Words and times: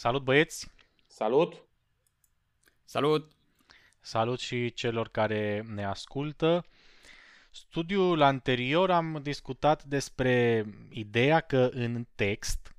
Salut 0.00 0.22
băieți! 0.22 0.70
Salut! 1.06 1.62
Salut! 2.84 3.32
Salut 4.00 4.40
și 4.40 4.72
celor 4.72 5.08
care 5.08 5.66
ne 5.68 5.84
ascultă. 5.84 6.64
Studiul 7.50 8.22
anterior 8.22 8.90
am 8.90 9.18
discutat 9.22 9.84
despre 9.84 10.66
ideea 10.90 11.40
că 11.40 11.70
în 11.72 12.06
text 12.14 12.74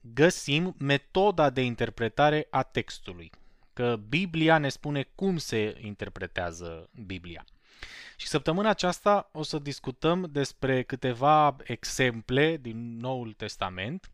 găsim 0.00 0.74
metoda 0.78 1.50
de 1.50 1.60
interpretare 1.60 2.46
a 2.50 2.62
textului, 2.62 3.30
că 3.72 3.96
Biblia 4.08 4.58
ne 4.58 4.68
spune 4.68 5.08
cum 5.14 5.36
se 5.36 5.78
interpretează 5.80 6.88
Biblia. 7.06 7.44
Și 8.16 8.26
săptămâna 8.26 8.68
aceasta 8.68 9.30
o 9.32 9.42
să 9.42 9.58
discutăm 9.58 10.28
despre 10.30 10.82
câteva 10.82 11.56
exemple 11.64 12.56
din 12.56 12.96
Noul 12.96 13.32
Testament 13.32 14.10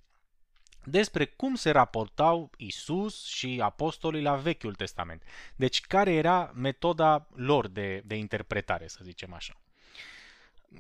despre 0.90 1.24
cum 1.24 1.54
se 1.54 1.70
raportau 1.70 2.50
Isus 2.56 3.26
și 3.26 3.60
apostolii 3.62 4.22
la 4.22 4.34
Vechiul 4.34 4.74
Testament. 4.74 5.22
Deci 5.56 5.80
care 5.80 6.12
era 6.12 6.52
metoda 6.54 7.26
lor 7.34 7.68
de, 7.68 8.02
de 8.06 8.14
interpretare, 8.14 8.88
să 8.88 9.00
zicem 9.02 9.32
așa. 9.32 9.60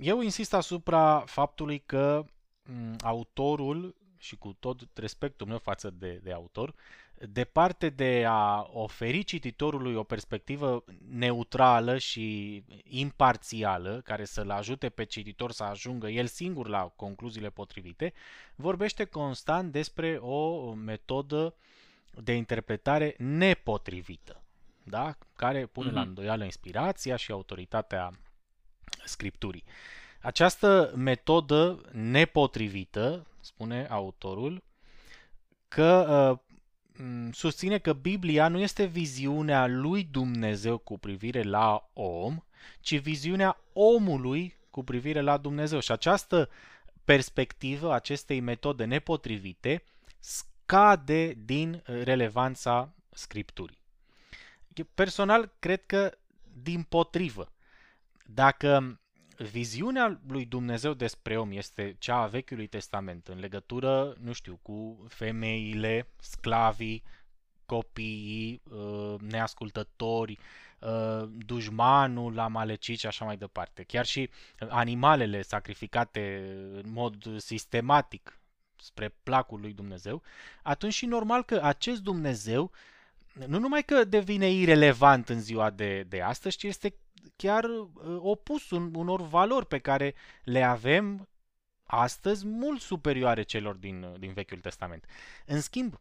Eu 0.00 0.20
insist 0.20 0.54
asupra 0.54 1.20
faptului 1.26 1.78
că 1.86 2.24
m, 2.62 2.94
autorul, 3.02 3.96
și 4.18 4.36
cu 4.36 4.56
tot 4.60 4.80
respectul 4.94 5.46
meu 5.46 5.58
față 5.58 5.90
de, 5.90 6.20
de 6.22 6.32
autor, 6.32 6.74
departe 7.20 7.88
de 7.88 8.24
a 8.26 8.68
oferi 8.72 9.22
cititorului 9.22 9.94
o 9.94 10.02
perspectivă 10.02 10.84
neutrală 11.08 11.98
și 11.98 12.64
imparțială, 12.84 14.00
care 14.04 14.24
să-l 14.24 14.50
ajute 14.50 14.88
pe 14.88 15.04
cititor 15.04 15.52
să 15.52 15.62
ajungă 15.62 16.08
el 16.08 16.26
singur 16.26 16.68
la 16.68 16.92
concluziile 16.96 17.50
potrivite, 17.50 18.12
vorbește 18.54 19.04
constant 19.04 19.72
despre 19.72 20.16
o 20.16 20.72
metodă 20.72 21.54
de 22.22 22.32
interpretare 22.32 23.14
nepotrivită, 23.18 24.42
da? 24.82 25.18
care 25.36 25.66
pune 25.66 25.90
mm-hmm. 25.90 25.92
la 25.92 26.00
mhm. 26.00 26.08
îndoială 26.08 26.44
inspirația 26.44 27.16
și 27.16 27.32
autoritatea 27.32 28.10
scripturii. 29.04 29.64
Această 30.20 30.92
metodă 30.96 31.80
nepotrivită, 31.92 33.26
spune 33.40 33.86
autorul, 33.90 34.62
că 35.68 36.06
uh, 36.32 36.47
susține 37.32 37.78
că 37.78 37.92
Biblia 37.92 38.48
nu 38.48 38.58
este 38.58 38.84
viziunea 38.84 39.66
lui 39.66 40.04
Dumnezeu 40.04 40.78
cu 40.78 40.98
privire 40.98 41.42
la 41.42 41.90
om, 41.92 42.38
ci 42.80 43.00
viziunea 43.00 43.60
omului 43.72 44.56
cu 44.70 44.84
privire 44.84 45.20
la 45.20 45.36
Dumnezeu. 45.36 45.80
Și 45.80 45.92
această 45.92 46.48
perspectivă, 47.04 47.94
acestei 47.94 48.40
metode 48.40 48.84
nepotrivite, 48.84 49.82
scade 50.18 51.34
din 51.44 51.82
relevanța 51.84 52.94
Scripturii. 53.10 53.78
Personal, 54.94 55.52
cred 55.58 55.86
că 55.86 56.18
din 56.62 56.82
potrivă. 56.82 57.52
Dacă 58.26 59.00
viziunea 59.38 60.20
lui 60.26 60.44
Dumnezeu 60.44 60.94
despre 60.94 61.38
om 61.38 61.50
este 61.52 61.96
cea 61.98 62.16
a 62.16 62.26
Vechiului 62.26 62.66
Testament 62.66 63.26
în 63.26 63.38
legătură, 63.38 64.16
nu 64.20 64.32
știu, 64.32 64.58
cu 64.62 65.04
femeile, 65.08 66.08
sclavii, 66.20 67.02
copiii, 67.66 68.62
uh, 68.70 69.14
neascultători, 69.20 70.38
uh, 70.80 71.28
dușmanul, 71.46 72.38
amaleciți 72.38 73.00
și 73.00 73.06
așa 73.06 73.24
mai 73.24 73.36
departe. 73.36 73.82
Chiar 73.82 74.06
și 74.06 74.30
animalele 74.68 75.42
sacrificate 75.42 76.42
în 76.72 76.92
mod 76.92 77.40
sistematic 77.40 78.38
spre 78.76 79.14
placul 79.22 79.60
lui 79.60 79.72
Dumnezeu, 79.72 80.22
atunci 80.62 80.92
și 80.92 81.06
normal 81.06 81.44
că 81.44 81.60
acest 81.62 82.02
Dumnezeu 82.02 82.70
nu 83.46 83.58
numai 83.58 83.82
că 83.82 84.04
devine 84.04 84.50
irelevant 84.50 85.28
în 85.28 85.40
ziua 85.40 85.70
de, 85.70 86.02
de 86.02 86.20
astăzi, 86.20 86.56
ci 86.56 86.62
este 86.62 86.94
chiar 87.38 87.64
uh, 87.64 87.90
opus 88.18 88.70
unor 88.70 89.22
valori 89.22 89.66
pe 89.66 89.78
care 89.78 90.14
le 90.44 90.62
avem 90.62 91.28
astăzi 91.84 92.46
mult 92.46 92.80
superioare 92.80 93.42
celor 93.42 93.74
din, 93.74 94.02
uh, 94.02 94.18
din 94.18 94.32
Vechiul 94.32 94.60
Testament. 94.60 95.04
În 95.46 95.60
schimb, 95.60 96.00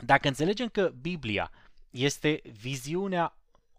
dacă 0.00 0.28
înțelegem 0.28 0.68
că 0.68 0.92
Biblia 1.00 1.50
este 1.90 2.40
viziunea 2.44 3.36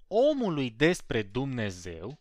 omului 0.07 0.69
despre 0.69 1.21
Dumnezeu, 1.21 2.19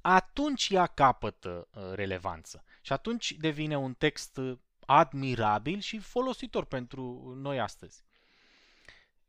atunci 0.00 0.68
ea 0.70 0.86
capătă 0.86 1.68
uh, 1.70 1.82
relevanță. 1.94 2.64
Și 2.82 2.92
atunci 2.92 3.32
devine 3.32 3.76
un 3.76 3.94
text 3.94 4.40
admirabil 4.86 5.78
și 5.78 5.98
folositor 5.98 6.64
pentru 6.64 7.34
noi 7.36 7.60
astăzi. 7.60 8.04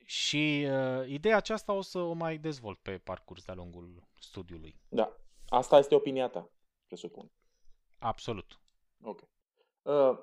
Și 0.09 0.67
uh, 0.69 1.07
ideea 1.07 1.35
aceasta 1.35 1.73
o 1.73 1.81
să 1.81 1.99
o 1.99 2.13
mai 2.13 2.37
dezvolt 2.37 2.79
pe 2.79 2.97
parcurs 2.97 3.43
de-a 3.43 3.55
lungul 3.55 4.03
studiului. 4.19 4.75
Da. 4.87 5.15
Asta 5.49 5.77
este 5.77 5.95
opinia 5.95 6.29
ta, 6.29 6.49
presupun. 6.87 7.31
Absolut. 7.99 8.59
Ok. 9.03 9.21
Uh, 9.81 10.17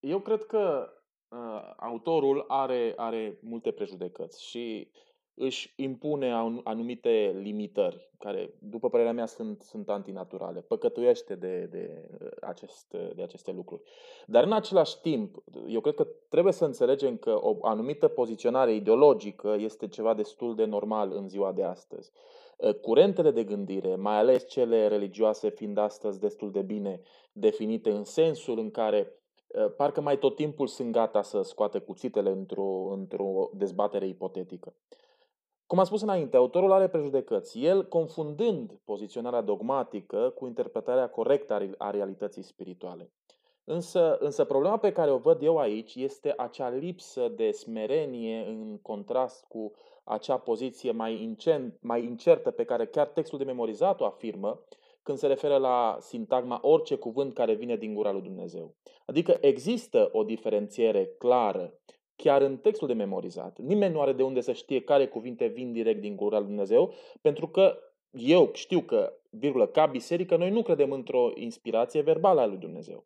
eu 0.00 0.20
cred 0.20 0.44
că 0.44 0.92
uh, 1.28 1.72
autorul 1.76 2.44
are, 2.48 2.92
are 2.96 3.38
multe 3.40 3.72
prejudecăți 3.72 4.44
și 4.44 4.90
își 5.38 5.72
impune 5.76 6.32
anumite 6.64 7.36
limitări, 7.40 8.10
care, 8.18 8.50
după 8.58 8.88
părerea 8.88 9.12
mea, 9.12 9.26
sunt, 9.26 9.62
sunt 9.62 9.88
antinaturale. 9.88 10.60
Păcătuiește 10.60 11.34
de, 11.34 11.68
de, 11.70 12.10
aceste, 12.40 13.12
de 13.16 13.22
aceste 13.22 13.52
lucruri. 13.52 13.82
Dar, 14.26 14.44
în 14.44 14.52
același 14.52 15.00
timp, 15.00 15.42
eu 15.68 15.80
cred 15.80 15.94
că 15.94 16.06
trebuie 16.28 16.52
să 16.52 16.64
înțelegem 16.64 17.16
că 17.16 17.38
o 17.40 17.66
anumită 17.66 18.08
poziționare 18.08 18.74
ideologică 18.74 19.56
este 19.58 19.88
ceva 19.88 20.14
destul 20.14 20.54
de 20.54 20.64
normal 20.64 21.12
în 21.12 21.28
ziua 21.28 21.52
de 21.52 21.62
astăzi. 21.62 22.12
Curentele 22.80 23.30
de 23.30 23.44
gândire, 23.44 23.96
mai 23.96 24.16
ales 24.16 24.48
cele 24.48 24.86
religioase, 24.86 25.50
fiind 25.50 25.78
astăzi 25.78 26.20
destul 26.20 26.50
de 26.50 26.62
bine 26.62 27.00
definite 27.32 27.90
în 27.90 28.04
sensul 28.04 28.58
în 28.58 28.70
care 28.70 29.12
parcă 29.76 30.00
mai 30.00 30.18
tot 30.18 30.34
timpul 30.34 30.66
sunt 30.66 30.92
gata 30.92 31.22
să 31.22 31.42
scoată 31.42 31.80
cuțitele 31.80 32.30
într-o, 32.30 32.90
într-o 32.92 33.50
dezbatere 33.54 34.06
ipotetică. 34.06 34.74
Cum 35.68 35.78
am 35.78 35.84
spus 35.84 36.02
înainte, 36.02 36.36
autorul 36.36 36.72
are 36.72 36.88
prejudecăți. 36.88 37.60
El, 37.60 37.88
confundând 37.88 38.80
poziționarea 38.84 39.40
dogmatică 39.40 40.32
cu 40.34 40.46
interpretarea 40.46 41.08
corectă 41.08 41.74
a 41.78 41.90
realității 41.90 42.42
spirituale. 42.42 43.12
Însă, 43.64 44.16
însă 44.20 44.44
problema 44.44 44.76
pe 44.76 44.92
care 44.92 45.10
o 45.10 45.18
văd 45.18 45.42
eu 45.42 45.58
aici 45.58 45.94
este 45.94 46.34
acea 46.36 46.68
lipsă 46.68 47.28
de 47.28 47.50
smerenie 47.50 48.44
în 48.46 48.78
contrast 48.82 49.44
cu 49.44 49.72
acea 50.04 50.38
poziție 50.38 50.90
mai, 50.90 51.22
incent, 51.22 51.78
mai 51.80 52.04
incertă 52.04 52.50
pe 52.50 52.64
care 52.64 52.86
chiar 52.86 53.06
textul 53.06 53.38
de 53.38 53.44
memorizat 53.44 54.00
o 54.00 54.04
afirmă 54.04 54.60
când 55.02 55.18
se 55.18 55.26
referă 55.26 55.56
la 55.56 55.96
sintagma 56.00 56.58
orice 56.62 56.96
cuvânt 56.96 57.34
care 57.34 57.54
vine 57.54 57.76
din 57.76 57.94
gura 57.94 58.12
lui 58.12 58.22
Dumnezeu. 58.22 58.74
Adică 59.06 59.38
există 59.40 60.08
o 60.12 60.22
diferențiere 60.22 61.06
clară 61.18 61.74
chiar 62.22 62.42
în 62.42 62.56
textul 62.56 62.86
de 62.86 62.92
memorizat. 62.92 63.58
Nimeni 63.58 63.92
nu 63.92 64.00
are 64.00 64.12
de 64.12 64.22
unde 64.22 64.40
să 64.40 64.52
știe 64.52 64.80
care 64.80 65.06
cuvinte 65.06 65.46
vin 65.46 65.72
direct 65.72 66.00
din 66.00 66.16
gura 66.16 66.38
lui 66.38 66.46
Dumnezeu, 66.46 66.92
pentru 67.20 67.48
că 67.48 67.78
eu 68.10 68.50
știu 68.52 68.80
că, 68.80 69.12
virgulă, 69.30 69.66
ca 69.66 69.86
biserică, 69.86 70.36
noi 70.36 70.50
nu 70.50 70.62
credem 70.62 70.92
într-o 70.92 71.30
inspirație 71.34 72.00
verbală 72.00 72.40
a 72.40 72.46
lui 72.46 72.56
Dumnezeu. 72.56 73.04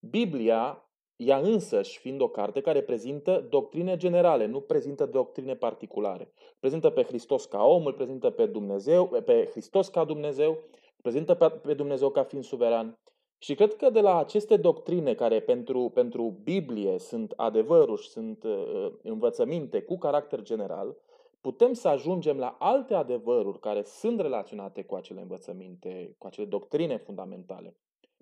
Biblia, 0.00 0.90
ea 1.16 1.38
însăși, 1.38 1.98
fiind 1.98 2.20
o 2.20 2.28
carte 2.28 2.60
care 2.60 2.82
prezintă 2.82 3.46
doctrine 3.50 3.96
generale, 3.96 4.46
nu 4.46 4.60
prezintă 4.60 5.06
doctrine 5.06 5.54
particulare. 5.54 6.32
Prezintă 6.60 6.90
pe 6.90 7.02
Hristos 7.02 7.44
ca 7.44 7.64
om, 7.64 7.86
îl 7.86 7.92
prezintă 7.92 8.30
pe 8.30 8.46
Dumnezeu, 8.46 9.06
pe 9.06 9.48
Hristos 9.50 9.88
ca 9.88 10.04
Dumnezeu, 10.04 10.58
prezintă 11.02 11.34
pe 11.62 11.74
Dumnezeu 11.74 12.10
ca 12.10 12.22
fiind 12.22 12.44
suveran. 12.44 12.98
Și 13.42 13.54
cred 13.54 13.74
că 13.74 13.90
de 13.90 14.00
la 14.00 14.18
aceste 14.18 14.56
doctrine 14.56 15.14
care 15.14 15.40
pentru, 15.40 15.90
pentru 15.94 16.40
Biblie 16.42 16.98
sunt 16.98 17.32
adevăruri 17.36 18.02
și 18.02 18.08
sunt 18.08 18.42
uh, 18.42 18.92
învățăminte 19.02 19.82
cu 19.82 19.98
caracter 19.98 20.42
general, 20.42 20.96
putem 21.40 21.72
să 21.72 21.88
ajungem 21.88 22.38
la 22.38 22.56
alte 22.58 22.94
adevăruri 22.94 23.60
care 23.60 23.82
sunt 23.82 24.20
relaționate 24.20 24.84
cu 24.84 24.94
acele 24.94 25.20
învățăminte, 25.20 26.14
cu 26.18 26.26
acele 26.26 26.46
doctrine 26.46 26.96
fundamentale. 26.96 27.76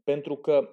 Pentru 0.05 0.37
că 0.37 0.69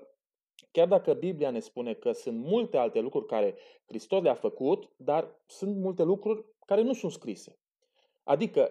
chiar 0.72 0.88
dacă 0.88 1.14
Biblia 1.14 1.50
ne 1.50 1.60
spune 1.60 1.94
că 1.94 2.12
sunt 2.12 2.38
multe 2.38 2.78
alte 2.78 3.00
lucruri 3.00 3.26
care 3.26 3.56
Hristos 3.86 4.22
le-a 4.22 4.34
făcut, 4.34 4.90
dar 4.96 5.40
sunt 5.46 5.76
multe 5.76 6.04
lucruri 6.04 6.46
care 6.66 6.82
nu 6.82 6.94
sunt 6.94 7.12
scrise. 7.12 7.58
Adică 8.28 8.70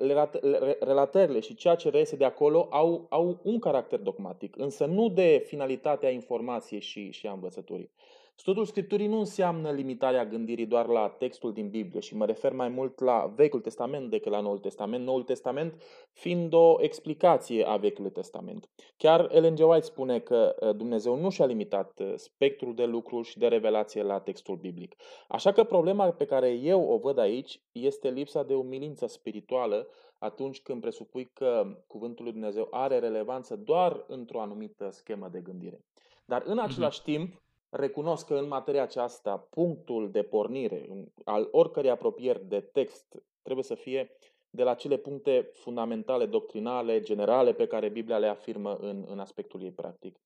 relatările 0.80 1.40
și 1.40 1.54
ceea 1.54 1.74
ce 1.74 1.90
reiese 1.90 2.16
de 2.16 2.24
acolo 2.24 2.68
au, 2.70 3.06
au 3.08 3.40
un 3.42 3.58
caracter 3.58 3.98
dogmatic, 3.98 4.56
însă 4.56 4.84
nu 4.84 5.08
de 5.08 5.42
finalitatea 5.46 6.10
informației 6.10 6.80
și, 6.80 7.10
și 7.10 7.26
a 7.26 7.32
învățăturii. 7.32 7.90
Studiul 8.38 8.64
Scripturii 8.64 9.06
nu 9.06 9.18
înseamnă 9.18 9.70
limitarea 9.70 10.26
gândirii 10.26 10.66
doar 10.66 10.86
la 10.86 11.08
textul 11.08 11.52
din 11.52 11.68
Biblie 11.68 12.00
și 12.00 12.16
mă 12.16 12.26
refer 12.26 12.52
mai 12.52 12.68
mult 12.68 13.00
la 13.00 13.32
Vechiul 13.36 13.60
Testament 13.60 14.10
decât 14.10 14.32
la 14.32 14.40
Noul 14.40 14.58
Testament, 14.58 15.04
Noul 15.04 15.22
Testament 15.22 15.82
fiind 16.12 16.52
o 16.52 16.76
explicație 16.78 17.64
a 17.64 17.76
Vechiului 17.76 18.10
Testament. 18.10 18.68
Chiar 18.96 19.28
Ellen 19.32 19.54
G. 19.54 19.58
White 19.58 19.84
spune 19.84 20.18
că 20.18 20.54
uh, 20.60 20.76
Dumnezeu 20.76 21.16
nu 21.16 21.30
și-a 21.30 21.46
limitat 21.46 22.00
uh, 22.00 22.12
spectrul 22.16 22.74
de 22.74 22.84
lucruri 22.84 23.28
și 23.28 23.38
de 23.38 23.48
revelație 23.48 24.02
la 24.02 24.20
textul 24.20 24.56
biblic. 24.56 24.94
Așa 25.28 25.52
că 25.52 25.64
problema 25.64 26.10
pe 26.10 26.24
care 26.24 26.50
eu 26.50 26.88
o 26.88 26.98
văd 26.98 27.18
aici 27.18 27.60
este 27.72 28.10
lipsa 28.10 28.42
de 28.42 28.54
umilință 28.54 29.06
spirituală 29.06 29.88
atunci 30.18 30.60
când 30.60 30.80
presupui 30.80 31.30
că 31.32 31.76
Cuvântul 31.86 32.24
lui 32.24 32.32
Dumnezeu 32.32 32.68
are 32.70 32.98
relevanță 32.98 33.56
doar 33.56 34.04
într-o 34.06 34.40
anumită 34.40 34.90
schemă 34.90 35.28
de 35.32 35.40
gândire. 35.40 35.84
Dar 36.24 36.42
în 36.46 36.58
același 36.58 37.00
mm-hmm. 37.00 37.04
timp, 37.04 37.44
recunosc 37.70 38.26
că 38.26 38.34
în 38.34 38.48
materia 38.48 38.82
aceasta 38.82 39.46
punctul 39.50 40.10
de 40.10 40.22
pornire 40.22 40.88
al 41.24 41.48
oricărei 41.50 41.90
apropieri 41.90 42.44
de 42.44 42.60
text 42.60 43.22
trebuie 43.42 43.64
să 43.64 43.74
fie 43.74 44.10
de 44.50 44.62
la 44.62 44.74
cele 44.74 44.96
puncte 44.96 45.50
fundamentale, 45.52 46.26
doctrinale, 46.26 47.00
generale 47.00 47.52
pe 47.52 47.66
care 47.66 47.88
Biblia 47.88 48.18
le 48.18 48.26
afirmă 48.26 48.76
în, 48.76 49.04
în 49.08 49.18
aspectul 49.18 49.62
ei 49.62 49.72
practic. 49.72 50.20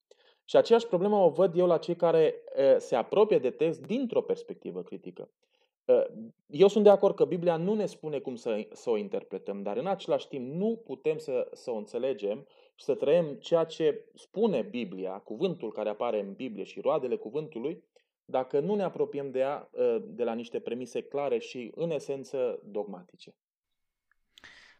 Și 0.44 0.56
aceeași 0.56 0.86
problemă 0.86 1.16
o 1.16 1.28
văd 1.28 1.56
eu 1.56 1.66
la 1.66 1.78
cei 1.78 1.96
care 1.96 2.34
e, 2.54 2.78
se 2.78 2.94
apropie 2.94 3.38
de 3.38 3.50
text 3.50 3.80
dintr-o 3.80 4.22
perspectivă 4.22 4.82
critică. 4.82 5.30
Eu 6.46 6.68
sunt 6.68 6.84
de 6.84 6.90
acord 6.90 7.14
că 7.14 7.24
Biblia 7.24 7.56
nu 7.56 7.74
ne 7.74 7.86
spune 7.86 8.18
cum 8.18 8.34
să, 8.34 8.66
să 8.72 8.90
o 8.90 8.96
interpretăm, 8.96 9.62
dar 9.62 9.76
în 9.76 9.86
același 9.86 10.28
timp 10.28 10.54
nu 10.54 10.80
putem 10.84 11.18
să, 11.18 11.48
să 11.52 11.70
o 11.70 11.76
înțelegem 11.76 12.46
și 12.80 12.86
să 12.86 12.94
trăim 12.94 13.34
ceea 13.34 13.64
ce 13.64 14.04
spune 14.14 14.62
Biblia, 14.62 15.12
cuvântul 15.12 15.72
care 15.72 15.88
apare 15.88 16.20
în 16.20 16.32
Biblie 16.32 16.64
și 16.64 16.80
roadele 16.80 17.16
cuvântului, 17.16 17.84
dacă 18.24 18.60
nu 18.60 18.74
ne 18.74 18.82
apropiem 18.82 19.30
de 19.30 19.38
ea 19.38 19.70
de 20.02 20.24
la 20.24 20.34
niște 20.34 20.60
premise 20.60 21.02
clare 21.02 21.38
și, 21.38 21.72
în 21.74 21.90
esență, 21.90 22.60
dogmatice. 22.64 23.34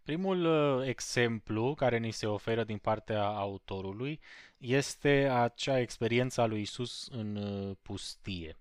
Primul 0.03 0.47
exemplu 0.87 1.75
care 1.75 1.99
ni 1.99 2.11
se 2.11 2.27
oferă 2.27 2.65
din 2.65 2.79
partea 2.79 3.27
autorului 3.27 4.21
este 4.59 5.29
acea 5.33 5.81
experiență 5.81 6.41
a 6.41 6.47
lui 6.47 6.61
Isus 6.61 7.09
în 7.13 7.39
pustie 7.83 8.57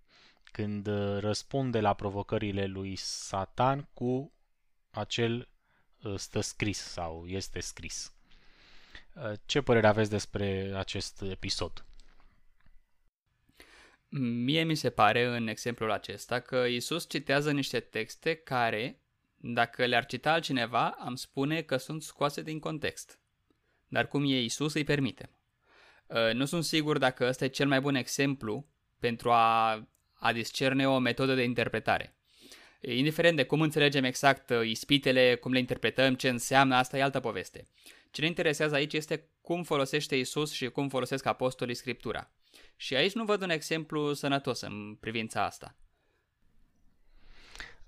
când 0.51 0.87
uh, 0.87 1.17
răspunde 1.19 1.79
la 1.79 1.93
provocările 1.93 2.65
lui 2.65 2.95
Satan 2.95 3.89
cu 3.93 4.31
acel 4.89 5.49
uh, 6.03 6.15
stă 6.15 6.39
scris 6.39 6.77
sau 6.77 7.25
este 7.25 7.59
scris. 7.59 8.13
Uh, 9.13 9.31
ce 9.45 9.61
părere 9.61 9.87
aveți 9.87 10.09
despre 10.09 10.73
acest 10.75 11.21
episod? 11.21 11.85
Mie 14.19 14.63
mi 14.63 14.75
se 14.75 14.89
pare 14.89 15.25
în 15.25 15.47
exemplul 15.47 15.91
acesta 15.91 16.39
că 16.39 16.55
Isus 16.55 17.09
citează 17.09 17.51
niște 17.51 17.79
texte 17.79 18.35
care, 18.35 19.01
dacă 19.35 19.85
le-ar 19.85 20.05
cita 20.05 20.31
altcineva, 20.31 20.89
am 20.89 21.15
spune 21.15 21.61
că 21.61 21.77
sunt 21.77 22.03
scoase 22.03 22.41
din 22.41 22.59
context. 22.59 23.19
Dar 23.87 24.07
cum 24.07 24.23
e 24.23 24.41
Isus, 24.41 24.73
îi 24.73 24.83
permite. 24.83 25.29
Nu 26.33 26.45
sunt 26.45 26.63
sigur 26.63 26.97
dacă 26.97 27.27
ăsta 27.27 27.45
e 27.45 27.47
cel 27.47 27.67
mai 27.67 27.81
bun 27.81 27.95
exemplu 27.95 28.67
pentru 28.99 29.31
a 29.31 29.87
a 30.19 30.31
discerne 30.33 30.87
o 30.87 30.99
metodă 30.99 31.35
de 31.35 31.43
interpretare. 31.43 32.15
Indiferent 32.81 33.35
de 33.35 33.43
cum 33.43 33.61
înțelegem 33.61 34.03
exact 34.03 34.49
uh, 34.49 34.67
ispitele, 34.67 35.35
cum 35.35 35.51
le 35.51 35.59
interpretăm, 35.59 36.15
ce 36.15 36.29
înseamnă, 36.29 36.75
asta 36.75 36.97
e 36.97 37.03
altă 37.03 37.19
poveste. 37.19 37.67
Ce 38.11 38.21
ne 38.21 38.27
interesează 38.27 38.75
aici 38.75 38.93
este 38.93 39.29
cum 39.41 39.63
folosește 39.63 40.15
Isus 40.15 40.51
și 40.51 40.69
cum 40.69 40.89
folosesc 40.89 41.25
apostolii 41.25 41.75
Scriptura. 41.75 42.31
Și 42.75 42.95
aici 42.95 43.13
nu 43.13 43.25
văd 43.25 43.41
un 43.41 43.49
exemplu 43.49 44.13
sănătos 44.13 44.61
în 44.61 44.97
privința 44.99 45.45
asta. 45.45 45.75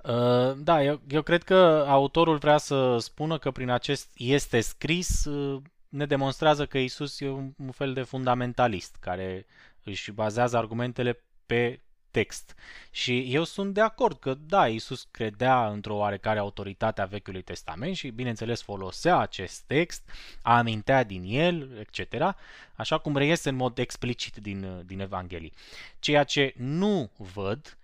Uh, 0.04 0.58
da, 0.58 0.84
eu, 0.84 1.02
eu 1.08 1.22
cred 1.22 1.44
că 1.44 1.86
autorul 1.88 2.38
vrea 2.38 2.58
să 2.58 2.98
spună 2.98 3.38
că 3.38 3.52
prin 3.52 3.70
acest 3.70 4.12
este 4.16 4.62
scris 4.62 5.26
uh, 5.26 5.62
ne 5.90 6.06
demonstrează 6.06 6.66
că 6.66 6.78
Isus 6.78 7.20
e 7.20 7.30
un, 7.30 7.54
un 7.58 7.72
fel 7.72 7.94
de 7.94 8.02
fundamentalist 8.02 8.96
care 9.00 9.46
își 9.84 10.12
bazează 10.12 10.58
argumentele 10.58 11.24
pe 11.46 11.82
text. 12.12 12.56
Și 12.92 13.34
eu 13.34 13.44
sunt 13.44 13.74
de 13.74 13.82
acord 13.82 14.20
că, 14.20 14.34
da, 14.34 14.68
Isus 14.68 15.08
credea 15.12 15.68
într-o 15.68 15.96
oarecare 15.96 16.40
autoritate 16.40 17.02
a 17.02 17.06
Vechiului 17.06 17.42
Testament 17.42 17.96
și, 17.96 18.10
bineînțeles, 18.10 18.62
folosea 18.62 19.18
acest 19.18 19.62
text, 19.62 20.10
amintea 20.42 21.04
din 21.04 21.24
el, 21.26 21.78
etc., 21.80 22.36
așa 22.76 22.98
cum 22.98 23.18
reiese 23.18 23.50
în 23.50 23.56
mod 23.56 23.78
explicit 23.78 24.36
din, 24.36 24.84
din 24.86 25.00
Evanghelii. 25.00 25.54
Ceea 26.00 26.24
ce 26.24 26.54
nu 26.58 27.12
văd 27.18 27.78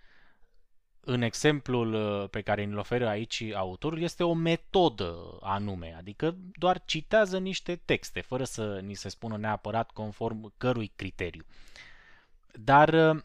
în 1.09 1.21
exemplul 1.21 1.93
uh, 1.93 2.29
pe 2.29 2.41
care 2.41 2.63
îl 2.63 2.77
oferă 2.77 3.07
aici 3.07 3.43
autorul 3.53 4.01
este 4.01 4.23
o 4.23 4.33
metodă 4.33 5.37
anume, 5.41 5.95
adică 5.97 6.35
doar 6.53 6.81
citează 6.85 7.37
niște 7.37 7.75
texte, 7.85 8.21
fără 8.21 8.43
să 8.43 8.79
ni 8.83 8.93
se 8.93 9.09
spună 9.09 9.37
neapărat 9.37 9.91
conform 9.91 10.53
cărui 10.57 10.91
criteriu. 10.95 11.45
Dar 12.51 12.93
uh, 12.93 13.23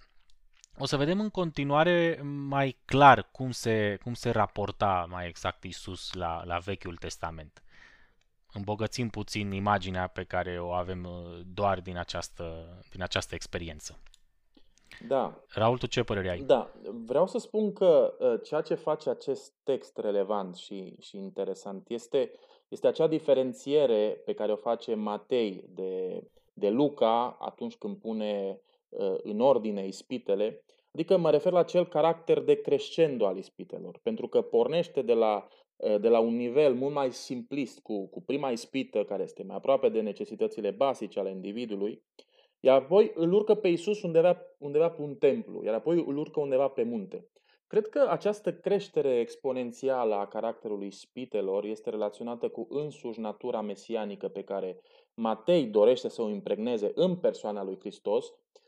o 0.82 0.87
să 0.87 0.96
vedem 0.96 1.20
în 1.20 1.31
continuare 1.31 2.20
mai 2.49 2.76
clar 2.84 3.29
cum 3.32 3.50
se, 3.50 3.99
cum 4.02 4.14
se 4.14 4.31
raporta 4.31 5.06
mai 5.11 5.29
exact 5.29 5.64
Isus 5.64 6.12
la, 6.12 6.43
la 6.44 6.58
Vechiul 6.58 6.96
Testament. 6.96 7.62
Îmbogățim 8.52 9.08
puțin 9.08 9.52
imaginea 9.52 10.06
pe 10.06 10.25
care 10.25 10.61
o 10.61 10.70
avem 10.70 11.05
uh, 11.05 11.40
doar 11.55 11.81
din 11.81 11.96
această, 11.96 12.79
din 12.90 13.02
această 13.02 13.34
experiență. 13.34 13.99
Da. 15.08 15.40
Raul, 15.49 15.79
tu 15.79 15.87
ce 15.87 16.02
părere 16.02 16.31
ai? 16.31 16.40
Da, 16.40 16.70
vreau 17.06 17.26
să 17.26 17.38
spun 17.38 17.73
că 17.73 18.14
uh, 18.19 18.40
ceea 18.44 18.61
ce 18.61 18.75
face 18.75 19.11
acest 19.11 19.52
text 19.62 19.99
relevant 19.99 20.56
și, 20.56 20.96
și 21.00 21.17
interesant 21.17 21.88
este, 21.88 22.31
este 22.69 22.87
acea 22.87 23.06
diferențiere 23.06 24.23
pe 24.25 24.32
care 24.32 24.52
o 24.52 24.56
face 24.56 24.94
Matei 24.94 25.64
de, 25.69 26.23
de 26.52 26.69
Luca 26.69 27.37
atunci 27.40 27.76
când 27.76 27.96
pune 27.96 28.61
Uh, 28.61 28.70
în 29.23 29.41
ordine 29.41 29.87
ispitele, 29.87 30.62
adică 30.93 31.17
mă 31.17 31.31
refer 31.31 31.53
la 31.53 31.62
cel 31.62 31.87
caracter 31.87 32.41
de 32.41 32.61
crescendo 32.61 33.27
al 33.27 33.37
ispitelor, 33.37 33.99
pentru 34.03 34.29
că 34.29 34.43
pornește 34.43 35.03
de 35.03 35.12
la, 35.12 35.47
uh, 35.77 36.00
de 36.00 36.09
la 36.09 36.19
un 36.19 36.37
nivel 36.37 36.75
mult 36.75 36.94
mai 36.94 37.12
simplist, 37.12 37.81
cu, 37.81 38.06
cu 38.06 38.23
prima 38.23 38.50
ispită 38.50 39.05
care 39.05 39.23
este 39.23 39.43
mai 39.43 39.56
aproape 39.56 39.89
de 39.89 40.00
necesitățile 40.00 40.71
basice 40.71 41.19
ale 41.19 41.31
individului, 41.31 42.03
iar 42.61 42.83
apoi 42.83 43.12
îl 43.15 43.33
urcă 43.33 43.55
pe 43.55 43.69
Isus 43.69 44.03
undeva, 44.03 44.37
undeva 44.59 44.91
pe 44.91 45.03
un 45.03 45.15
templu, 45.15 45.65
iar 45.65 45.75
apoi 45.75 46.05
îl 46.06 46.17
urcă 46.17 46.41
undeva 46.41 46.69
pe 46.69 46.83
munte. 46.83 47.27
Cred 47.67 47.89
că 47.89 48.06
această 48.09 48.53
creștere 48.53 49.19
exponențială 49.19 50.15
a 50.15 50.27
caracterului 50.27 50.91
spitelor 50.91 51.65
este 51.65 51.91
relaționată 51.91 52.49
cu 52.49 52.67
însuși 52.71 53.21
natura 53.21 53.61
mesianică 53.61 54.29
pe 54.29 54.43
care 54.43 54.81
Matei 55.15 55.67
dorește 55.67 56.09
să 56.09 56.23
o 56.23 56.29
impregneze 56.29 56.91
în 56.94 57.17
persoana 57.17 57.65
lui 57.65 57.79
Hristos 57.79 58.27
Ă, 58.27 58.62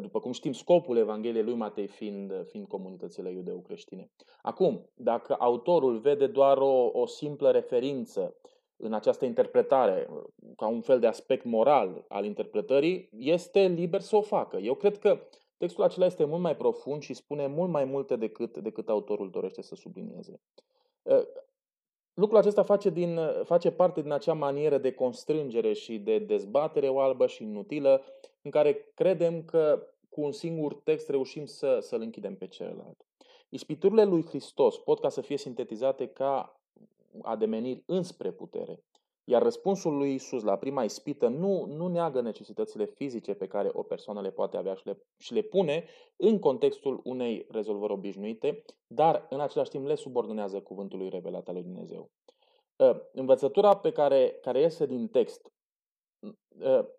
după 0.00 0.20
cum 0.20 0.32
știm, 0.32 0.52
scopul 0.52 0.96
Evangheliei 0.96 1.44
lui 1.44 1.54
Matei 1.54 1.86
fiind, 1.86 2.32
fiind 2.46 2.66
comunitățile 2.66 3.30
iudeu-creștine. 3.30 4.10
Acum, 4.42 4.90
dacă 4.94 5.36
autorul 5.38 5.98
vede 5.98 6.26
doar 6.26 6.56
o, 6.56 6.90
o 6.92 7.06
simplă 7.06 7.50
referință 7.50 8.34
în 8.76 8.92
această 8.92 9.24
interpretare, 9.24 10.08
ca 10.56 10.66
un 10.66 10.80
fel 10.80 11.00
de 11.00 11.06
aspect 11.06 11.44
moral 11.44 12.04
al 12.08 12.24
interpretării, 12.24 13.08
este 13.18 13.66
liber 13.66 14.00
să 14.00 14.16
o 14.16 14.20
facă. 14.20 14.56
Eu 14.56 14.74
cred 14.74 14.98
că 14.98 15.20
textul 15.56 15.84
acela 15.84 16.06
este 16.06 16.24
mult 16.24 16.40
mai 16.42 16.56
profund 16.56 17.02
și 17.02 17.14
spune 17.14 17.46
mult 17.46 17.70
mai 17.70 17.84
multe 17.84 18.16
decât, 18.16 18.58
decât 18.58 18.88
autorul 18.88 19.30
dorește 19.30 19.62
să 19.62 19.74
sublinieze. 19.74 20.40
Ă, 21.06 21.26
lucrul 22.14 22.38
acesta 22.38 22.62
face, 22.62 22.90
din, 22.90 23.18
face 23.44 23.70
parte 23.70 24.02
din 24.02 24.12
acea 24.12 24.32
manieră 24.32 24.78
de 24.78 24.92
constrângere 24.92 25.72
și 25.72 25.98
de 25.98 26.18
dezbatere 26.18 26.88
oalbă 26.88 27.26
și 27.26 27.42
inutilă 27.42 28.02
în 28.42 28.50
care 28.50 28.90
credem 28.94 29.44
că 29.44 29.86
cu 30.08 30.20
un 30.20 30.32
singur 30.32 30.74
text 30.74 31.08
reușim 31.08 31.46
să, 31.46 31.78
să-l 31.80 32.00
închidem 32.00 32.36
pe 32.36 32.46
celălalt. 32.46 33.04
Ispiturile 33.48 34.04
lui 34.04 34.24
Hristos 34.24 34.78
pot 34.78 35.00
ca 35.00 35.08
să 35.08 35.20
fie 35.20 35.36
sintetizate 35.36 36.06
ca 36.06 36.60
ademeniri 37.22 37.82
înspre 37.86 38.30
putere. 38.30 38.84
Iar 39.24 39.42
răspunsul 39.42 39.96
lui 39.96 40.14
Isus 40.14 40.42
la 40.42 40.56
prima 40.56 40.84
ispită 40.84 41.28
nu, 41.28 41.64
nu 41.64 41.86
neagă 41.86 42.20
necesitățile 42.20 42.84
fizice 42.84 43.34
pe 43.34 43.46
care 43.46 43.70
o 43.72 43.82
persoană 43.82 44.20
le 44.20 44.30
poate 44.30 44.56
avea 44.56 44.74
și 44.74 44.86
le, 44.86 44.98
și 45.18 45.32
le 45.34 45.42
pune 45.42 45.84
în 46.16 46.38
contextul 46.38 47.00
unei 47.04 47.46
rezolvări 47.50 47.92
obișnuite, 47.92 48.62
dar 48.86 49.26
în 49.30 49.40
același 49.40 49.70
timp 49.70 49.86
le 49.86 49.94
subordonează 49.94 50.60
cuvântului 50.60 51.08
revelat 51.08 51.48
al 51.48 51.54
lui 51.54 51.62
Dumnezeu. 51.62 52.10
Ă, 52.78 53.02
învățătura 53.12 53.76
pe 53.76 53.92
care, 53.92 54.38
care 54.42 54.60
iese 54.60 54.86
din 54.86 55.08
text 55.08 55.46
Ă, 55.46 55.59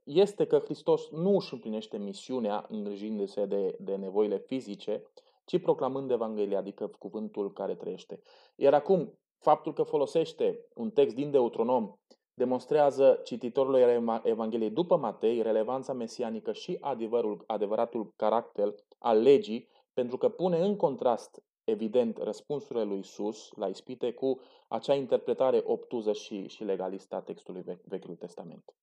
este 0.03 0.45
că 0.45 0.59
Hristos 0.59 1.09
nu 1.09 1.35
își 1.35 1.53
împlinește 1.53 1.97
misiunea 1.97 2.65
îngrijindu-se 2.69 3.45
de, 3.45 3.75
de 3.79 3.95
nevoile 3.95 4.37
fizice, 4.37 5.03
ci 5.45 5.61
proclamând 5.61 6.11
Evanghelia, 6.11 6.57
adică 6.57 6.87
cuvântul 6.87 7.53
care 7.53 7.75
trăiește. 7.75 8.21
Iar 8.55 8.73
acum, 8.73 9.19
faptul 9.37 9.73
că 9.73 9.83
folosește 9.83 10.65
un 10.73 10.91
text 10.91 11.15
din 11.15 11.31
Deuteronom 11.31 11.93
demonstrează 12.33 13.19
cititorului 13.23 13.81
Evangheliei 14.23 14.69
după 14.69 14.97
Matei 14.97 15.41
relevanța 15.41 15.93
mesianică 15.93 16.51
și 16.51 16.77
adevărul, 16.81 17.43
adevăratul 17.47 18.13
caracter 18.15 18.75
al 18.99 19.21
legii, 19.21 19.67
pentru 19.93 20.17
că 20.17 20.29
pune 20.29 20.59
în 20.59 20.75
contrast, 20.75 21.43
evident, 21.63 22.17
răspunsurile 22.17 22.83
lui 22.83 22.99
Isus 22.99 23.51
la 23.55 23.67
ispite 23.67 24.13
cu 24.13 24.39
acea 24.67 24.93
interpretare 24.93 25.61
obtuză 25.65 26.13
și, 26.13 26.47
și 26.47 26.63
legalistă 26.63 27.15
a 27.15 27.21
textului 27.21 27.63
Vechiului 27.83 28.17
Testament. 28.17 28.75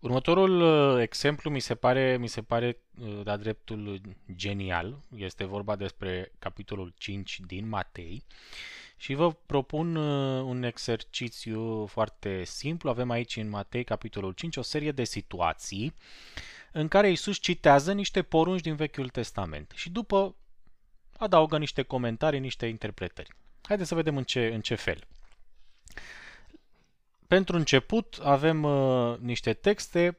Următorul 0.00 0.60
uh, 0.60 1.02
exemplu 1.02 1.50
mi 1.50 1.60
se 1.60 1.74
pare, 1.74 2.16
mi 2.16 2.26
se 2.26 2.42
pare 2.42 2.78
uh, 3.00 3.20
de 3.24 3.36
dreptul 3.36 4.00
genial. 4.34 4.98
Este 5.16 5.44
vorba 5.44 5.76
despre 5.76 6.32
capitolul 6.38 6.94
5 6.98 7.40
din 7.46 7.68
Matei. 7.68 8.24
Și 8.96 9.14
vă 9.14 9.32
propun 9.32 9.96
uh, 9.96 10.42
un 10.42 10.62
exercițiu 10.62 11.86
foarte 11.86 12.44
simplu. 12.44 12.90
Avem 12.90 13.10
aici 13.10 13.36
în 13.36 13.48
Matei, 13.48 13.84
capitolul 13.84 14.32
5, 14.32 14.56
o 14.56 14.62
serie 14.62 14.92
de 14.92 15.04
situații 15.04 15.94
în 16.72 16.88
care 16.88 17.10
Isus 17.10 17.38
citează 17.38 17.92
niște 17.92 18.22
porunci 18.22 18.60
din 18.60 18.74
Vechiul 18.74 19.08
Testament 19.08 19.72
și 19.74 19.90
după 19.90 20.34
adaugă 21.18 21.58
niște 21.58 21.82
comentarii, 21.82 22.40
niște 22.40 22.66
interpretări. 22.66 23.28
Haideți 23.62 23.88
să 23.88 23.94
vedem 23.94 24.16
în 24.16 24.24
ce, 24.24 24.46
în 24.46 24.60
ce 24.60 24.74
fel. 24.74 25.06
Pentru 27.28 27.56
început 27.56 28.18
avem 28.22 28.62
uh, 28.62 29.18
niște 29.18 29.52
texte 29.52 30.18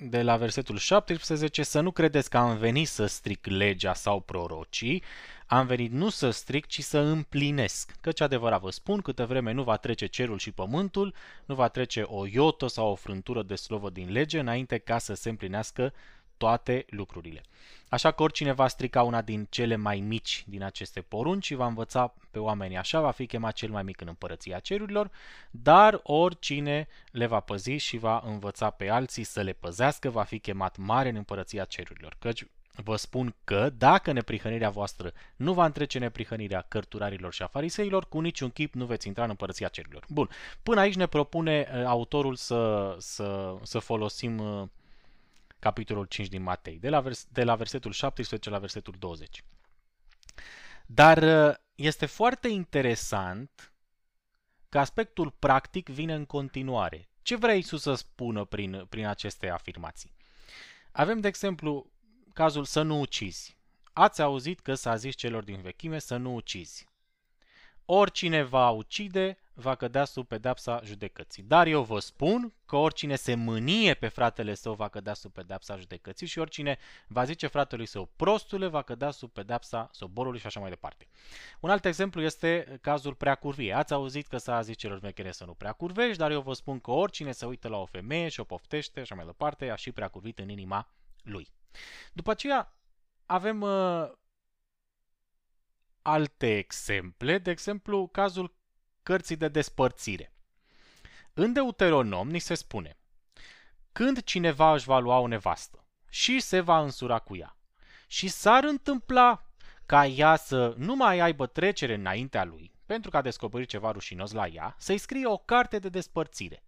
de 0.00 0.22
la 0.22 0.36
versetul 0.36 0.76
17, 0.78 1.62
să 1.62 1.80
nu 1.80 1.90
credeți 1.90 2.30
că 2.30 2.36
am 2.36 2.56
venit 2.56 2.88
să 2.88 3.06
stric 3.06 3.46
legea 3.46 3.94
sau 3.94 4.20
prorocii, 4.20 5.02
am 5.46 5.66
venit 5.66 5.92
nu 5.92 6.08
să 6.08 6.30
stric, 6.30 6.66
ci 6.66 6.82
să 6.82 6.98
împlinesc. 6.98 7.92
Căci 8.00 8.20
adevărat 8.20 8.60
vă 8.60 8.70
spun, 8.70 9.00
câte 9.00 9.24
vreme 9.24 9.52
nu 9.52 9.62
va 9.62 9.76
trece 9.76 10.06
cerul 10.06 10.38
și 10.38 10.52
pământul, 10.52 11.14
nu 11.44 11.54
va 11.54 11.68
trece 11.68 12.02
o 12.02 12.26
iotă 12.26 12.66
sau 12.66 12.90
o 12.90 12.94
frântură 12.94 13.42
de 13.42 13.54
slovă 13.54 13.90
din 13.90 14.12
lege, 14.12 14.38
înainte 14.38 14.78
ca 14.78 14.98
să 14.98 15.14
se 15.14 15.28
împlinească 15.28 15.92
toate 16.40 16.84
lucrurile. 16.88 17.42
Așa 17.88 18.10
că 18.10 18.22
oricine 18.22 18.52
va 18.52 18.68
strica 18.68 19.02
una 19.02 19.22
din 19.22 19.46
cele 19.50 19.76
mai 19.76 20.00
mici 20.00 20.44
din 20.46 20.62
aceste 20.62 21.00
porunci 21.00 21.44
și 21.44 21.54
va 21.54 21.66
învăța 21.66 22.14
pe 22.30 22.38
oamenii 22.38 22.76
așa, 22.76 23.00
va 23.00 23.10
fi 23.10 23.26
chemat 23.26 23.52
cel 23.52 23.70
mai 23.70 23.82
mic 23.82 24.00
în 24.00 24.08
împărăția 24.08 24.58
cerurilor, 24.58 25.10
dar 25.50 26.00
oricine 26.02 26.88
le 27.10 27.26
va 27.26 27.40
păzi 27.40 27.76
și 27.76 27.96
va 27.96 28.22
învăța 28.24 28.70
pe 28.70 28.88
alții 28.88 29.24
să 29.24 29.40
le 29.40 29.52
păzească, 29.52 30.10
va 30.10 30.22
fi 30.22 30.38
chemat 30.38 30.76
mare 30.76 31.08
în 31.08 31.16
împărăția 31.16 31.64
cerurilor. 31.64 32.16
Căci 32.18 32.46
vă 32.74 32.96
spun 32.96 33.34
că 33.44 33.70
dacă 33.78 34.12
neprihănirea 34.12 34.70
voastră 34.70 35.12
nu 35.36 35.52
va 35.52 35.64
întrece 35.64 35.98
neprihănirea 35.98 36.64
cărturarilor 36.68 37.32
și 37.32 37.42
a 37.42 37.46
fariseilor, 37.46 38.08
cu 38.08 38.20
niciun 38.20 38.50
chip 38.50 38.74
nu 38.74 38.84
veți 38.84 39.06
intra 39.06 39.22
în 39.22 39.30
împărăția 39.30 39.68
cerurilor. 39.68 40.04
Bun, 40.08 40.28
până 40.62 40.80
aici 40.80 40.96
ne 40.96 41.06
propune 41.06 41.68
uh, 41.74 41.84
autorul 41.84 42.34
să, 42.34 42.94
să, 42.98 43.56
să 43.62 43.78
folosim 43.78 44.38
uh, 44.38 44.68
capitolul 45.60 46.04
5 46.04 46.28
din 46.28 46.42
Matei, 46.42 46.78
de 46.78 46.88
la, 46.88 47.00
vers- 47.00 47.26
de 47.28 47.44
la 47.44 47.54
versetul 47.54 47.92
17 47.92 48.50
la 48.50 48.58
versetul 48.58 48.94
20. 48.98 49.44
Dar 50.86 51.48
uh, 51.48 51.54
este 51.74 52.06
foarte 52.06 52.48
interesant 52.48 53.72
că 54.68 54.78
aspectul 54.78 55.30
practic 55.30 55.88
vine 55.88 56.14
în 56.14 56.24
continuare. 56.24 57.08
Ce 57.22 57.36
vrea 57.36 57.54
Isus 57.54 57.82
să 57.82 57.94
spună 57.94 58.44
prin, 58.44 58.86
prin 58.88 59.06
aceste 59.06 59.48
afirmații? 59.48 60.12
Avem, 60.92 61.20
de 61.20 61.28
exemplu, 61.28 61.90
cazul 62.32 62.64
să 62.64 62.82
nu 62.82 63.00
ucizi. 63.00 63.56
Ați 63.92 64.22
auzit 64.22 64.60
că 64.60 64.74
s-a 64.74 64.96
zis 64.96 65.14
celor 65.14 65.44
din 65.44 65.60
vechime 65.60 65.98
să 65.98 66.16
nu 66.16 66.34
ucizi. 66.34 66.88
Oricine 67.84 68.42
va 68.42 68.70
ucide, 68.70 69.38
va 69.60 69.74
cădea 69.74 70.04
sub 70.04 70.26
pedepsa 70.26 70.80
judecății. 70.84 71.42
Dar 71.42 71.66
eu 71.66 71.82
vă 71.82 71.98
spun 71.98 72.54
că 72.66 72.76
oricine 72.76 73.16
se 73.16 73.34
mânie 73.34 73.94
pe 73.94 74.08
fratele 74.08 74.54
său 74.54 74.74
va 74.74 74.88
cădea 74.88 75.14
sub 75.14 75.32
pedepsa 75.32 75.76
judecății 75.76 76.26
și 76.26 76.38
oricine 76.38 76.78
va 77.06 77.24
zice 77.24 77.46
fratelui 77.46 77.86
său 77.86 78.10
prostule 78.16 78.66
va 78.66 78.82
cădea 78.82 79.10
sub 79.10 79.30
pedepsa 79.30 79.88
soborului 79.92 80.38
și 80.38 80.46
așa 80.46 80.60
mai 80.60 80.68
departe. 80.68 81.06
Un 81.60 81.70
alt 81.70 81.84
exemplu 81.84 82.22
este 82.22 82.78
cazul 82.80 83.14
preacurviei. 83.14 83.72
Ați 83.72 83.92
auzit 83.92 84.26
că 84.26 84.38
s-a 84.38 84.62
zis 84.62 84.76
celor 84.76 85.00
mechere 85.00 85.32
să 85.32 85.44
nu 85.44 85.54
preacurvești, 85.54 86.18
dar 86.18 86.30
eu 86.30 86.40
vă 86.40 86.52
spun 86.52 86.80
că 86.80 86.90
oricine 86.90 87.32
se 87.32 87.46
uită 87.46 87.68
la 87.68 87.76
o 87.76 87.86
femeie 87.86 88.28
și 88.28 88.40
o 88.40 88.44
poftește, 88.44 89.00
așa 89.00 89.14
mai 89.14 89.24
departe, 89.24 89.70
a 89.70 89.74
și 89.74 89.92
preacurvit 89.92 90.38
în 90.38 90.48
inima 90.48 90.88
lui. 91.22 91.48
După 92.12 92.30
aceea 92.30 92.74
avem 93.26 93.60
uh, 93.60 94.10
alte 96.02 96.56
exemple, 96.56 97.38
de 97.38 97.50
exemplu 97.50 98.06
cazul 98.06 98.54
cărții 99.10 99.36
de 99.36 99.48
despărțire. 99.48 100.32
În 101.34 101.52
Deuteronom 101.52 102.30
ni 102.30 102.38
se 102.38 102.54
spune 102.54 102.96
Când 103.92 104.22
cineva 104.22 104.72
își 104.72 104.86
va 104.86 104.98
lua 104.98 105.18
o 105.18 105.26
nevastă 105.26 105.84
și 106.08 106.40
se 106.40 106.60
va 106.60 106.80
însura 106.80 107.18
cu 107.18 107.36
ea 107.36 107.56
și 108.06 108.28
s-ar 108.28 108.64
întâmpla 108.64 109.44
ca 109.86 110.06
ea 110.06 110.36
să 110.36 110.74
nu 110.76 110.94
mai 110.94 111.18
aibă 111.18 111.46
trecere 111.46 111.94
înaintea 111.94 112.44
lui, 112.44 112.72
pentru 112.86 113.10
că 113.10 113.16
a 113.16 113.22
descoperit 113.22 113.68
ceva 113.68 113.90
rușinos 113.90 114.32
la 114.32 114.46
ea, 114.46 114.74
să-i 114.78 114.98
scrie 114.98 115.26
o 115.26 115.36
carte 115.36 115.78
de 115.78 115.88
despărțire 115.88 116.64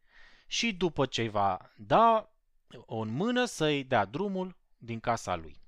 și 0.47 0.73
după 0.73 1.07
ce 1.07 1.23
îi 1.23 1.29
va 1.29 1.73
da 1.77 2.33
o 2.87 2.99
în 2.99 3.09
mână 3.09 3.45
să-i 3.45 3.85
dea 3.85 4.05
drumul 4.05 4.57
din 4.79 5.01
casa 5.01 5.37
lui. 5.37 5.61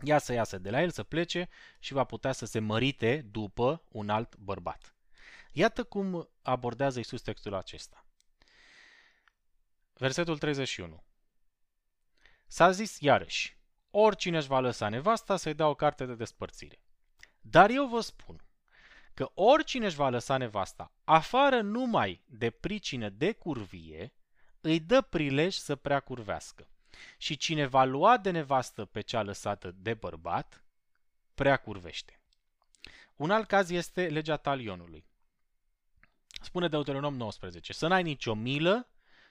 Ea 0.00 0.18
să 0.18 0.32
iasă 0.32 0.58
de 0.58 0.70
la 0.70 0.82
el, 0.82 0.90
să 0.90 1.02
plece 1.02 1.48
și 1.78 1.92
va 1.92 2.04
putea 2.04 2.32
să 2.32 2.46
se 2.46 2.58
mărite 2.58 3.26
după 3.30 3.82
un 3.88 4.08
alt 4.08 4.36
bărbat. 4.36 4.93
Iată 5.56 5.84
cum 5.84 6.28
abordează 6.42 6.98
Isus 6.98 7.22
textul 7.22 7.54
acesta. 7.54 8.06
Versetul 9.92 10.38
31. 10.38 11.04
S-a 12.46 12.70
zis 12.70 13.00
iarăși, 13.00 13.58
oricine 13.90 14.36
își 14.36 14.46
va 14.46 14.60
lăsa 14.60 14.88
nevasta 14.88 15.36
să-i 15.36 15.54
dea 15.54 15.68
o 15.68 15.74
carte 15.74 16.06
de 16.06 16.14
despărțire. 16.14 16.80
Dar 17.40 17.70
eu 17.70 17.86
vă 17.86 18.00
spun 18.00 18.44
că 19.14 19.30
oricine 19.34 19.86
își 19.86 19.96
va 19.96 20.08
lăsa 20.08 20.36
nevasta, 20.36 20.92
afară 21.04 21.60
numai 21.60 22.22
de 22.26 22.50
pricină 22.50 23.08
de 23.08 23.32
curvie, 23.32 24.12
îi 24.60 24.80
dă 24.80 25.00
prilej 25.00 25.54
să 25.54 25.76
prea 25.76 26.00
curvească. 26.00 26.68
Și 27.18 27.36
cine 27.36 27.66
va 27.66 27.84
lua 27.84 28.18
de 28.18 28.30
nevastă 28.30 28.84
pe 28.84 29.00
cea 29.00 29.22
lăsată 29.22 29.70
de 29.70 29.94
bărbat, 29.94 30.64
prea 31.34 31.56
curvește. 31.56 32.18
Un 33.16 33.30
alt 33.30 33.48
caz 33.48 33.70
este 33.70 34.08
legea 34.08 34.36
talionului. 34.36 35.12
Spune 36.44 36.68
Deuteronom 36.68 37.16
19, 37.16 37.72
să 37.72 37.86
n-ai 37.86 38.02
nicio 38.02 38.34
milă, 38.34 38.88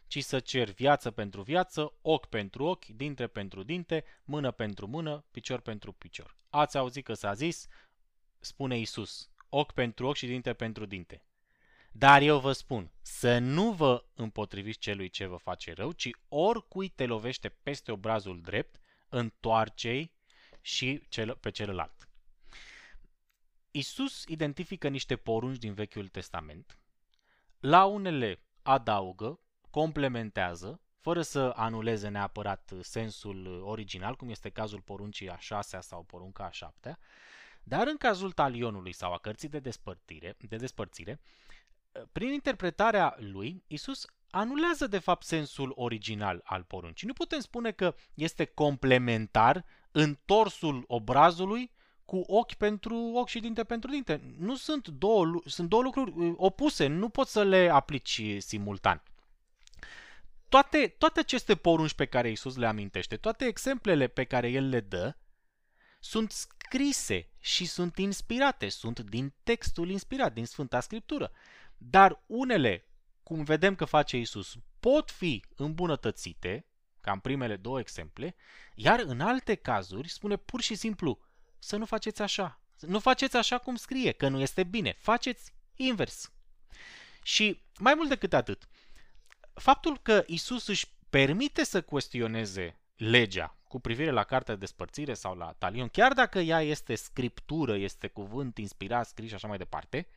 ci 0.07 0.23
să 0.23 0.39
ceri 0.39 0.71
viață 0.71 1.11
pentru 1.11 1.41
viață, 1.41 1.93
ochi 2.01 2.25
pentru 2.25 2.63
ochi, 2.63 2.85
dinte 2.85 3.27
pentru 3.27 3.63
dinte, 3.63 4.03
mână 4.23 4.51
pentru 4.51 4.87
mână, 4.87 5.25
picior 5.31 5.59
pentru 5.59 5.91
picior. 5.91 6.37
Ați 6.49 6.77
auzit 6.77 7.03
că 7.03 7.13
s-a 7.13 7.33
zis, 7.33 7.67
spune 8.39 8.79
Isus, 8.79 9.29
ochi 9.49 9.71
pentru 9.71 10.07
ochi 10.07 10.15
și 10.15 10.25
dinte 10.25 10.53
pentru 10.53 10.85
dinte. 10.85 11.25
Dar 11.91 12.21
eu 12.21 12.39
vă 12.39 12.51
spun, 12.51 12.91
să 13.01 13.37
nu 13.37 13.71
vă 13.71 14.05
împotriviți 14.13 14.79
celui 14.79 15.09
ce 15.09 15.25
vă 15.25 15.37
face 15.37 15.73
rău, 15.73 15.91
ci 15.91 16.09
oricui 16.27 16.89
te 16.89 17.05
lovește 17.05 17.49
peste 17.49 17.91
obrazul 17.91 18.41
drept, 18.41 18.79
întoarce-i 19.09 20.11
și 20.61 21.03
cel, 21.09 21.35
pe 21.35 21.51
celălalt. 21.51 22.09
Isus 23.71 24.23
identifică 24.27 24.87
niște 24.87 25.15
porunci 25.15 25.57
din 25.57 25.73
Vechiul 25.73 26.07
Testament 26.07 26.77
la 27.63 27.85
unele 27.85 28.43
adaugă, 28.61 29.39
complementează, 29.69 30.81
fără 31.01 31.21
să 31.21 31.53
anuleze 31.55 32.07
neapărat 32.07 32.71
sensul 32.81 33.61
original, 33.65 34.15
cum 34.15 34.29
este 34.29 34.49
cazul 34.49 34.81
poruncii 34.81 35.29
a 35.29 35.37
șasea 35.37 35.81
sau 35.81 36.03
porunca 36.03 36.45
a 36.45 36.51
șaptea, 36.51 36.99
dar 37.63 37.87
în 37.87 37.97
cazul 37.97 38.31
talionului 38.31 38.93
sau 38.93 39.13
a 39.13 39.17
cărții 39.17 39.49
de 39.49 39.59
despărțire, 39.59 40.35
de 40.39 40.55
despărțire 40.55 41.19
prin 42.11 42.31
interpretarea 42.31 43.15
lui, 43.19 43.63
Isus 43.67 44.05
anulează 44.29 44.87
de 44.87 44.99
fapt 44.99 45.25
sensul 45.25 45.71
original 45.75 46.41
al 46.43 46.63
poruncii. 46.63 47.07
Nu 47.07 47.13
putem 47.13 47.39
spune 47.39 47.71
că 47.71 47.95
este 48.13 48.45
complementar 48.45 49.65
întorsul 49.91 50.83
obrazului 50.87 51.71
cu 52.05 52.23
ochi 52.27 52.53
pentru 52.53 52.95
ochi 52.95 53.27
și 53.27 53.39
dinte 53.39 53.63
pentru 53.63 53.89
dinte. 53.89 54.35
Nu 54.37 54.55
sunt 54.55 54.87
două, 54.87 55.41
sunt 55.45 55.69
două 55.69 55.81
lucruri 55.81 56.11
uh, 56.15 56.33
opuse, 56.37 56.87
nu 56.87 57.09
poți 57.09 57.31
să 57.31 57.43
le 57.43 57.69
aplici 57.69 58.21
simultan. 58.37 59.03
Toate, 60.49 60.95
toate 60.97 61.19
aceste 61.19 61.55
porunci 61.55 61.93
pe 61.93 62.05
care 62.05 62.29
Isus 62.29 62.55
le 62.55 62.67
amintește, 62.67 63.17
toate 63.17 63.45
exemplele 63.45 64.07
pe 64.07 64.23
care 64.23 64.49
El 64.49 64.69
le 64.69 64.79
dă, 64.79 65.15
sunt 65.99 66.31
scrise 66.31 67.29
și 67.39 67.65
sunt 67.65 67.97
inspirate, 67.97 68.69
sunt 68.69 68.99
din 68.99 69.33
textul 69.43 69.89
inspirat, 69.89 70.33
din 70.33 70.45
Sfânta 70.45 70.79
Scriptură. 70.79 71.31
Dar 71.77 72.23
unele, 72.25 72.85
cum 73.23 73.43
vedem 73.43 73.75
că 73.75 73.85
face 73.85 74.17
Isus, 74.17 74.55
pot 74.79 75.11
fi 75.11 75.43
îmbunătățite, 75.55 76.65
ca 77.01 77.11
în 77.11 77.19
primele 77.19 77.55
două 77.55 77.79
exemple, 77.79 78.35
iar 78.75 78.99
în 78.99 79.19
alte 79.19 79.55
cazuri 79.55 80.09
spune 80.09 80.35
pur 80.35 80.61
și 80.61 80.75
simplu, 80.75 81.19
să 81.63 81.75
nu 81.75 81.85
faceți 81.85 82.21
așa. 82.21 82.59
Nu 82.79 82.99
faceți 82.99 83.37
așa 83.37 83.57
cum 83.57 83.75
scrie, 83.75 84.11
că 84.11 84.27
nu 84.27 84.39
este 84.39 84.63
bine. 84.63 84.95
Faceți 84.99 85.53
invers. 85.75 86.31
Și 87.23 87.61
mai 87.79 87.93
mult 87.93 88.09
decât 88.09 88.33
atât, 88.33 88.67
faptul 89.53 89.99
că 90.01 90.23
Isus 90.27 90.67
își 90.67 90.87
permite 91.09 91.63
să 91.63 91.81
cuestioneze 91.81 92.77
legea 92.95 93.57
cu 93.67 93.79
privire 93.79 94.11
la 94.11 94.23
cartea 94.23 94.53
de 94.53 94.59
despărțire 94.59 95.13
sau 95.13 95.35
la 95.35 95.55
talion, 95.57 95.87
chiar 95.87 96.13
dacă 96.13 96.39
ea 96.39 96.61
este 96.61 96.95
scriptură, 96.95 97.75
este 97.75 98.07
cuvânt 98.07 98.57
inspirat, 98.57 99.07
scris 99.07 99.29
și 99.29 99.35
așa 99.35 99.47
mai 99.47 99.57
departe, 99.57 100.07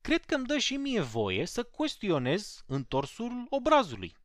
cred 0.00 0.24
că 0.24 0.34
îmi 0.34 0.46
dă 0.46 0.58
și 0.58 0.76
mie 0.76 1.00
voie 1.00 1.46
să 1.46 1.62
cuestionez 1.62 2.64
întorsul 2.66 3.46
obrazului. 3.48 4.16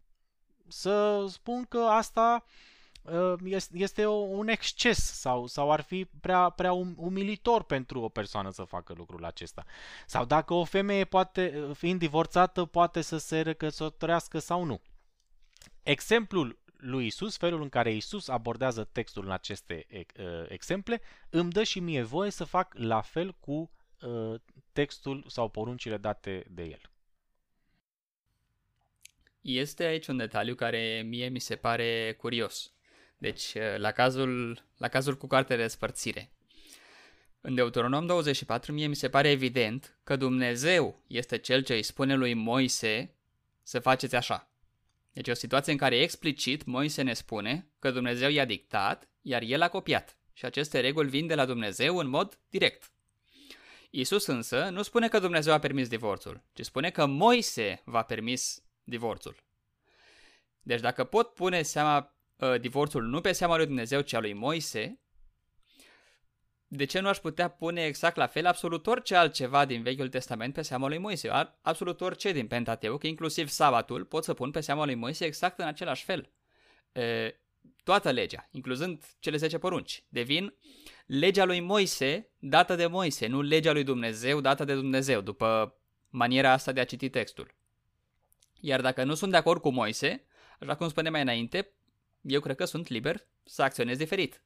Să 0.68 1.26
spun 1.30 1.66
că 1.66 1.78
asta 1.78 2.46
uh, 2.46 2.77
este 3.74 4.06
un 4.08 4.48
exces 4.48 4.98
sau, 5.20 5.48
sau 5.48 5.72
ar 5.72 5.82
fi 5.82 6.06
prea, 6.06 6.50
prea 6.50 6.74
um, 6.74 6.94
umilitor 6.98 7.64
pentru 7.64 8.02
o 8.02 8.10
persoană 8.10 8.50
să 8.50 8.64
facă 8.64 8.94
lucrul 8.98 9.26
acesta. 9.26 9.66
Sau 10.06 10.26
dacă 10.26 10.54
o 10.54 10.64
femeie, 10.64 11.06
poate, 11.06 11.68
fiind 11.74 12.00
divorțată, 12.00 12.66
poate 12.66 13.02
să 13.02 13.18
se 13.18 13.42
recăsătorească 13.42 14.40
sau 14.40 14.64
nu. 14.64 14.82
Exemplul 15.84 16.60
lui 16.78 17.06
Isus, 17.06 17.38
felul 17.38 17.62
în 17.62 17.70
care 17.70 17.94
Isus 17.94 18.28
abordează 18.28 18.84
textul 18.84 19.26
în 19.26 19.32
aceste 19.32 19.86
uh, 19.90 20.46
exemple, 20.48 21.02
îmi 21.30 21.52
dă 21.52 21.64
și 21.64 21.80
mie 21.80 22.02
voie 22.02 22.30
să 22.30 22.44
fac 22.44 22.74
la 22.78 23.02
fel 23.02 23.36
cu 23.40 23.72
uh, 24.02 24.40
textul 24.72 25.24
sau 25.28 25.50
poruncile 25.50 25.98
date 25.98 26.46
de 26.50 26.64
el. 26.64 26.82
Este 29.42 29.84
aici 29.84 30.08
un 30.08 30.18
detaliu 30.18 30.56
care 30.56 31.04
mie 31.06 31.28
mi 31.28 31.40
se 31.40 31.56
pare 31.56 32.16
curios. 32.18 32.77
Deci, 33.18 33.54
uh, 33.54 33.78
la 33.78 33.92
cazul, 33.92 34.64
la 34.78 34.88
cazul 34.88 35.18
cu 35.18 35.28
cartea 35.28 35.56
de 35.56 35.62
despărțire. 35.62 36.32
În 37.42 37.56
Deuteronom 37.56 38.06
24, 38.06 38.72
mie 38.72 38.88
mi 38.88 38.96
se 38.96 39.10
pare 39.10 39.30
evident 39.30 39.98
că 40.04 40.16
Dumnezeu 40.16 41.04
este 41.08 41.38
cel 41.38 41.64
ce 41.64 41.74
îi 41.74 41.84
spune 41.84 42.16
lui 42.16 42.34
Moise 42.34 43.16
să 43.64 43.80
faceți 43.80 44.16
așa. 44.16 44.52
Deci 45.14 45.28
o 45.28 45.34
situație 45.34 45.72
în 45.72 45.78
care 45.78 46.00
explicit 46.00 46.66
Moise 46.66 47.02
ne 47.02 47.14
spune 47.14 47.68
că 47.80 47.92
Dumnezeu 47.92 48.30
i-a 48.30 48.46
dictat, 48.46 49.10
iar 49.22 49.42
el 49.42 49.62
a 49.62 49.70
copiat. 49.70 50.18
Și 50.34 50.46
aceste 50.46 50.80
reguli 50.80 51.10
vin 51.10 51.28
de 51.28 51.36
la 51.36 51.46
Dumnezeu 51.46 51.98
în 51.98 52.08
mod 52.08 52.40
direct. 52.50 52.92
Isus 53.90 54.26
însă 54.26 54.70
nu 54.72 54.82
spune 54.82 55.08
că 55.08 55.20
Dumnezeu 55.20 55.54
a 55.54 55.60
permis 55.60 55.88
divorțul, 55.88 56.44
ci 56.54 56.66
spune 56.66 56.90
că 56.90 57.06
Moise 57.06 57.82
va 57.86 58.02
permis 58.02 58.64
divorțul. 58.84 59.44
Deci 60.62 60.80
dacă 60.80 61.04
pot 61.04 61.34
pune 61.34 61.62
seama 61.62 62.17
uh, 62.38 62.60
divorțul 62.60 63.04
nu 63.04 63.22
pe 63.22 63.32
seama 63.32 63.56
lui 63.56 63.66
Dumnezeu, 63.66 64.02
ci 64.02 64.14
a 64.14 64.20
lui 64.20 64.34
Moise, 64.34 65.00
de 66.68 66.86
ce 66.86 67.00
nu 67.00 67.08
aș 67.08 67.18
putea 67.18 67.48
pune 67.48 67.86
exact 67.86 68.16
la 68.16 68.28
fel 68.28 68.46
absolut 68.46 68.88
orice 68.88 69.16
altceva 69.16 69.66
din 69.66 69.82
Vechiul 69.82 70.10
Testament 70.10 70.54
pe 70.54 70.62
seama 70.62 70.88
lui 70.88 70.98
Moise? 70.98 71.30
Absolut 71.62 72.02
orice 72.02 72.32
din 72.32 72.48
Pentateuch, 72.48 73.04
inclusiv 73.04 73.48
sabatul, 73.48 74.06
pot 74.06 74.24
să 74.24 74.34
pun 74.34 74.52
pe 74.52 74.60
seama 74.60 74.86
lui 74.86 74.96
Moise 74.96 75.26
exact 75.26 75.60
în 75.60 75.66
același 75.66 76.04
fel. 76.04 76.32
E, 76.92 77.36
toată 77.84 78.12
legea, 78.12 78.48
incluzând 78.52 79.04
cele 79.20 79.38
10 79.38 79.58
porunci, 79.58 80.04
devin 80.10 80.54
legea 81.06 81.46
lui 81.46 81.60
Moise 81.60 82.30
dată 82.40 82.76
de 82.76 82.88
Moise, 82.88 83.28
nu 83.28 83.42
legea 83.42 83.72
lui 83.72 83.84
Dumnezeu 83.84 84.42
dată 84.42 84.64
de 84.64 84.74
Dumnezeu, 84.74 85.22
după 85.22 85.78
maniera 86.10 86.52
asta 86.52 86.72
de 86.72 86.80
a 86.80 86.86
citi 86.86 87.10
textul. 87.10 87.56
Iar 88.60 88.82
dacă 88.82 89.04
nu 89.04 89.14
sunt 89.14 89.32
de 89.32 89.38
acord 89.38 89.62
cu 89.62 89.70
Moise, 89.70 90.26
așa 90.60 90.76
cum 90.76 90.90
spuneam 90.90 91.14
mai 91.14 91.22
înainte, 91.22 91.72
eu 92.28 92.40
cred 92.40 92.56
că 92.56 92.66
sunt 92.66 92.88
liber 92.88 93.28
să 93.44 93.62
acționez 93.62 93.98
diferit. 93.98 94.42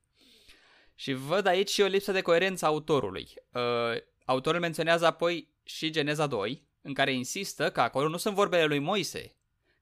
Și 0.95 1.13
văd 1.13 1.45
aici 1.45 1.69
și 1.69 1.81
o 1.81 1.85
lipsă 1.85 2.11
de 2.11 2.21
coerență 2.21 2.65
a 2.65 2.67
autorului. 2.67 3.27
Uh, 3.51 4.01
autorul 4.25 4.59
menționează 4.59 5.05
apoi 5.05 5.49
și 5.63 5.89
Geneza 5.89 6.27
2, 6.27 6.63
în 6.81 6.93
care 6.93 7.13
insistă 7.13 7.71
că 7.71 7.81
acolo 7.81 8.07
nu 8.07 8.17
sunt 8.17 8.35
vorbele 8.35 8.65
lui 8.65 8.79
Moise, 8.79 9.35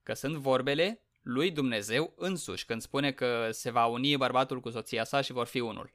că 0.04 0.14
sunt 0.14 0.36
vorbele 0.36 1.02
lui 1.22 1.52
Dumnezeu 1.52 2.14
însuși, 2.18 2.66
când 2.66 2.82
spune 2.82 3.12
că 3.12 3.50
se 3.52 3.72
va 3.72 3.86
uni 3.86 4.18
bărbatul 4.18 4.60
cu 4.60 4.70
soția 4.70 5.04
sa 5.04 5.22
și 5.22 5.32
vor 5.32 5.46
fi 5.46 5.60
unul. 5.60 5.94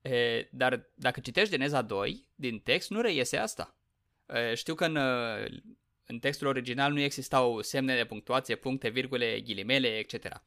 E, 0.00 0.48
dar 0.50 0.90
dacă 0.94 1.20
citești 1.20 1.50
Geneza 1.50 1.82
2, 1.82 2.26
din 2.34 2.58
text 2.58 2.90
nu 2.90 3.00
reiese 3.00 3.36
asta. 3.36 3.76
E, 4.26 4.54
știu 4.54 4.74
că 4.74 4.84
în, 4.84 4.96
în 6.06 6.18
textul 6.18 6.46
original 6.46 6.92
nu 6.92 7.00
existau 7.00 7.60
semne 7.60 7.96
de 7.96 8.04
punctuație, 8.04 8.54
puncte, 8.54 8.88
virgule, 8.88 9.40
ghilimele, 9.40 9.88
etc. 9.88 10.42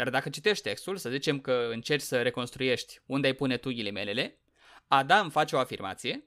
Dar 0.00 0.10
dacă 0.10 0.28
citești 0.28 0.62
textul, 0.62 0.96
să 0.96 1.10
zicem 1.10 1.40
că 1.40 1.68
încerci 1.70 2.02
să 2.02 2.22
reconstruiești 2.22 3.00
unde 3.06 3.26
ai 3.26 3.32
pune 3.32 3.56
tu 3.56 3.72
ghilimelele, 3.72 4.38
Adam 4.86 5.30
face 5.30 5.56
o 5.56 5.58
afirmație 5.58 6.24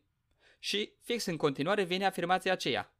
și 0.60 0.93
fix 1.02 1.26
în 1.26 1.38
continuare 1.38 1.84
vine 1.84 2.06
afirmația 2.06 2.52
aceea. 2.52 2.93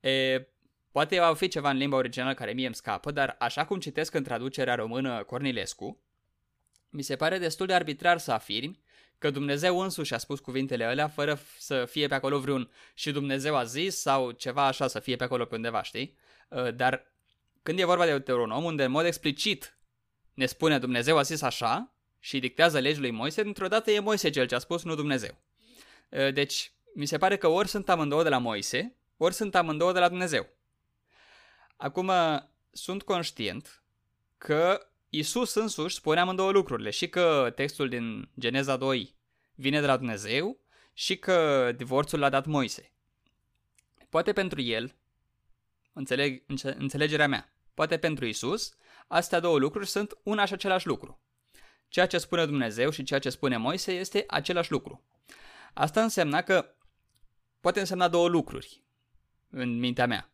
E, 0.00 0.46
poate 0.92 1.18
va 1.18 1.34
fi 1.34 1.48
ceva 1.48 1.70
în 1.70 1.76
limba 1.76 1.96
originală 1.96 2.34
care 2.34 2.52
mie 2.52 2.66
îmi 2.66 2.74
scapă, 2.74 3.10
dar 3.10 3.36
așa 3.38 3.64
cum 3.64 3.80
citesc 3.80 4.14
în 4.14 4.22
traducerea 4.22 4.74
română 4.74 5.22
Cornilescu, 5.22 6.00
mi 6.90 7.02
se 7.02 7.16
pare 7.16 7.38
destul 7.38 7.66
de 7.66 7.74
arbitrar 7.74 8.18
să 8.18 8.32
afirmi 8.32 8.80
că 9.18 9.30
Dumnezeu 9.30 9.78
însuși 9.78 10.14
a 10.14 10.18
spus 10.18 10.40
cuvintele 10.40 10.84
alea 10.84 11.08
fără 11.08 11.38
să 11.58 11.84
fie 11.84 12.06
pe 12.06 12.14
acolo 12.14 12.38
vreun 12.38 12.70
și 12.94 13.10
Dumnezeu 13.10 13.56
a 13.56 13.64
zis 13.64 14.00
sau 14.00 14.30
ceva 14.30 14.66
așa 14.66 14.86
să 14.86 15.00
fie 15.00 15.16
pe 15.16 15.24
acolo 15.24 15.44
pe 15.44 15.54
undeva, 15.54 15.82
știi? 15.82 16.16
Dar 16.74 17.16
când 17.68 17.80
e 17.80 17.84
vorba 17.84 18.04
de 18.04 18.10
Deuteronom, 18.10 18.64
unde 18.64 18.84
în 18.84 18.90
mod 18.90 19.04
explicit 19.04 19.78
ne 20.34 20.46
spune 20.46 20.78
Dumnezeu 20.78 21.18
a 21.18 21.22
zis 21.22 21.42
așa 21.42 21.94
și 22.18 22.38
dictează 22.38 22.78
legii 22.78 23.00
lui 23.00 23.10
Moise, 23.10 23.42
dintr-o 23.42 23.68
dată 23.68 23.90
e 23.90 24.00
Moise 24.00 24.30
cel 24.30 24.46
ce 24.46 24.54
a 24.54 24.58
spus, 24.58 24.82
nu 24.84 24.94
Dumnezeu. 24.94 25.38
Deci, 26.32 26.72
mi 26.94 27.06
se 27.06 27.18
pare 27.18 27.36
că 27.36 27.46
ori 27.46 27.68
sunt 27.68 27.88
amândouă 27.88 28.22
de 28.22 28.28
la 28.28 28.38
Moise, 28.38 28.96
ori 29.16 29.34
sunt 29.34 29.54
amândouă 29.54 29.92
de 29.92 29.98
la 29.98 30.08
Dumnezeu. 30.08 30.46
Acum, 31.76 32.12
sunt 32.70 33.02
conștient 33.02 33.82
că 34.38 34.90
Isus 35.08 35.54
însuși 35.54 35.94
spune 35.94 36.20
amândouă 36.20 36.50
lucrurile 36.50 36.90
și 36.90 37.08
că 37.08 37.52
textul 37.54 37.88
din 37.88 38.30
Geneza 38.38 38.76
2 38.76 39.14
vine 39.54 39.80
de 39.80 39.86
la 39.86 39.96
Dumnezeu 39.96 40.60
și 40.92 41.16
că 41.16 41.72
divorțul 41.76 42.18
l-a 42.18 42.28
dat 42.28 42.46
Moise. 42.46 42.92
Poate 44.08 44.32
pentru 44.32 44.60
el, 44.60 44.94
înțeleg, 45.92 46.44
înțelegerea 46.62 47.28
mea, 47.28 47.52
Poate 47.78 47.98
pentru 47.98 48.26
Isus, 48.26 48.76
astea 49.06 49.40
două 49.40 49.58
lucruri 49.58 49.86
sunt 49.86 50.18
una 50.22 50.44
și 50.44 50.52
același 50.52 50.86
lucru. 50.86 51.22
Ceea 51.88 52.06
ce 52.06 52.18
spune 52.18 52.46
Dumnezeu 52.46 52.90
și 52.90 53.02
ceea 53.02 53.20
ce 53.20 53.30
spune 53.30 53.56
Moise 53.56 53.92
este 53.92 54.24
același 54.26 54.70
lucru. 54.70 55.04
Asta 55.74 56.02
înseamnă 56.02 56.42
că 56.42 56.74
poate 57.60 57.80
însemna 57.80 58.08
două 58.08 58.28
lucruri 58.28 58.82
în 59.50 59.78
mintea 59.78 60.06
mea. 60.06 60.32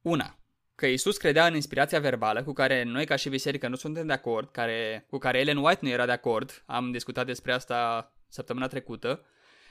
Una, 0.00 0.38
că 0.74 0.86
Isus 0.86 1.16
credea 1.16 1.46
în 1.46 1.54
inspirația 1.54 2.00
verbală 2.00 2.42
cu 2.42 2.52
care 2.52 2.82
noi 2.82 3.06
ca 3.06 3.16
și 3.16 3.28
biserică 3.28 3.68
nu 3.68 3.76
suntem 3.76 4.06
de 4.06 4.12
acord, 4.12 4.50
care, 4.50 5.06
cu 5.08 5.18
care 5.18 5.38
Ellen 5.38 5.56
White 5.56 5.80
nu 5.82 5.88
era 5.88 6.06
de 6.06 6.12
acord, 6.12 6.62
am 6.66 6.90
discutat 6.90 7.26
despre 7.26 7.52
asta 7.52 8.12
săptămâna 8.28 8.66
trecută, 8.66 9.26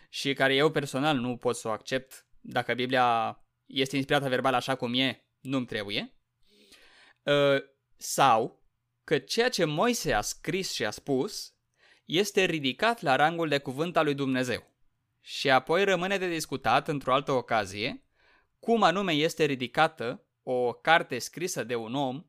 și 0.10 0.34
care 0.34 0.56
eu 0.56 0.72
personal 0.72 1.18
nu 1.18 1.38
pot 1.38 1.56
să 1.56 1.68
o 1.68 1.72
accept 1.72 2.26
dacă 2.42 2.74
Biblia 2.74 3.40
este 3.66 3.96
inspirată 3.96 4.30
verbal 4.30 4.54
așa 4.54 4.76
cum 4.76 4.94
e, 4.94 5.26
nu-mi 5.40 5.66
trebuie. 5.66 6.16
Uh, 7.26 7.64
sau 7.98 8.64
că 9.04 9.20
ceea 9.20 9.50
ce 9.50 9.66
Moise 9.66 10.14
a 10.14 10.22
scris 10.22 10.72
și 10.72 10.86
a 10.86 10.92
spus 10.92 11.56
este 12.06 12.44
ridicat 12.44 13.02
la 13.02 13.16
rangul 13.16 13.48
de 13.48 13.60
cuvânt 13.60 13.98
al 13.98 14.04
lui 14.04 14.14
Dumnezeu. 14.14 14.64
Și 15.22 15.50
apoi 15.50 15.84
rămâne 15.84 16.18
de 16.18 16.28
discutat 16.28 16.88
într-o 16.88 17.14
altă 17.14 17.32
ocazie 17.32 18.04
cum 18.60 18.84
anume 18.84 19.12
este 19.12 19.44
ridicată 19.46 20.26
o 20.44 20.74
carte 20.74 21.20
scrisă 21.20 21.64
de 21.64 21.76
un 21.76 21.96
om 21.96 22.26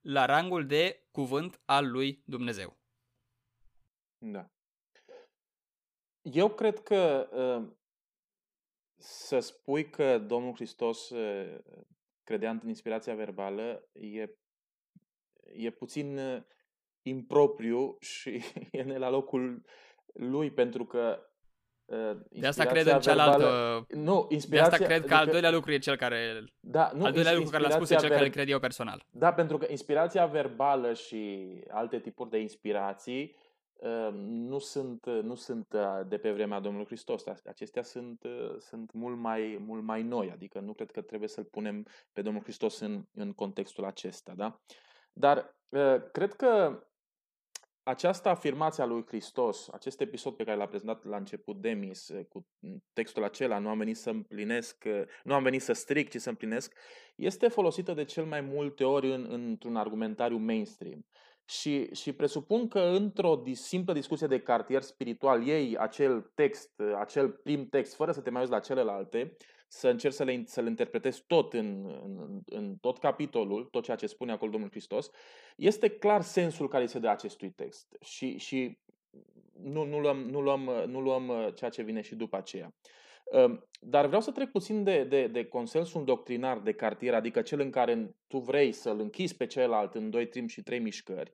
la 0.00 0.24
rangul 0.24 0.66
de 0.66 1.08
cuvânt 1.10 1.60
al 1.64 1.90
lui 1.90 2.22
Dumnezeu. 2.26 2.76
Da. 4.18 4.50
Eu 6.22 6.48
cred 6.48 6.82
că 6.82 7.28
uh, 7.32 7.72
să 8.96 9.40
spui 9.40 9.90
că 9.90 10.18
Domnul 10.18 10.54
Hristos 10.54 11.10
uh, 12.24 12.30
credea 12.30 12.50
în 12.50 12.60
inspirația 12.66 13.14
verbală 13.14 13.88
e, 13.92 14.30
e 15.52 15.70
puțin 15.70 16.18
uh, 16.18 16.42
impropriu 17.02 17.96
și 18.12 18.42
e 18.70 18.82
ne 18.82 18.98
la 18.98 19.10
locul 19.10 19.64
lui, 20.12 20.50
pentru 20.50 20.84
că 20.84 21.26
uh, 21.84 22.16
de 22.30 22.46
asta 22.46 22.64
cred 22.64 22.86
în 22.86 23.00
cealaltă. 23.00 23.86
Nu, 23.88 24.26
inspirația, 24.30 24.68
de 24.68 24.74
asta 24.74 24.86
cred 24.86 25.04
că 25.06 25.14
adică, 25.14 25.14
al 25.14 25.26
doilea 25.26 25.50
lucru 25.50 25.72
e 25.72 25.78
cel 25.78 25.96
care. 25.96 26.44
Da, 26.60 26.90
nu, 26.94 27.04
al 27.04 27.12
doilea 27.12 27.34
lucru 27.34 27.50
care 27.50 27.62
l-a 27.62 27.70
spus 27.70 27.90
e 27.90 27.96
cel 27.96 28.08
ver... 28.08 28.16
care 28.16 28.30
cred 28.30 28.48
eu 28.48 28.58
personal. 28.58 29.06
Da, 29.10 29.32
pentru 29.32 29.58
că 29.58 29.66
inspirația 29.70 30.26
verbală 30.26 30.92
și 30.92 31.48
alte 31.68 31.98
tipuri 31.98 32.30
de 32.30 32.38
inspirații 32.38 33.22
Ehm, 33.22 33.43
nu 34.22 34.58
sunt, 34.58 35.06
nu 35.06 35.34
sunt 35.34 35.72
uh, 35.72 36.00
de 36.08 36.18
pe 36.18 36.32
vremea 36.32 36.60
Domnului 36.60 36.86
Hristos. 36.86 37.26
Acestea 37.26 37.82
sunt, 37.82 38.22
uh, 38.24 38.56
sunt 38.58 38.92
mult, 38.92 39.16
mai, 39.16 39.62
mult 39.66 39.82
mai 39.82 40.02
noi, 40.02 40.30
adică 40.30 40.60
nu 40.60 40.72
cred 40.72 40.90
că 40.90 41.00
trebuie 41.00 41.28
să-L 41.28 41.44
punem 41.44 41.86
pe 42.12 42.22
Domnul 42.22 42.42
Hristos 42.42 42.80
în, 42.80 43.04
în 43.14 43.32
contextul 43.32 43.84
acesta. 43.84 44.32
Da? 44.36 44.60
Dar 45.12 45.56
uh, 45.68 46.10
cred 46.12 46.32
că 46.32 46.82
această 47.84 48.28
afirmație 48.28 48.82
a 48.82 48.86
lui 48.86 49.04
Hristos, 49.06 49.68
acest 49.68 50.00
episod 50.00 50.34
pe 50.36 50.44
care 50.44 50.56
l-a 50.56 50.66
prezentat 50.66 51.04
la 51.04 51.16
început 51.16 51.60
Demis, 51.60 52.08
eh, 52.08 52.24
cu 52.28 52.46
textul 52.92 53.24
acela, 53.24 53.58
nu 53.58 53.68
am 53.68 53.78
venit 53.78 53.96
să 53.96 54.10
împlinesc, 54.10 54.84
eh, 54.84 55.02
nu 55.24 55.34
am 55.34 55.42
venit 55.42 55.62
să 55.62 55.72
stric, 55.72 56.10
ci 56.10 56.16
să 56.16 56.28
împlinesc, 56.28 56.74
este 57.16 57.48
folosită 57.48 57.92
de 57.92 58.04
cel 58.04 58.24
mai 58.24 58.40
multe 58.40 58.84
ori 58.84 59.12
în, 59.12 59.26
într-un 59.30 59.76
argumentariu 59.76 60.36
mainstream. 60.36 61.06
Și, 61.44 61.94
și 61.94 62.12
presupun 62.12 62.68
că 62.68 62.78
într-o 62.78 63.42
simplă 63.52 63.92
discuție 63.92 64.26
de 64.26 64.40
cartier 64.40 64.82
spiritual 64.82 65.46
iei 65.46 65.76
acel 65.76 66.30
text, 66.34 66.80
eh, 66.80 66.92
acel 66.98 67.28
prim 67.28 67.68
text, 67.68 67.94
fără 67.94 68.12
să 68.12 68.20
te 68.20 68.30
mai 68.30 68.40
uiți 68.40 68.52
la 68.52 68.60
celelalte, 68.60 69.36
să 69.68 69.88
încerci 69.88 70.14
să 70.14 70.24
le, 70.24 70.42
să-l 70.46 70.66
interpretezi 70.66 71.24
tot 71.26 71.52
în, 71.52 72.00
în, 72.04 72.40
în 72.46 72.76
tot 72.76 72.98
capitolul, 72.98 73.64
tot 73.64 73.84
ceea 73.84 73.96
ce 73.96 74.06
spune 74.06 74.32
acolo 74.32 74.50
Domnul 74.50 74.70
Hristos, 74.70 75.10
este 75.56 75.88
clar 75.88 76.22
sensul 76.22 76.68
care 76.68 76.86
se 76.86 76.98
dă 76.98 77.08
acestui 77.08 77.50
text. 77.50 77.96
Și, 78.00 78.38
și 78.38 78.78
nu, 79.52 79.84
nu, 79.84 80.00
luăm, 80.00 80.18
nu, 80.18 80.40
luăm, 80.40 80.70
nu 80.86 81.00
luăm 81.00 81.28
uh, 81.28 81.48
ceea 81.54 81.70
ce 81.70 81.82
vine 81.82 82.00
și 82.00 82.14
după 82.14 82.36
aceea. 82.36 82.74
Um, 83.34 83.68
dar 83.80 84.06
vreau 84.06 84.20
să 84.20 84.30
trec 84.30 84.50
puțin 84.50 84.84
de, 84.84 85.04
de, 85.04 85.26
de 85.26 85.44
consensul 85.44 86.04
doctrinar 86.04 86.58
de 86.58 86.72
cartier, 86.72 87.14
adică 87.14 87.42
cel 87.42 87.60
în 87.60 87.70
care 87.70 88.14
tu 88.26 88.38
vrei 88.38 88.72
să-l 88.72 89.00
închizi 89.00 89.36
pe 89.36 89.46
celălalt 89.46 89.94
în 89.94 90.10
doi 90.10 90.28
trim 90.28 90.46
și 90.46 90.62
trei 90.62 90.78
mișcări. 90.78 91.32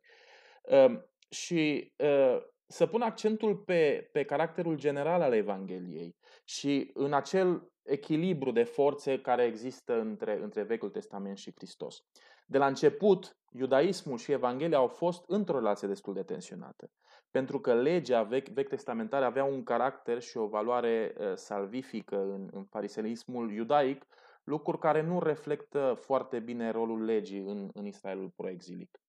Um, 0.62 1.04
și 1.28 1.92
uh, 1.96 2.36
să 2.66 2.86
pun 2.86 3.00
accentul 3.00 3.56
pe, 3.56 4.08
pe 4.12 4.24
caracterul 4.24 4.76
general 4.76 5.20
al 5.20 5.32
Evangheliei 5.32 6.16
și 6.44 6.90
în 6.94 7.12
acel 7.12 7.72
echilibru 7.82 8.50
de 8.50 8.62
forțe 8.62 9.20
care 9.20 9.44
există 9.44 10.00
între, 10.00 10.38
între 10.42 10.62
Vechiul 10.62 10.90
Testament 10.90 11.38
și 11.38 11.52
Hristos. 11.56 12.04
De 12.46 12.58
la 12.58 12.66
început, 12.66 13.36
iudaismul 13.52 14.18
și 14.18 14.32
Evanghelia 14.32 14.78
au 14.78 14.86
fost 14.86 15.24
într-o 15.26 15.58
relație 15.58 15.88
destul 15.88 16.14
de 16.14 16.22
tensionată, 16.22 16.90
pentru 17.30 17.60
că 17.60 17.74
legea 17.74 18.22
vechi, 18.22 18.48
vechi 18.48 18.68
testamentară 18.68 19.24
avea 19.24 19.44
un 19.44 19.62
caracter 19.62 20.20
și 20.20 20.36
o 20.36 20.46
valoare 20.46 21.14
uh, 21.18 21.32
salvifică 21.34 22.16
în, 22.16 22.48
în 22.52 22.64
fariseismul 22.64 23.52
iudaic, 23.52 24.06
lucruri 24.44 24.78
care 24.78 25.02
nu 25.02 25.20
reflectă 25.20 25.96
foarte 26.00 26.38
bine 26.38 26.70
rolul 26.70 27.04
legii 27.04 27.40
în, 27.40 27.70
în 27.72 27.86
Israelul 27.86 28.32
proexilic. 28.36 29.00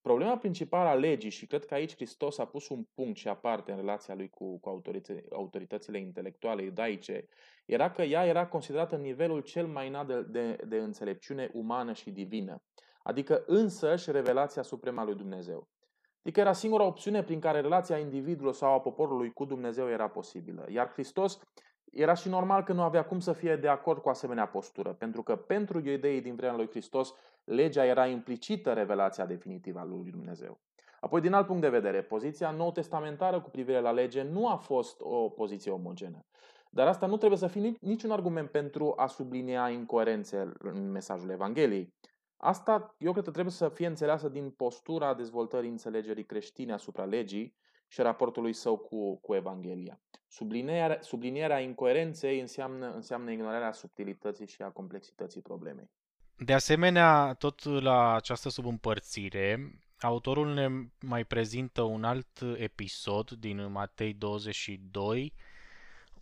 Problema 0.00 0.36
principală 0.38 0.88
a 0.88 0.94
legii, 0.94 1.30
și 1.30 1.46
cred 1.46 1.64
că 1.64 1.74
aici 1.74 1.94
Hristos 1.94 2.38
a 2.38 2.44
pus 2.44 2.68
un 2.68 2.84
punct 2.94 3.16
și 3.16 3.28
aparte 3.28 3.70
în 3.70 3.76
relația 3.76 4.14
lui 4.14 4.28
cu, 4.28 4.58
cu 4.58 4.82
autoritățile 5.30 5.98
intelectuale 5.98 6.62
iudaice, 6.62 7.28
era 7.64 7.90
că 7.90 8.02
ea 8.02 8.26
era 8.26 8.46
considerată 8.46 8.94
în 8.94 9.00
nivelul 9.00 9.40
cel 9.40 9.66
mai 9.66 9.88
înalt 9.88 10.08
de, 10.08 10.22
de, 10.22 10.56
de 10.66 10.76
înțelepciune 10.76 11.50
umană 11.52 11.92
și 11.92 12.10
divină, 12.10 12.62
adică 13.02 13.42
însăși 13.46 14.10
revelația 14.10 14.62
supremă 14.62 15.00
a 15.00 15.04
lui 15.04 15.14
Dumnezeu. 15.14 15.68
Adică 16.26 16.40
era 16.40 16.52
singura 16.52 16.84
opțiune 16.84 17.22
prin 17.22 17.40
care 17.40 17.60
relația 17.60 17.98
individului 17.98 18.54
sau 18.54 18.72
a 18.72 18.80
poporului 18.80 19.32
cu 19.32 19.44
Dumnezeu 19.44 19.88
era 19.88 20.08
posibilă. 20.08 20.66
Iar 20.68 20.90
Hristos 20.92 21.38
era 21.92 22.14
și 22.14 22.28
normal 22.28 22.62
că 22.62 22.72
nu 22.72 22.82
avea 22.82 23.04
cum 23.04 23.20
să 23.20 23.32
fie 23.32 23.56
de 23.56 23.68
acord 23.68 24.02
cu 24.02 24.08
asemenea 24.08 24.46
postură, 24.46 24.92
pentru 24.92 25.22
că 25.22 25.36
pentru 25.36 25.80
iudeii 25.84 26.20
din 26.20 26.34
vremea 26.34 26.56
lui 26.56 26.68
Hristos, 26.68 27.14
legea 27.44 27.84
era 27.84 28.06
implicită 28.06 28.72
revelația 28.72 29.26
definitivă 29.26 29.78
a 29.78 29.84
lui 29.84 30.10
Dumnezeu. 30.10 30.60
Apoi, 31.00 31.20
din 31.20 31.32
alt 31.32 31.46
punct 31.46 31.62
de 31.62 31.68
vedere, 31.68 32.02
poziția 32.02 32.50
nou-testamentară 32.50 33.40
cu 33.40 33.50
privire 33.50 33.80
la 33.80 33.90
lege 33.90 34.22
nu 34.22 34.48
a 34.48 34.56
fost 34.56 35.00
o 35.00 35.28
poziție 35.28 35.70
omogenă. 35.70 36.24
Dar 36.70 36.86
asta 36.86 37.06
nu 37.06 37.16
trebuie 37.16 37.38
să 37.38 37.46
fie 37.46 37.72
niciun 37.80 38.10
argument 38.10 38.50
pentru 38.50 38.92
a 38.96 39.06
sublinia 39.06 39.68
incoerențe 39.68 40.52
în 40.58 40.90
mesajul 40.90 41.30
Evangheliei. 41.30 41.94
Asta, 42.36 42.94
eu 42.98 43.12
cred 43.12 43.24
că 43.24 43.30
trebuie 43.30 43.52
să 43.52 43.68
fie 43.68 43.86
înțeleasă 43.86 44.28
din 44.28 44.50
postura 44.50 45.14
dezvoltării 45.14 45.70
înțelegerii 45.70 46.24
creștine 46.24 46.72
asupra 46.72 47.04
legii 47.04 47.54
și 47.88 48.00
raportului 48.02 48.52
său 48.52 48.76
cu, 48.78 49.16
cu 49.16 49.34
Evanghelia. 49.34 50.00
Sublinierea, 50.28 50.98
sublinierea 51.00 51.60
incoerenței 51.60 52.40
înseamnă, 52.40 52.92
înseamnă 52.94 53.30
ignorarea 53.30 53.72
subtilității 53.72 54.46
și 54.46 54.62
a 54.62 54.68
complexității 54.68 55.40
problemei. 55.40 55.90
De 56.38 56.52
asemenea, 56.52 57.34
tot 57.34 57.64
la 57.64 58.14
această 58.14 58.48
subîmpărțire, 58.48 59.72
autorul 60.00 60.54
ne 60.54 60.68
mai 61.00 61.24
prezintă 61.24 61.82
un 61.82 62.04
alt 62.04 62.40
episod 62.56 63.30
din 63.30 63.70
Matei 63.70 64.14
22, 64.14 65.32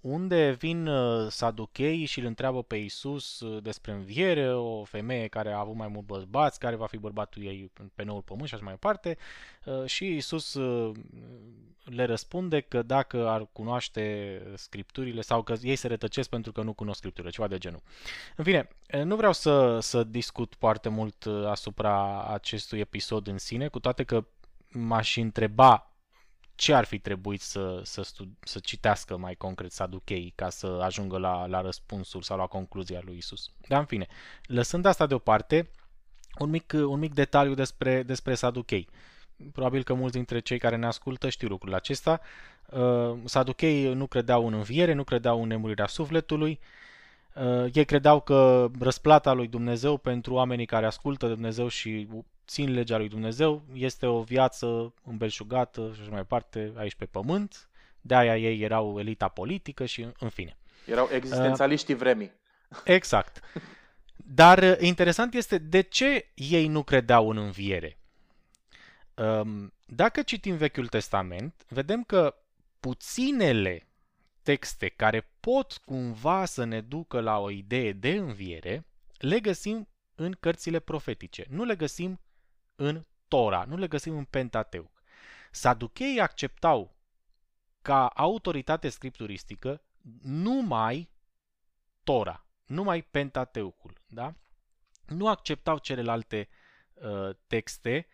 unde 0.05 0.51
vin 0.51 0.87
uh, 0.87 1.31
saducheii 1.31 2.05
și 2.05 2.19
îl 2.19 2.27
întreabă 2.27 2.63
pe 2.63 2.77
Isus 2.77 3.41
uh, 3.41 3.63
despre 3.63 3.93
înviere, 3.93 4.55
o 4.55 4.85
femeie 4.85 5.27
care 5.27 5.53
a 5.53 5.59
avut 5.59 5.75
mai 5.75 5.89
mult 5.89 6.07
bărbați, 6.07 6.59
care 6.59 6.77
va 6.77 6.87
fi 6.87 6.97
bărbatul 6.97 7.43
ei 7.43 7.71
pe 7.95 8.03
noul 8.03 8.23
pământ 8.23 8.49
și 8.49 8.55
așa 8.55 8.65
mai 8.65 8.73
departe. 8.73 9.17
Uh, 9.65 9.85
și 9.85 10.17
Isus 10.17 10.59
le 11.85 12.05
răspunde 12.05 12.61
că 12.61 12.83
dacă 12.83 13.29
ar 13.29 13.47
cunoaște 13.53 14.43
scripturile 14.55 15.21
sau 15.21 15.43
că 15.43 15.55
ei 15.63 15.77
se 15.77 15.89
rătăcesc 15.89 16.29
pentru 16.29 16.53
că 16.53 16.63
nu 16.63 16.73
cunosc 16.73 16.99
scripturile, 16.99 17.33
ceva 17.33 17.49
de 17.49 17.59
genul. 17.59 17.83
În 18.37 18.45
fine, 18.45 18.69
nu 19.05 19.17
vreau 19.17 19.33
să, 19.33 19.79
să 19.81 20.05
discut 20.05 20.55
foarte 20.59 20.89
mult 20.89 21.27
asupra 21.47 22.25
acestui 22.25 22.79
episod 22.79 23.27
în 23.27 23.39
sine, 23.39 23.69
cu 23.69 23.81
toate 23.81 24.03
că 24.03 24.25
m-aș 24.69 25.17
întreba 25.17 25.94
ce 26.55 26.75
ar 26.75 26.85
fi 26.85 26.99
trebuit 26.99 27.41
să, 27.41 27.81
să, 27.83 28.03
stud- 28.03 28.39
să 28.41 28.59
citească 28.59 29.17
mai 29.17 29.35
concret 29.35 29.73
Saduchei 29.73 30.33
ca 30.35 30.51
să 30.51 30.67
ajungă 30.67 31.19
la, 31.19 31.47
la 31.47 31.61
răspunsul 31.61 32.23
sau 32.23 32.37
la 32.37 32.47
concluzia 32.47 33.01
lui 33.05 33.17
Isus. 33.17 33.51
Dar 33.69 33.81
în 33.81 33.87
fine, 33.87 34.07
lăsând 34.47 34.85
asta 34.85 35.07
deoparte, 35.07 35.71
un 36.39 36.51
mic, 36.51 36.73
un 36.73 36.99
mic 36.99 37.15
detaliu 37.15 37.55
despre, 37.55 38.03
despre 38.03 38.35
Saduchei. 38.35 38.89
Probabil 39.53 39.83
că 39.83 39.95
mulți 39.95 40.15
dintre 40.15 40.39
cei 40.39 40.59
care 40.59 40.77
ne 40.77 40.87
ascultă 40.87 41.29
știu 41.29 41.49
lucrul 41.49 41.75
acesta. 41.75 42.21
Uh, 42.71 43.19
Saduchei 43.25 43.95
nu 43.95 44.07
credeau 44.07 44.47
în 44.47 44.53
înviere, 44.53 44.93
nu 44.93 45.05
credeau 45.05 45.43
în 45.43 45.49
nemurirea 45.49 45.87
sufletului. 45.87 46.61
Uh, 47.35 47.67
ei 47.73 47.85
credeau 47.85 48.21
că 48.21 48.71
răsplata 48.81 49.33
lui 49.33 49.49
Dumnezeu 49.49 49.97
pentru 49.97 50.35
oamenii 50.35 50.67
care 50.67 50.87
ascultă 50.87 51.27
de 51.27 51.33
Dumnezeu 51.33 51.69
și 51.69 52.09
țin 52.47 52.73
legea 52.73 52.97
lui 52.97 53.09
Dumnezeu, 53.09 53.63
este 53.73 54.07
o 54.07 54.23
viață 54.23 54.95
îmbelșugată 55.05 55.91
și 55.95 56.01
așa 56.01 56.11
mai 56.11 56.21
departe 56.21 56.73
aici 56.77 56.95
pe 56.95 57.07
pământ, 57.07 57.69
de 58.01 58.15
aia 58.15 58.37
ei 58.37 58.61
erau 58.61 58.99
elita 58.99 59.29
politică 59.29 59.85
și 59.85 60.09
în 60.19 60.29
fine. 60.29 60.57
Erau 60.87 61.09
existențialiștii 61.13 61.95
vremii. 61.95 62.33
Exact. 62.85 63.41
Dar 64.17 64.63
uh, 64.63 64.77
interesant 64.79 65.35
este 65.35 65.59
de 65.59 65.81
ce 65.81 66.31
ei 66.35 66.67
nu 66.67 66.83
credeau 66.83 67.31
în 67.31 67.37
înviere. 67.37 67.99
Um, 69.15 69.73
dacă 69.87 70.23
citim 70.23 70.57
Vechiul 70.57 70.87
Testament, 70.87 71.65
vedem 71.69 72.05
că 72.05 72.35
puținele 72.81 73.87
texte 74.43 74.89
care 74.89 75.31
pot 75.41 75.81
cumva 75.85 76.45
să 76.45 76.65
ne 76.65 76.81
ducă 76.81 77.21
la 77.21 77.39
o 77.39 77.51
idee 77.51 77.93
de 77.93 78.11
înviere, 78.11 78.87
le 79.19 79.41
găsim 79.41 79.89
în 80.15 80.33
cărțile 80.41 80.79
profetice. 80.79 81.45
Nu 81.49 81.65
le 81.65 81.77
găsim 81.77 82.21
în 82.77 83.05
Tora, 83.29 83.65
nu 83.65 83.77
le 83.77 83.87
găsim 83.87 84.17
în 84.17 84.25
Pentateuch. 84.25 84.93
Saducheii 85.51 86.21
acceptau 86.21 86.97
ca 87.83 88.07
autoritate 88.07 88.89
scripturistică 88.89 89.83
numai 90.23 91.11
Tora, 92.05 92.47
numai 92.67 93.03
Pentateuchul, 93.03 93.93
da? 94.07 94.35
Nu 95.07 95.29
acceptau 95.29 95.79
celelalte 95.79 96.49
uh, 96.95 97.31
texte 97.47 98.07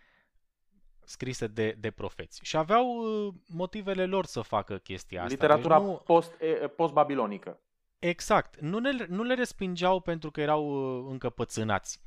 scrise 1.05 1.47
de, 1.47 1.77
de 1.79 1.91
profeți. 1.91 2.41
Și 2.43 2.57
aveau 2.57 2.87
uh, 2.97 3.35
motivele 3.47 4.07
lor 4.07 4.25
să 4.25 4.41
facă 4.41 4.79
chestia 4.79 5.23
asta. 5.23 5.33
Literatura 5.33 5.79
deci 5.79 5.87
nu... 5.87 5.95
post, 5.95 6.33
post-babilonică. 6.77 7.61
Exact. 7.99 8.61
Nu, 8.61 8.79
ne, 8.79 9.07
nu 9.09 9.23
le 9.23 9.35
respingeau 9.35 10.01
pentru 10.01 10.31
că 10.31 10.41
erau 10.41 10.69
uh, 10.69 11.07
încăpățânați 11.11 12.01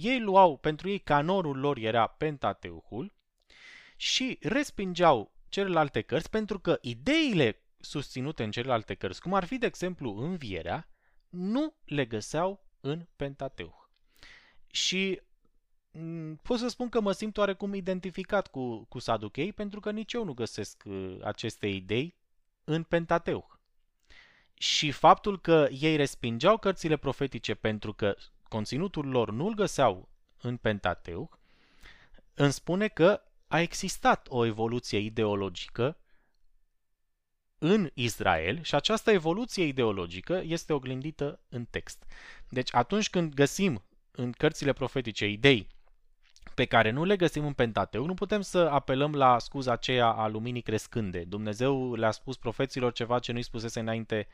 ei 0.00 0.20
luau, 0.20 0.56
pentru 0.56 0.88
ei 0.88 0.98
canonul 0.98 1.58
lor 1.58 1.76
era 1.76 2.06
Pentateuchul 2.06 3.12
și 3.96 4.38
respingeau 4.40 5.32
celelalte 5.48 6.00
cărți 6.00 6.30
pentru 6.30 6.58
că 6.58 6.78
ideile 6.80 7.60
susținute 7.80 8.44
în 8.44 8.50
celelalte 8.50 8.94
cărți, 8.94 9.20
cum 9.20 9.34
ar 9.34 9.44
fi, 9.44 9.58
de 9.58 9.66
exemplu, 9.66 10.16
învierea, 10.16 10.88
nu 11.28 11.74
le 11.84 12.04
găseau 12.04 12.66
în 12.80 13.06
Pentateuch. 13.16 13.88
Și 14.66 15.20
mm, 15.90 16.36
pot 16.36 16.58
să 16.58 16.68
spun 16.68 16.88
că 16.88 17.00
mă 17.00 17.12
simt 17.12 17.36
oarecum 17.36 17.74
identificat 17.74 18.46
cu, 18.48 18.84
cu 18.84 18.98
Saduchei 18.98 19.52
pentru 19.52 19.80
că 19.80 19.90
nici 19.90 20.12
eu 20.12 20.24
nu 20.24 20.32
găsesc 20.32 20.82
uh, 20.86 21.18
aceste 21.22 21.66
idei 21.66 22.14
în 22.64 22.82
Pentateuch. 22.82 23.54
Și 24.54 24.90
faptul 24.90 25.40
că 25.40 25.68
ei 25.70 25.96
respingeau 25.96 26.58
cărțile 26.58 26.96
profetice 26.96 27.54
pentru 27.54 27.92
că 27.92 28.16
conținutul 28.48 29.06
lor 29.08 29.30
nu-l 29.30 29.54
găseau 29.54 30.08
în 30.40 30.56
Pentateuch, 30.56 31.36
îmi 32.34 32.52
spune 32.52 32.88
că 32.88 33.20
a 33.46 33.60
existat 33.60 34.26
o 34.30 34.44
evoluție 34.44 34.98
ideologică 34.98 35.96
în 37.58 37.90
Israel 37.94 38.62
și 38.62 38.74
această 38.74 39.10
evoluție 39.10 39.64
ideologică 39.64 40.42
este 40.44 40.72
oglindită 40.72 41.40
în 41.48 41.64
text. 41.64 42.04
Deci 42.48 42.74
atunci 42.74 43.10
când 43.10 43.34
găsim 43.34 43.84
în 44.10 44.32
cărțile 44.32 44.72
profetice 44.72 45.26
idei 45.26 45.68
pe 46.54 46.64
care 46.64 46.90
nu 46.90 47.04
le 47.04 47.16
găsim 47.16 47.46
în 47.46 47.52
Pentateuc, 47.52 48.06
nu 48.06 48.14
putem 48.14 48.40
să 48.40 48.58
apelăm 48.58 49.12
la 49.14 49.38
scuza 49.38 49.72
aceea 49.72 50.06
a 50.06 50.28
luminii 50.28 50.62
crescânde. 50.62 51.24
Dumnezeu 51.24 51.94
le-a 51.94 52.10
spus 52.10 52.36
profeților 52.36 52.92
ceva 52.92 53.18
ce 53.18 53.32
nu-i 53.32 53.42
spusese 53.42 53.80
înainte 53.80 54.28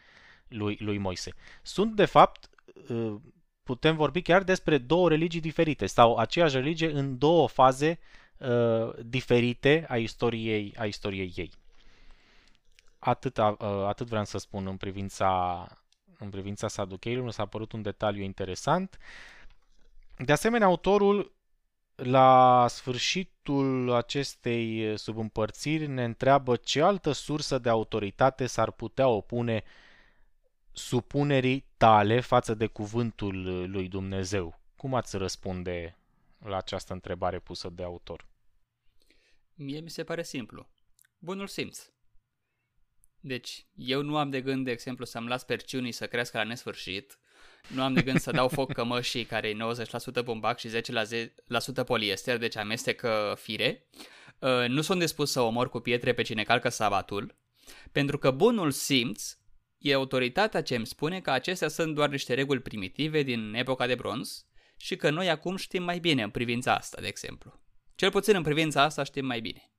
lui, 0.49 0.77
lui 0.81 0.99
Moise. 0.99 1.33
Sunt, 1.63 1.95
de 1.95 2.05
fapt, 2.05 2.51
uh, 2.89 3.15
putem 3.63 3.97
vorbi 3.97 4.23
chiar 4.23 4.43
despre 4.43 4.79
două 4.79 5.09
religii 5.09 5.41
diferite 5.41 5.87
sau 5.87 6.17
aceeași 6.17 6.57
religie 6.57 6.91
în 6.91 7.19
două 7.19 7.49
faze 7.49 7.99
uh, 8.37 8.93
diferite 9.05 9.85
a 9.89 9.97
istoriei, 9.97 10.75
a 10.79 10.85
istoriei 10.85 11.33
ei. 11.37 11.51
Atât, 12.99 13.37
uh, 13.37 13.55
atât 13.87 14.07
vreau 14.07 14.25
să 14.25 14.39
spun 14.39 14.67
în 14.67 14.77
privința, 14.77 15.67
în 16.19 16.31
privința 16.31 16.69
saducheilor, 16.69 17.25
nu 17.25 17.31
s-a 17.31 17.47
părut 17.47 17.73
un 17.73 17.83
detaliu 17.83 18.23
interesant. 18.23 18.99
De 20.17 20.33
asemenea, 20.33 20.67
autorul 20.67 21.33
la 21.95 22.67
sfârșitul 22.69 23.93
acestei 23.93 24.93
subîmpărțiri 24.99 25.87
ne 25.87 26.05
întreabă 26.05 26.57
ce 26.57 26.83
altă 26.83 27.13
sursă 27.13 27.59
de 27.59 27.69
autoritate 27.69 28.47
s-ar 28.47 28.71
putea 28.71 29.09
opune 29.09 29.63
supunerii 30.73 31.65
tale 31.77 32.21
față 32.21 32.55
de 32.55 32.67
cuvântul 32.67 33.71
lui 33.71 33.89
Dumnezeu. 33.89 34.61
Cum 34.77 34.95
ați 34.95 35.17
răspunde 35.17 35.97
la 36.39 36.57
această 36.57 36.93
întrebare 36.93 37.39
pusă 37.39 37.69
de 37.69 37.83
autor? 37.83 38.27
Mie 39.55 39.81
mi 39.81 39.91
se 39.91 40.05
pare 40.05 40.23
simplu. 40.23 40.69
Bunul 41.19 41.47
simț. 41.47 41.91
Deci, 43.21 43.67
eu 43.75 44.03
nu 44.03 44.17
am 44.17 44.31
de 44.31 44.41
gând, 44.41 44.65
de 44.65 44.71
exemplu, 44.71 45.05
să-mi 45.05 45.29
las 45.29 45.45
perciunii 45.45 45.93
să 45.93 46.07
crească 46.07 46.37
la 46.37 46.45
nesfârșit, 46.45 47.19
nu 47.69 47.83
am 47.83 47.95
de 47.95 48.03
gând 48.03 48.21
să 48.21 48.31
dau 48.31 48.49
foc 48.49 48.73
cămășii 48.73 49.25
care 49.25 49.49
e 49.49 49.57
90% 50.21 50.25
bumbac 50.25 50.59
și 50.59 50.69
10% 51.83 51.85
poliester, 51.87 52.39
deci 52.39 52.57
amestecă 52.57 53.37
fire. 53.39 53.89
Uh, 54.39 54.69
nu 54.69 54.81
sunt 54.81 55.01
dispus 55.01 55.31
să 55.31 55.41
omor 55.41 55.69
cu 55.69 55.81
pietre 55.81 56.13
pe 56.13 56.23
cine 56.23 56.43
calcă 56.43 56.69
sabatul, 56.69 57.35
pentru 57.93 58.19
că 58.19 58.31
bunul 58.31 58.71
simț 58.71 59.37
e 59.83 59.95
autoritatea 59.95 60.63
ce 60.63 60.77
îmi 60.77 60.87
spune 60.87 61.21
că 61.21 61.31
acestea 61.31 61.69
sunt 61.69 61.95
doar 61.95 62.09
niște 62.09 62.35
reguli 62.35 62.61
primitive 62.61 63.23
din 63.23 63.55
epoca 63.55 63.87
de 63.87 63.95
bronz 63.95 64.47
și 64.77 64.97
că 64.97 65.11
noi 65.11 65.31
acum 65.31 65.57
știm 65.57 65.83
mai 65.83 65.99
bine 65.99 66.23
în 66.23 66.31
privința 66.31 66.75
asta, 66.75 67.01
de 67.01 67.07
exemplu. 67.07 67.61
Cel 67.95 68.11
puțin 68.11 68.35
în 68.35 68.43
privința 68.43 68.83
asta 68.83 69.03
știm 69.03 69.27
mai 69.27 69.41
bine. 69.41 69.73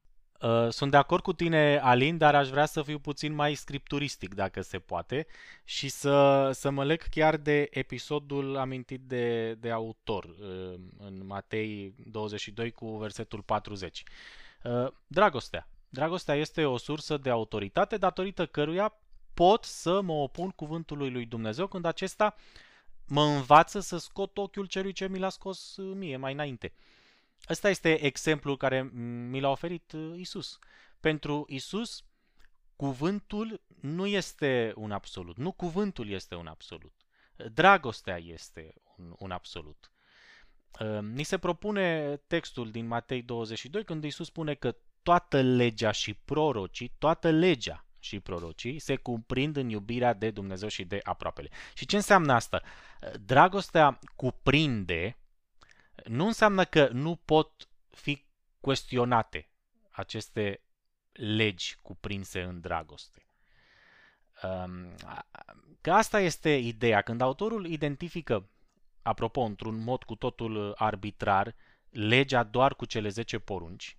Uh, 0.43 0.67
sunt 0.69 0.91
de 0.91 0.97
acord 0.97 1.23
cu 1.23 1.33
tine, 1.33 1.79
Alin, 1.83 2.17
dar 2.17 2.35
aș 2.35 2.49
vrea 2.49 2.65
să 2.65 2.81
fiu 2.81 2.99
puțin 2.99 3.33
mai 3.33 3.55
scripturistic, 3.55 4.33
dacă 4.33 4.61
se 4.61 4.79
poate, 4.79 5.27
și 5.63 5.89
să, 5.89 6.49
să 6.53 6.69
mă 6.69 6.83
leg 6.83 7.01
chiar 7.01 7.37
de 7.37 7.67
episodul 7.71 8.57
amintit 8.57 9.01
de, 9.01 9.53
de 9.53 9.71
autor 9.71 10.23
uh, 10.23 10.73
în 10.97 11.25
Matei 11.25 11.95
22 12.05 12.71
cu 12.71 12.97
versetul 12.97 13.41
40. 13.41 14.03
Uh, 14.63 14.87
dragostea. 15.07 15.67
Dragostea 15.89 16.35
este 16.35 16.65
o 16.65 16.77
sursă 16.77 17.17
de 17.17 17.29
autoritate 17.29 17.97
datorită 17.97 18.45
căruia 18.45 18.97
pot 19.33 19.63
să 19.63 20.01
mă 20.01 20.13
opun 20.13 20.49
cuvântului 20.49 21.11
lui 21.11 21.25
Dumnezeu 21.25 21.67
când 21.67 21.85
acesta 21.85 22.35
mă 23.07 23.23
învață 23.23 23.79
să 23.79 23.97
scot 23.97 24.37
ochiul 24.37 24.65
celui 24.65 24.91
ce 24.91 25.07
mi 25.07 25.19
l-a 25.19 25.29
scos 25.29 25.75
mie 25.77 26.17
mai 26.17 26.33
înainte. 26.33 26.73
Ăsta 27.49 27.69
este 27.69 28.03
exemplul 28.03 28.57
care 28.57 28.81
mi 29.29 29.39
l-a 29.39 29.49
oferit 29.49 29.91
uh, 29.91 30.19
Isus. 30.19 30.59
Pentru 30.99 31.45
Isus, 31.47 32.03
cuvântul 32.75 33.61
nu 33.81 34.05
este 34.05 34.73
un 34.75 34.91
absolut. 34.91 35.37
Nu 35.37 35.51
cuvântul 35.51 36.09
este 36.09 36.35
un 36.35 36.47
absolut. 36.47 36.93
Dragostea 37.53 38.17
este 38.17 38.73
un, 38.97 39.15
un 39.17 39.31
absolut. 39.31 39.91
Uh, 40.79 40.99
ni 41.01 41.23
se 41.23 41.37
propune 41.37 42.15
textul 42.27 42.71
din 42.71 42.87
Matei 42.87 43.21
22 43.21 43.83
când 43.83 44.03
Isus 44.03 44.27
spune 44.27 44.53
că 44.53 44.75
toată 45.03 45.41
legea 45.41 45.91
și 45.91 46.13
prorocii, 46.13 46.95
toată 46.97 47.29
legea 47.29 47.85
și 48.03 48.19
prorocii 48.19 48.79
se 48.79 48.95
cuprind 48.95 49.55
în 49.55 49.69
iubirea 49.69 50.13
de 50.13 50.31
Dumnezeu 50.31 50.67
și 50.67 50.83
de 50.83 50.99
aproapele. 51.03 51.49
Și 51.73 51.85
ce 51.85 51.95
înseamnă 51.95 52.33
asta? 52.33 52.61
Dragostea 53.25 53.99
cuprinde 54.15 55.17
nu 56.05 56.25
înseamnă 56.25 56.65
că 56.65 56.87
nu 56.91 57.15
pot 57.15 57.69
fi 57.89 58.25
questionate 58.59 59.49
aceste 59.89 60.61
legi 61.11 61.77
cuprinse 61.81 62.41
în 62.41 62.59
dragoste. 62.59 63.25
Că 65.81 65.91
asta 65.91 66.19
este 66.19 66.49
ideea. 66.49 67.01
Când 67.01 67.21
autorul 67.21 67.65
identifică, 67.65 68.49
apropo, 69.01 69.41
într-un 69.41 69.83
mod 69.83 70.03
cu 70.03 70.15
totul 70.15 70.73
arbitrar, 70.77 71.55
legea 71.89 72.43
doar 72.43 72.75
cu 72.75 72.85
cele 72.85 73.09
10 73.09 73.39
porunci, 73.39 73.97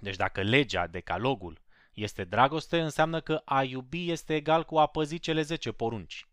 deci 0.00 0.16
dacă 0.16 0.42
legea, 0.42 0.86
decalogul, 0.86 1.61
este 1.94 2.24
dragoste, 2.24 2.80
înseamnă 2.80 3.20
că 3.20 3.42
a 3.44 3.62
iubi 3.62 4.10
este 4.10 4.34
egal 4.34 4.64
cu 4.64 4.78
a 4.78 4.86
păzi 4.86 5.18
cele 5.18 5.42
10 5.42 5.72
porunci. 5.72 6.28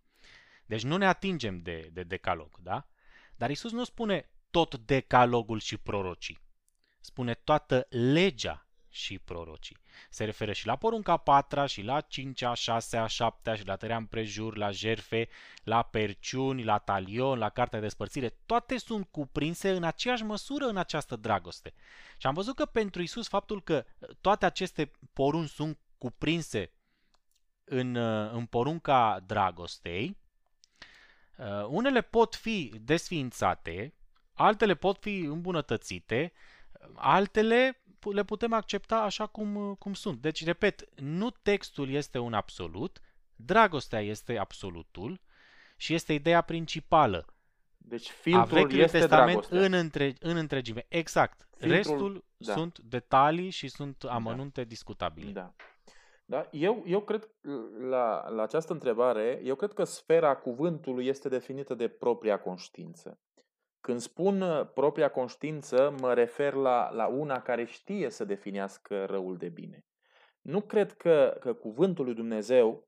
Deci 0.66 0.84
nu 0.84 0.98
ne 0.98 1.06
atingem 1.06 1.62
de, 1.62 1.90
de 1.94 2.04
decalog, 2.04 2.60
da? 2.62 2.88
Dar 3.36 3.50
Isus 3.50 3.72
nu 3.72 3.84
spune 3.84 4.30
tot 4.52 4.76
decalogul 4.78 5.60
și 5.60 5.78
prorocii. 5.78 6.40
Spune 7.00 7.34
toată 7.34 7.88
legea 7.90 8.68
și 8.90 9.20
prorocii. 9.20 9.78
Se 10.10 10.24
referă 10.24 10.52
și 10.52 10.66
la 10.66 10.76
porunca 10.76 11.18
patra, 11.18 11.66
și 11.66 11.82
la 11.82 12.02
cincea, 12.02 12.54
șasea, 12.54 13.08
șaptea, 13.08 13.56
și 13.56 13.66
la 13.66 13.76
tărea 13.76 13.98
împrejur, 13.98 14.58
la 14.58 14.72
jerfe, 14.72 15.30
la 15.64 15.82
perciuni, 15.82 16.64
la 16.64 16.78
talion, 16.78 17.38
la 17.38 17.50
cartea 17.50 17.80
de 17.80 17.86
despărțire. 17.86 18.30
Toate 18.46 18.78
sunt 18.78 19.08
cuprinse 19.12 19.70
în 19.72 19.84
aceeași 19.84 20.24
măsură 20.24 20.66
în 20.66 20.78
această 20.78 21.16
dragoste. 21.16 21.74
Și 22.18 22.28
am 22.28 22.34
văzut 22.34 22.56
că 22.56 22.66
pentru 22.66 23.02
Isus 23.02 23.28
faptul 23.28 23.64
că 23.64 23.86
toate 24.22 24.46
aceste 24.46 24.92
porunci 25.14 25.50
sunt 25.50 25.80
cuprinse 25.98 26.72
în, 27.64 27.96
în 28.34 28.46
porunca 28.46 29.24
dragostei, 29.26 30.18
uh, 31.38 31.66
unele 31.68 32.02
pot 32.02 32.36
fi 32.36 32.74
desființate 32.82 33.94
altele 34.40 34.74
pot 34.74 34.98
fi 34.98 35.18
îmbunătățite, 35.20 36.34
altele 36.96 37.84
le 38.04 38.24
putem 38.24 38.54
accepta 38.54 39.02
așa 39.02 39.28
cum, 39.28 39.76
cum 39.80 39.94
sunt. 39.94 40.22
Deci, 40.22 40.46
repet, 40.46 41.00
nu 41.00 41.30
textul 41.30 41.90
este 41.90 42.18
un 42.18 42.34
absolut, 42.34 43.02
dragostea 43.36 44.00
este 44.00 44.38
absolutul 44.38 45.22
și 45.78 45.94
este 45.94 46.14
ideea 46.14 46.42
principală. 46.42 47.26
Deci 47.78 48.10
filtrul 48.10 48.72
este 48.72 49.00
Testament 49.00 49.30
dragostea. 49.30 49.66
în, 49.66 49.74
între, 49.74 50.14
în 50.20 50.36
întregime. 50.36 50.86
Exact. 50.88 51.48
Filtrul, 51.58 51.76
Restul 51.76 52.26
da. 52.38 52.54
sunt 52.54 52.80
detalii 52.80 53.50
și 53.50 53.68
sunt 53.68 54.04
da. 54.04 54.14
amănunte 54.14 54.62
da. 54.62 54.68
discutabile. 54.68 55.32
Da. 55.32 55.54
Da? 56.26 56.48
Eu, 56.52 56.84
eu 56.86 57.02
cred, 57.02 57.30
la, 57.90 58.30
la 58.30 58.42
această 58.42 58.74
întrebare, 58.74 59.42
eu 59.44 59.56
cred 59.56 59.74
că 59.74 59.84
sfera 59.84 60.36
cuvântului 60.36 61.08
este 61.08 61.30
definită 61.30 61.74
de 61.74 61.88
propria 61.88 62.40
conștiință. 62.40 63.20
Când 63.82 64.00
spun 64.00 64.42
uh, 64.42 64.70
propria 64.74 65.10
conștiință, 65.10 65.96
mă 66.00 66.14
refer 66.14 66.54
la, 66.54 66.90
la 66.92 67.08
una 67.08 67.42
care 67.42 67.66
știe 67.66 68.10
să 68.10 68.26
definească 68.26 69.06
răul 69.06 69.38
de 69.38 69.50
bine. 69.50 69.86
Nu 70.42 70.62
cred 70.62 70.94
că, 70.94 71.38
că 71.40 71.54
cuvântul 71.54 72.06
lui 72.06 72.14
Dumnezeu 72.14 72.88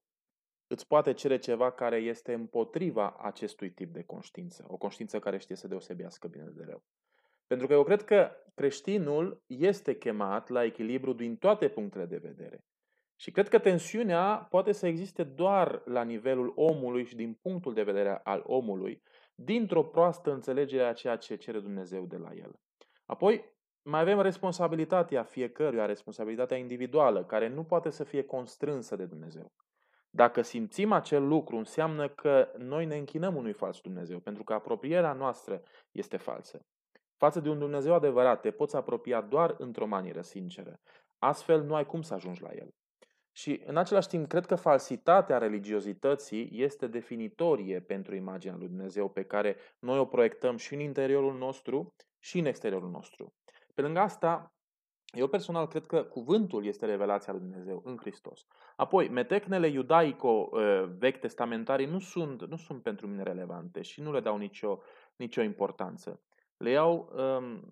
îți 0.67 0.87
poate 0.87 1.13
cere 1.13 1.37
ceva 1.37 1.71
care 1.71 1.97
este 1.97 2.33
împotriva 2.33 3.15
acestui 3.21 3.71
tip 3.71 3.93
de 3.93 4.03
conștiință, 4.03 4.65
o 4.67 4.77
conștiință 4.77 5.19
care 5.19 5.37
știe 5.37 5.55
să 5.55 5.67
deosebească 5.67 6.27
bine 6.27 6.49
de 6.53 6.63
rău. 6.67 6.83
Pentru 7.47 7.67
că 7.67 7.73
eu 7.73 7.83
cred 7.83 8.03
că 8.03 8.31
creștinul 8.55 9.43
este 9.47 9.95
chemat 9.95 10.49
la 10.49 10.63
echilibru 10.63 11.13
din 11.13 11.37
toate 11.37 11.69
punctele 11.69 12.05
de 12.05 12.17
vedere. 12.17 12.65
Și 13.15 13.31
cred 13.31 13.47
că 13.49 13.59
tensiunea 13.59 14.47
poate 14.49 14.71
să 14.71 14.87
existe 14.87 15.23
doar 15.23 15.81
la 15.85 16.03
nivelul 16.03 16.51
omului 16.55 17.05
și 17.05 17.15
din 17.15 17.33
punctul 17.41 17.73
de 17.73 17.83
vedere 17.83 18.19
al 18.23 18.43
omului, 18.45 19.01
dintr-o 19.43 19.83
proastă 19.83 20.31
înțelegere 20.31 20.83
a 20.83 20.93
ceea 20.93 21.15
ce 21.15 21.35
cere 21.35 21.59
Dumnezeu 21.59 22.05
de 22.05 22.17
la 22.17 22.33
el. 22.33 22.59
Apoi, 23.05 23.53
mai 23.81 23.99
avem 23.99 24.21
responsabilitatea 24.21 25.23
fiecăruia, 25.23 25.85
responsabilitatea 25.85 26.57
individuală, 26.57 27.23
care 27.23 27.47
nu 27.47 27.63
poate 27.63 27.89
să 27.89 28.03
fie 28.03 28.23
constrânsă 28.23 28.95
de 28.95 29.05
Dumnezeu. 29.05 29.51
Dacă 30.09 30.41
simțim 30.41 30.91
acel 30.91 31.27
lucru, 31.27 31.57
înseamnă 31.57 32.09
că 32.09 32.51
noi 32.57 32.85
ne 32.85 32.97
închinăm 32.97 33.35
unui 33.35 33.53
fals 33.53 33.79
Dumnezeu, 33.79 34.19
pentru 34.19 34.43
că 34.43 34.53
apropierea 34.53 35.13
noastră 35.13 35.61
este 35.91 36.17
falsă. 36.17 36.65
Față 37.17 37.39
de 37.39 37.49
un 37.49 37.59
Dumnezeu 37.59 37.93
adevărat, 37.93 38.41
te 38.41 38.51
poți 38.51 38.75
apropia 38.75 39.21
doar 39.21 39.55
într-o 39.57 39.85
manieră 39.85 40.21
sinceră. 40.21 40.79
Astfel, 41.17 41.63
nu 41.63 41.75
ai 41.75 41.85
cum 41.85 42.01
să 42.01 42.13
ajungi 42.13 42.41
la 42.41 42.49
El. 42.53 42.73
Și 43.31 43.61
în 43.65 43.77
același 43.77 44.07
timp, 44.07 44.27
cred 44.27 44.45
că 44.45 44.55
falsitatea 44.55 45.37
religiozității 45.37 46.49
este 46.51 46.87
definitorie 46.87 47.79
pentru 47.79 48.15
imaginea 48.15 48.57
lui 48.57 48.67
Dumnezeu 48.67 49.09
pe 49.09 49.23
care 49.23 49.55
noi 49.79 49.97
o 49.97 50.05
proiectăm 50.05 50.57
și 50.57 50.73
în 50.73 50.79
interiorul 50.79 51.37
nostru 51.37 51.93
și 52.19 52.39
în 52.39 52.45
exteriorul 52.45 52.89
nostru. 52.89 53.33
Pe 53.73 53.81
lângă 53.81 53.99
asta, 53.99 54.53
eu 55.11 55.27
personal 55.27 55.67
cred 55.67 55.85
că 55.85 56.03
cuvântul 56.03 56.65
este 56.65 56.85
revelația 56.85 57.33
lui 57.33 57.41
Dumnezeu 57.41 57.81
în 57.85 57.97
Hristos. 57.97 58.45
Apoi, 58.75 59.09
metecnele 59.09 59.67
iudaico-vechi 59.67 61.19
testamentarii 61.19 61.85
nu 61.85 61.99
sunt, 61.99 62.45
nu 62.45 62.57
sunt 62.57 62.83
pentru 62.83 63.07
mine 63.07 63.23
relevante 63.23 63.81
și 63.81 64.01
nu 64.01 64.11
le 64.11 64.19
dau 64.19 64.37
nicio, 64.37 64.79
nicio 65.15 65.41
importanță. 65.41 66.21
Le 66.57 66.69
iau 66.69 67.13
um, 67.15 67.71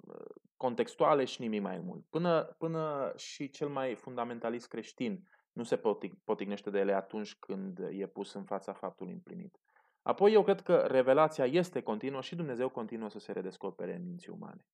contextuale 0.58 1.26
și 1.26 1.42
nimic 1.42 1.62
mai 1.62 1.80
mult. 1.80 2.06
Până, 2.10 2.56
până 2.58 3.14
și 3.16 3.50
cel 3.50 3.68
mai 3.68 3.96
fundamentalist 3.96 4.68
creștin 4.68 5.28
nu 5.60 5.66
se 5.66 5.80
potignește 6.24 6.70
de 6.70 6.80
ele 6.80 6.94
atunci 6.94 7.36
când 7.36 7.80
e 7.92 8.08
pus 8.08 8.34
în 8.34 8.44
fața 8.44 8.74
faptului 8.74 9.14
împlinit. 9.14 9.60
Apoi 10.02 10.34
eu 10.34 10.44
cred 10.44 10.62
că 10.62 10.76
revelația 10.76 11.46
este 11.46 11.82
continuă 11.82 12.22
și 12.22 12.36
Dumnezeu 12.36 12.70
continuă 12.70 13.10
să 13.10 13.20
se 13.20 13.32
redescopere 13.32 13.96
în 13.96 14.06
minții 14.06 14.32
umane. 14.32 14.66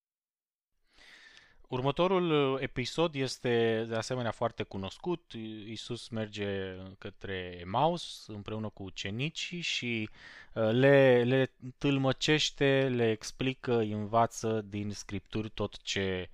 Următorul 1.68 2.54
uh, 2.54 2.62
episod 2.62 3.16
este 3.16 3.86
de 3.88 3.96
asemenea 3.96 4.32
foarte 4.32 4.64
cunoscut. 4.64 5.32
Isus 5.68 6.10
merge 6.10 6.76
către 6.98 7.58
Emaus 7.60 8.28
împreună 8.28 8.70
cu 8.70 8.84
ucenicii 8.84 9.62
și 9.62 10.10
uh, 10.54 10.70
le, 10.72 11.24
le 11.24 11.54
tâlmăcește, 11.78 12.92
le 12.96 13.10
explică, 13.12 13.78
îi 13.78 13.92
învață 13.92 14.62
din 14.62 14.92
scripturi 14.92 15.50
tot 15.50 15.82
ce 15.82 16.30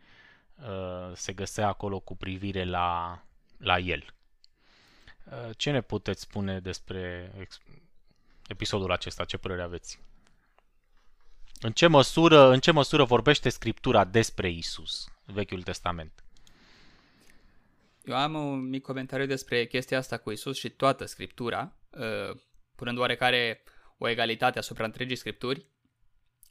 uh, 0.56 1.12
se 1.14 1.34
găsea 1.34 1.68
acolo 1.68 2.00
cu 2.00 2.16
privire 2.16 2.64
la, 2.64 3.22
la 3.58 3.78
el. 3.78 4.14
Uh, 5.24 5.50
ce 5.58 5.72
ne 5.72 5.82
puteți 5.82 6.22
spune 6.22 6.60
despre 6.60 7.34
episodul 8.48 8.92
acesta? 8.92 9.26
Ce 9.26 9.38
părere 9.38 9.62
aveți? 9.62 10.00
În 11.62 11.72
ce 11.72 11.88
măsură, 11.88 12.52
în 12.52 12.60
ce 12.60 12.72
măsură 12.72 13.04
vorbește 13.04 13.50
Scriptura 13.50 14.04
despre 14.04 14.50
Isus, 14.50 15.08
Vechiul 15.26 15.64
Testament? 15.64 16.24
Eu 18.04 18.16
am 18.16 18.34
un 18.34 18.70
mic 18.70 18.82
comentariu 18.82 19.26
despre 19.26 19.66
chestia 19.66 19.98
asta 19.98 20.18
cu 20.18 20.32
Isus 20.32 20.58
și 20.58 20.70
toată 20.70 21.06
Scriptura, 21.06 21.76
uh, 21.90 22.38
punând 22.76 22.98
oarecare 22.98 23.64
o 23.98 24.08
egalitate 24.08 24.58
asupra 24.58 24.86
întregii 24.86 25.16
Scripturi. 25.16 25.66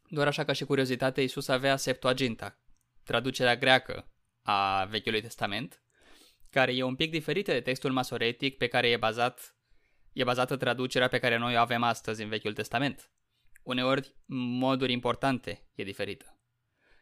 Doar 0.09 0.27
așa 0.27 0.45
ca 0.45 0.53
și 0.53 0.65
curiozitate, 0.65 1.23
Isus 1.23 1.49
avea 1.49 1.77
Septuaginta, 1.77 2.59
traducerea 3.03 3.57
greacă 3.57 4.07
a 4.43 4.85
Vechiului 4.85 5.21
Testament, 5.21 5.83
care 6.51 6.75
e 6.77 6.83
un 6.83 6.95
pic 6.95 7.11
diferită 7.11 7.53
de 7.53 7.61
textul 7.61 7.93
masoretic 7.93 8.57
pe 8.57 8.67
care 8.67 8.89
e 8.89 8.97
bazat 8.97 9.55
e 10.13 10.25
bazată 10.25 10.57
traducerea 10.57 11.09
pe 11.09 11.19
care 11.19 11.37
noi 11.37 11.57
o 11.57 11.59
avem 11.59 11.83
astăzi 11.83 12.23
în 12.23 12.29
Vechiul 12.29 12.53
Testament. 12.53 13.11
Uneori, 13.63 14.15
moduri 14.27 14.93
importante 14.93 15.69
e 15.75 15.85
diferită. 15.85 16.39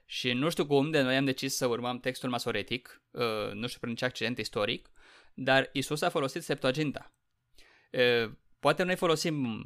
Și 0.05 0.33
nu 0.33 0.49
știu 0.51 0.67
cum 0.67 0.91
de 0.91 1.03
noi 1.03 1.17
am 1.17 1.25
decis 1.25 1.57
să 1.57 1.67
urmăm 1.67 1.99
textul 1.99 2.29
masoretic, 2.29 3.03
uh, 3.11 3.53
nu 3.53 3.67
știu 3.67 3.79
prin 3.81 3.95
ce 3.95 4.05
accident 4.05 4.39
istoric, 4.39 4.91
dar 5.35 5.71
Isus 5.73 6.03
a 6.03 6.09
folosit 6.09 6.43
Septuaginta. 6.43 7.15
Uh, 7.91 8.31
poate 8.61 8.83
noi 8.83 8.97
folosim 8.97 9.63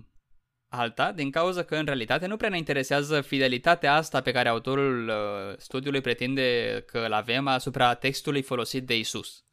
alta 0.69 1.13
din 1.13 1.31
cauza 1.31 1.63
că 1.63 1.77
în 1.77 1.85
realitate 1.85 2.27
nu 2.27 2.37
prea 2.37 2.49
ne 2.49 2.57
interesează 2.57 3.21
fidelitatea 3.21 3.95
asta 3.95 4.21
pe 4.21 4.33
care 4.33 4.49
autorul 4.49 5.09
uh, 5.09 5.57
studiului 5.57 6.01
pretinde 6.01 6.83
că 6.87 6.99
îl 6.99 7.13
avem 7.13 7.47
asupra 7.47 7.95
textului 7.95 8.43
folosit 8.43 8.87
de 8.87 8.99
Isus 8.99 9.45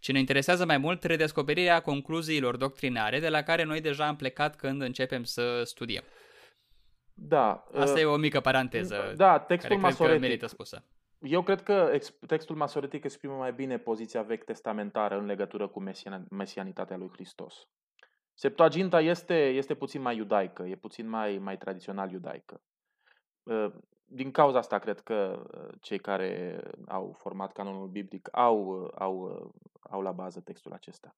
ci 0.00 0.12
ne 0.12 0.18
interesează 0.18 0.64
mai 0.64 0.78
mult 0.78 1.02
redescoperirea 1.02 1.80
concluziilor 1.80 2.56
doctrinare 2.56 3.20
de 3.20 3.28
la 3.28 3.42
care 3.42 3.62
noi 3.62 3.80
deja 3.80 4.06
am 4.06 4.16
plecat 4.16 4.56
când 4.56 4.82
începem 4.82 5.24
să 5.24 5.62
studiem. 5.64 6.02
Da. 7.14 7.66
Asta 7.74 7.94
uh, 7.94 8.00
e 8.00 8.04
o 8.04 8.16
mică 8.16 8.40
paranteză 8.40 9.12
da, 9.16 9.38
textul 9.38 9.76
care 9.76 9.80
masoretic, 9.80 10.06
cred 10.06 10.20
că 10.20 10.26
merită 10.26 10.46
spusă. 10.46 10.84
Eu 11.18 11.42
cred 11.42 11.62
că 11.62 11.98
textul 12.26 12.56
masoretic 12.56 13.04
exprimă 13.04 13.34
mai 13.34 13.52
bine 13.52 13.78
poziția 13.78 14.22
vechi 14.22 14.44
testamentară 14.44 15.18
în 15.18 15.26
legătură 15.26 15.68
cu 15.68 15.80
mesian, 15.80 16.26
mesianitatea 16.30 16.96
lui 16.96 17.10
Hristos. 17.12 17.68
Septuaginta 18.34 19.00
este, 19.00 19.48
este 19.48 19.74
puțin 19.74 20.00
mai 20.00 20.16
iudaică, 20.16 20.62
e 20.62 20.76
puțin 20.76 21.08
mai, 21.08 21.38
mai 21.38 21.58
tradițional 21.58 22.10
iudaică. 22.10 22.62
Uh, 24.10 24.16
din 24.16 24.30
cauza 24.30 24.58
asta 24.58 24.78
cred 24.78 25.00
că 25.00 25.42
uh, 25.54 25.74
cei 25.80 25.98
care 25.98 26.60
au 26.88 27.16
format 27.18 27.52
canonul 27.52 27.86
biblic 27.86 28.28
au, 28.32 28.82
uh, 28.82 28.90
au, 28.98 29.18
uh, 29.18 29.62
au 29.90 30.00
la 30.00 30.12
bază 30.12 30.40
textul 30.40 30.72
acesta. 30.72 31.14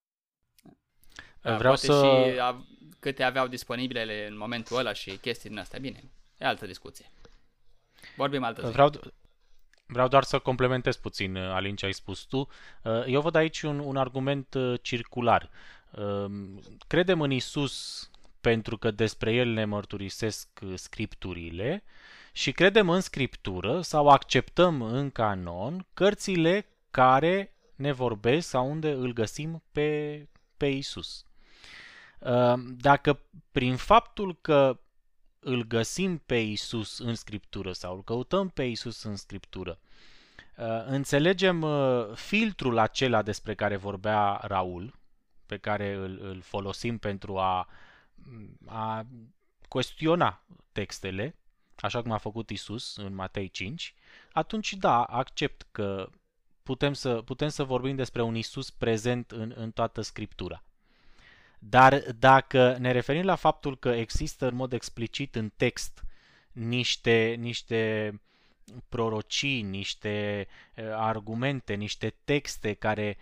Da, 1.41 1.57
Vreau 1.57 1.77
să... 1.77 1.93
și 1.93 2.39
a, 2.39 2.67
câte 2.99 3.23
aveau 3.23 3.47
disponibile 3.47 4.27
în 4.27 4.37
momentul 4.37 4.77
ăla 4.77 4.93
și 4.93 5.17
chestii 5.17 5.49
din 5.49 5.59
astea. 5.59 5.79
Bine, 5.79 6.03
e 6.39 6.45
altă 6.47 6.67
discuție. 6.67 7.11
Vorbim 8.17 8.45
altă 8.45 8.67
zi. 8.67 8.73
Vreau, 8.73 8.91
vreau 9.87 10.09
doar 10.09 10.23
să 10.23 10.39
complementez 10.39 10.97
puțin, 10.97 11.37
Alin, 11.37 11.77
ce 11.77 11.87
ai 11.87 11.93
spus 11.93 12.21
tu. 12.21 12.49
Eu 13.07 13.21
văd 13.21 13.35
aici 13.35 13.63
un, 13.63 13.79
un 13.79 13.97
argument 13.97 14.57
circular. 14.83 15.51
Um, 15.91 16.61
credem 16.87 17.21
în 17.21 17.31
Isus 17.31 18.07
pentru 18.41 18.79
că 18.79 18.91
despre 18.91 19.33
el 19.33 19.49
ne 19.49 19.65
mărturisesc 19.65 20.49
scripturile, 20.75 21.83
și 22.33 22.53
credem 22.53 22.89
în 22.89 23.01
scriptură 23.01 23.81
sau 23.81 24.09
acceptăm 24.09 24.83
în 24.83 25.11
canon 25.11 25.87
cărțile 25.95 26.67
care 26.91 27.55
ne 27.75 27.93
vorbesc 27.93 28.49
sau 28.49 28.71
unde 28.71 28.91
îl 28.91 29.13
găsim 29.13 29.63
pe, 29.73 30.29
pe 30.57 30.67
Isus. 30.67 31.27
Uh, 32.19 32.55
dacă 32.77 33.21
prin 33.53 33.77
faptul 33.77 34.39
că 34.41 34.81
îl 35.39 35.63
găsim 35.63 36.19
pe 36.19 36.37
Isus 36.37 36.99
în 36.99 37.15
scriptură 37.15 37.73
sau 37.73 37.95
îl 37.95 38.03
căutăm 38.03 38.49
pe 38.49 38.63
Isus 38.63 39.03
în 39.03 39.17
scriptură, 39.17 39.79
uh, 40.57 40.85
înțelegem 40.87 41.63
uh, 41.63 42.15
filtrul 42.15 42.79
acela 42.79 43.23
despre 43.23 43.55
care 43.55 43.77
vorbea 43.77 44.41
Raul, 44.43 44.99
pe 45.47 45.57
care 45.57 45.95
îl, 45.95 46.19
îl 46.23 46.41
folosim 46.41 46.99
pentru 46.99 47.39
a, 47.39 47.69
a 48.67 49.07
questiona 49.69 50.45
textele, 50.73 51.37
așa 51.77 52.03
cum 52.03 52.11
a 52.11 52.19
făcut 52.19 52.51
Isus 52.51 52.97
în 52.97 53.15
Matei 53.15 53.49
5, 53.49 53.95
atunci 54.33 54.73
da, 54.75 55.03
accept 55.03 55.67
că 55.71 56.11
putem 56.63 56.93
să, 56.93 57.15
putem 57.15 57.49
să 57.49 57.65
vorbim 57.65 57.97
despre 57.97 58.23
un 58.23 58.35
Isus 58.35 58.71
prezent 58.71 59.31
în, 59.31 59.53
în 59.57 59.71
toată 59.71 60.01
Scriptura. 60.01 60.65
Dar 61.59 61.99
dacă 62.19 62.77
ne 62.79 62.91
referim 62.91 63.25
la 63.25 63.35
faptul 63.35 63.79
că 63.79 63.89
există 63.89 64.49
în 64.49 64.55
mod 64.55 64.73
explicit 64.73 65.35
în 65.35 65.53
text 65.57 66.05
niște, 66.53 67.35
niște 67.39 68.13
prorocii, 68.89 69.63
niște 69.63 70.47
uh, 70.77 70.85
argumente, 70.93 71.75
niște 71.75 72.15
texte 72.25 72.73
care 72.75 73.17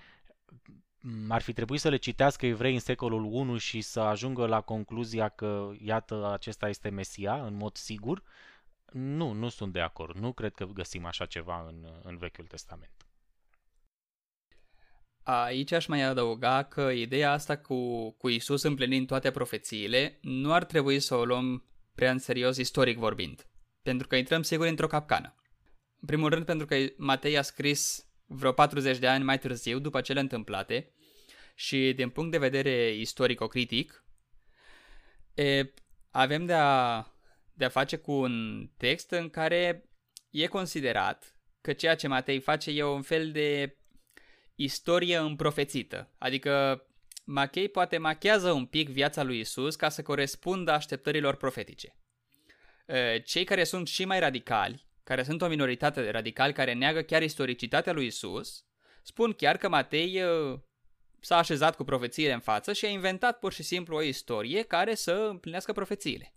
ar 1.29 1.43
fi 1.43 1.53
trebuit 1.53 1.81
să 1.81 1.89
le 1.89 1.97
citească 1.97 2.47
evrei 2.47 2.75
în 2.75 2.81
secolul 2.81 3.25
1 3.25 3.57
și 3.57 3.81
să 3.81 4.01
ajungă 4.01 4.47
la 4.47 4.61
concluzia 4.61 5.29
că, 5.29 5.71
iată, 5.79 6.31
acesta 6.33 6.69
este 6.69 6.89
Mesia, 6.89 7.45
în 7.45 7.55
mod 7.55 7.77
sigur, 7.77 8.23
nu, 8.93 9.33
nu 9.33 9.49
sunt 9.49 9.73
de 9.73 9.81
acord. 9.81 10.17
Nu 10.17 10.33
cred 10.33 10.55
că 10.55 10.65
găsim 10.65 11.05
așa 11.05 11.27
ceva 11.27 11.67
în, 11.67 11.87
în 12.03 12.17
Vechiul 12.17 12.47
Testament. 12.47 12.91
Aici 15.23 15.73
aș 15.73 15.87
mai 15.87 16.03
adăuga 16.03 16.63
că 16.63 16.81
ideea 16.81 17.33
asta 17.33 17.57
cu, 17.57 18.11
cu 18.11 18.29
Isus 18.29 18.63
împlinind 18.63 19.07
toate 19.07 19.31
profețiile 19.31 20.19
nu 20.23 20.53
ar 20.53 20.65
trebui 20.65 21.01
să 21.01 21.15
o 21.15 21.25
luăm 21.25 21.65
prea 21.95 22.11
în 22.11 22.19
serios 22.19 22.57
istoric 22.57 22.99
vorbind, 22.99 23.47
pentru 23.83 24.07
că 24.07 24.17
intrăm 24.17 24.43
sigur 24.43 24.67
într-o 24.67 24.87
capcană. 24.87 25.35
În 26.01 26.07
primul 26.07 26.29
rând 26.29 26.45
pentru 26.45 26.67
că 26.67 26.77
Matei 26.97 27.39
a 27.39 27.43
scris 27.43 28.10
vreo 28.33 28.53
40 28.53 28.99
de 28.99 29.07
ani 29.07 29.25
mai 29.25 29.39
târziu 29.39 29.79
după 29.79 30.01
cele 30.01 30.21
întâmplate 30.21 30.93
și 31.55 31.93
din 31.97 32.11
punct 32.11 32.31
de 32.31 32.39
vedere 32.39 32.95
istorico-critic 32.95 34.05
e, 35.35 35.73
avem 36.11 36.47
de 36.47 36.53
a 36.55 37.05
de 37.53 37.65
a 37.65 37.69
face 37.69 37.97
cu 37.97 38.13
un 38.13 38.67
text 38.77 39.11
în 39.11 39.31
care 39.31 39.85
e 40.31 40.47
considerat 40.47 41.35
că 41.61 41.73
ceea 41.73 41.95
ce 41.95 42.09
Matei 42.09 42.41
face 42.41 42.71
e 42.71 42.85
un 42.85 43.03
fel 43.03 43.33
de 43.33 43.77
istorie 44.55 45.17
împrofețită. 45.17 46.15
Adică 46.19 46.85
Matei 47.25 47.69
poate 47.69 47.99
machează 47.99 48.51
un 48.53 48.67
pic 48.67 48.89
viața 48.89 49.23
lui 49.23 49.39
Isus 49.39 49.77
ca 49.77 49.89
să 49.89 50.03
corespundă 50.03 50.71
așteptărilor 50.71 51.37
profetice. 51.37 51.97
Cei 53.25 53.45
care 53.45 53.65
sunt 53.65 53.89
și 53.89 54.05
mai 54.05 54.21
radicali, 54.21 54.87
care 55.11 55.23
sunt 55.23 55.43
o 55.43 55.49
minoritate 55.49 56.03
de 56.03 56.11
radicali 56.11 56.53
care 56.53 56.73
neagă 56.73 57.01
chiar 57.01 57.23
istoricitatea 57.23 57.93
lui 57.93 58.07
Isus, 58.07 58.65
spun 59.03 59.33
chiar 59.33 59.57
că 59.57 59.69
Matei 59.69 60.23
s-a 61.21 61.37
așezat 61.37 61.77
cu 61.77 61.85
profețiile 61.85 62.33
în 62.33 62.41
față 62.41 62.73
și 62.73 62.85
a 62.85 62.89
inventat 62.89 63.39
pur 63.39 63.53
și 63.53 63.63
simplu 63.63 63.97
o 63.97 64.03
istorie 64.03 64.63
care 64.63 64.95
să 64.95 65.13
împlinească 65.13 65.73
profețiile 65.73 66.35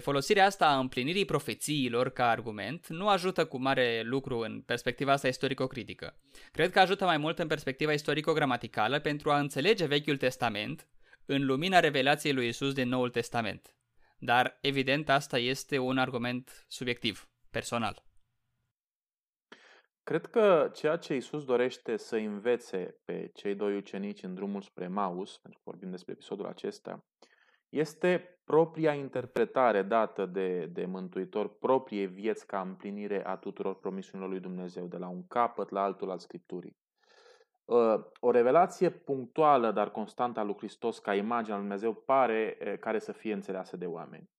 folosirea 0.00 0.44
asta 0.44 0.66
a 0.66 0.78
împlinirii 0.78 1.24
profețiilor 1.24 2.08
ca 2.08 2.28
argument 2.28 2.88
nu 2.88 3.08
ajută 3.08 3.44
cu 3.44 3.60
mare 3.60 4.02
lucru 4.02 4.38
în 4.38 4.60
perspectiva 4.60 5.12
asta 5.12 5.28
istorico-critică. 5.28 6.20
Cred 6.52 6.70
că 6.70 6.80
ajută 6.80 7.04
mai 7.04 7.16
mult 7.16 7.38
în 7.38 7.46
perspectiva 7.46 7.92
istorico-gramaticală 7.92 9.00
pentru 9.00 9.30
a 9.30 9.38
înțelege 9.38 9.86
Vechiul 9.86 10.16
Testament 10.16 10.88
în 11.26 11.44
lumina 11.44 11.80
revelației 11.80 12.32
lui 12.32 12.48
Isus 12.48 12.72
din 12.72 12.88
Noul 12.88 13.10
Testament. 13.10 13.74
Dar, 14.18 14.58
evident, 14.60 15.08
asta 15.08 15.38
este 15.38 15.78
un 15.78 15.98
argument 15.98 16.64
subiectiv, 16.68 17.28
personal. 17.54 18.02
Cred 20.02 20.26
că 20.26 20.70
ceea 20.72 20.96
ce 20.96 21.14
Isus 21.14 21.44
dorește 21.44 21.96
să 21.96 22.16
învețe 22.16 23.00
pe 23.04 23.30
cei 23.34 23.54
doi 23.54 23.76
ucenici 23.76 24.22
în 24.22 24.34
drumul 24.34 24.62
spre 24.62 24.88
Maus, 24.88 25.38
pentru 25.38 25.60
că 25.64 25.70
vorbim 25.70 25.90
despre 25.90 26.12
episodul 26.12 26.46
acesta, 26.46 27.04
este 27.68 28.38
propria 28.44 28.94
interpretare 28.94 29.82
dată 29.82 30.26
de, 30.26 30.66
de 30.66 30.84
Mântuitor, 30.84 31.58
proprie 31.58 32.06
vieți 32.06 32.46
ca 32.46 32.60
împlinire 32.60 33.26
a 33.26 33.36
tuturor 33.36 33.78
promisiunilor 33.78 34.30
lui 34.30 34.40
Dumnezeu, 34.40 34.86
de 34.86 34.96
la 34.96 35.08
un 35.08 35.26
capăt 35.26 35.70
la 35.70 35.82
altul 35.82 36.10
al 36.10 36.18
Scripturii. 36.18 36.76
Ă, 37.68 38.10
o 38.20 38.30
revelație 38.30 38.90
punctuală, 38.90 39.70
dar 39.70 39.90
constantă 39.90 40.40
a 40.40 40.42
lui 40.42 40.56
Hristos 40.56 40.98
ca 40.98 41.14
imagine 41.14 41.54
al 41.54 41.60
lui 41.60 41.68
Dumnezeu 41.68 41.94
pare 41.94 42.56
care 42.80 42.98
să 42.98 43.12
fie 43.12 43.32
înțeleasă 43.32 43.76
de 43.76 43.86
oameni. 43.86 44.30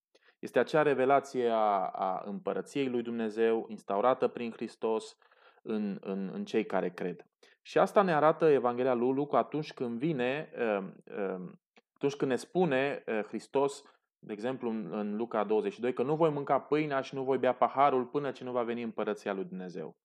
Este 0.46 0.60
acea 0.60 0.82
revelație 0.82 1.50
a, 1.50 1.88
a 1.88 2.24
împărăției 2.26 2.90
lui 2.90 3.02
Dumnezeu 3.02 3.66
instaurată 3.70 4.28
prin 4.28 4.52
Hristos 4.52 5.18
în, 5.62 5.98
în, 6.02 6.30
în 6.34 6.46
cei 6.46 6.66
care 6.66 6.90
cred. 6.90 7.26
Și 7.62 7.78
asta 7.78 8.02
ne 8.02 8.14
arată 8.14 8.46
Evanghelia 8.46 8.94
lui 8.94 9.14
Luca 9.14 9.38
atunci 9.38 9.74
când 9.74 9.98
vine, 10.00 10.52
atunci 11.94 12.16
când 12.16 12.32
ne 12.32 12.38
spune 12.38 13.04
Hristos, 13.28 13.84
de 14.20 14.34
exemplu 14.34 14.70
în 14.70 15.16
Luca 15.16 15.44
22, 15.44 15.94
că 15.94 16.04
nu 16.04 16.16
voi 16.16 16.30
mânca 16.30 16.60
pâinea 16.60 17.02
și 17.02 17.16
nu 17.16 17.24
voi 17.24 17.38
bea 17.38 17.54
paharul 17.54 18.06
până 18.06 18.32
ce 18.32 18.44
nu 18.44 18.52
va 18.52 18.64
veni 18.64 18.82
împărăția 18.82 19.34
lui 19.34 19.44
Dumnezeu. 19.44 19.96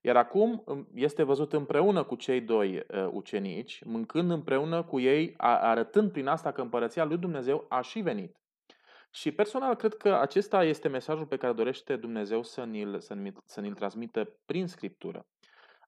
Iar 0.00 0.16
acum 0.16 0.64
este 0.94 1.22
văzut 1.22 1.52
împreună 1.52 2.02
cu 2.02 2.14
cei 2.14 2.40
doi 2.40 2.76
uh, 2.76 3.08
ucenici, 3.10 3.84
mâncând 3.84 4.30
împreună 4.30 4.82
cu 4.82 5.00
ei, 5.00 5.34
arătând 5.36 6.12
prin 6.12 6.26
asta 6.26 6.52
că 6.52 6.60
împărăția 6.60 7.04
lui 7.04 7.18
Dumnezeu 7.18 7.66
a 7.68 7.80
și 7.80 8.00
venit. 8.00 8.41
Și 9.14 9.32
personal 9.32 9.74
cred 9.74 9.94
că 9.94 10.14
acesta 10.14 10.64
este 10.64 10.88
mesajul 10.88 11.26
pe 11.26 11.36
care 11.36 11.52
dorește 11.52 11.96
Dumnezeu 11.96 12.42
să 12.42 12.64
ni-l, 12.64 13.00
să 13.00 13.14
ni 13.14 13.32
să 13.44 13.60
ni 13.60 13.72
transmită 13.72 14.36
prin 14.44 14.66
Scriptură. 14.66 15.26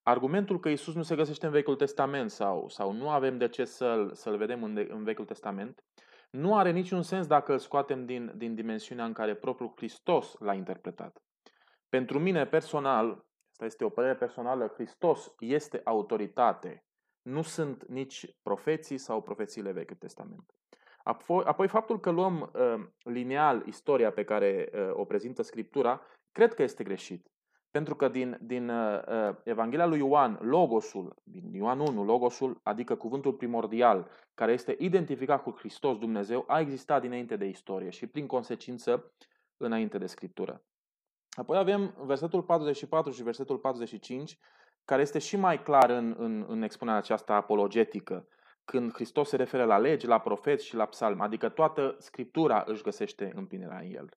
Argumentul 0.02 0.60
că 0.60 0.68
Isus 0.68 0.94
nu 0.94 1.02
se 1.02 1.14
găsește 1.14 1.46
în 1.46 1.52
Vechiul 1.52 1.76
Testament 1.76 2.30
sau, 2.30 2.68
sau 2.68 2.92
nu 2.92 3.08
avem 3.10 3.38
de 3.38 3.48
ce 3.48 3.64
să-l, 3.64 4.14
să-l 4.14 4.36
vedem 4.36 4.62
în, 4.62 4.74
de, 4.74 4.88
în 4.90 5.04
Vechiul 5.04 5.24
Testament, 5.24 5.84
nu 6.30 6.56
are 6.56 6.70
niciun 6.70 7.02
sens 7.02 7.26
dacă 7.26 7.52
îl 7.52 7.58
scoatem 7.58 8.04
din, 8.04 8.32
din 8.36 8.54
dimensiunea 8.54 9.04
în 9.04 9.12
care 9.12 9.34
propriul 9.34 9.72
Hristos 9.76 10.34
l-a 10.38 10.54
interpretat. 10.54 11.22
Pentru 11.88 12.18
mine 12.18 12.46
personal, 12.46 13.24
Asta 13.54 13.66
este 13.66 13.84
o 13.84 13.88
părere 13.88 14.16
personală. 14.16 14.72
Hristos 14.74 15.34
este 15.38 15.80
autoritate. 15.84 16.84
Nu 17.22 17.42
sunt 17.42 17.86
nici 17.86 18.36
profeții 18.42 18.98
sau 18.98 19.22
profețiile 19.22 19.72
Vechiul 19.72 19.96
Testament. 19.96 20.54
Apoi, 21.04 21.44
apoi 21.44 21.68
faptul 21.68 22.00
că 22.00 22.10
luăm 22.10 22.50
uh, 22.54 22.86
lineal 23.02 23.62
istoria 23.66 24.10
pe 24.10 24.24
care 24.24 24.70
uh, 24.72 24.90
o 24.92 25.04
prezintă 25.04 25.42
Scriptura, 25.42 26.00
cred 26.32 26.54
că 26.54 26.62
este 26.62 26.84
greșit. 26.84 27.28
Pentru 27.70 27.96
că 27.96 28.08
din, 28.08 28.38
din 28.40 28.68
uh, 28.68 29.00
uh 29.06 29.36
Evanghelia 29.44 29.86
lui 29.86 29.98
Ioan, 29.98 30.38
logosul, 30.42 31.14
din 31.22 31.52
Ioan 31.52 31.80
1, 31.80 32.04
logosul, 32.04 32.60
adică 32.62 32.94
cuvântul 32.94 33.32
primordial, 33.32 34.10
care 34.34 34.52
este 34.52 34.76
identificat 34.78 35.42
cu 35.42 35.50
Hristos 35.50 35.98
Dumnezeu, 35.98 36.44
a 36.46 36.60
existat 36.60 37.00
dinainte 37.00 37.36
de 37.36 37.46
istorie 37.46 37.90
și 37.90 38.06
prin 38.06 38.26
consecință 38.26 39.12
înainte 39.56 39.98
de 39.98 40.06
Scriptură. 40.06 40.62
Apoi 41.30 41.58
avem 41.58 41.94
versetul 41.98 42.42
44 42.42 43.12
și 43.12 43.22
versetul 43.22 43.58
45, 43.58 44.38
care 44.84 45.02
este 45.02 45.18
și 45.18 45.36
mai 45.36 45.62
clar 45.62 45.90
în, 45.90 46.14
în, 46.18 46.44
în 46.48 46.62
expunerea 46.62 46.98
aceasta 46.98 47.34
apologetică, 47.34 48.28
când 48.64 48.92
Hristos 48.92 49.28
se 49.28 49.36
referă 49.36 49.64
la 49.64 49.78
legi, 49.78 50.06
la 50.06 50.18
profeți 50.18 50.66
și 50.66 50.74
la 50.74 50.84
psalm, 50.84 51.20
adică 51.20 51.48
toată 51.48 51.96
Scriptura 51.98 52.64
își 52.66 52.82
găsește 52.82 53.32
împlinirea 53.34 53.78
în 53.78 53.94
el. 53.94 54.08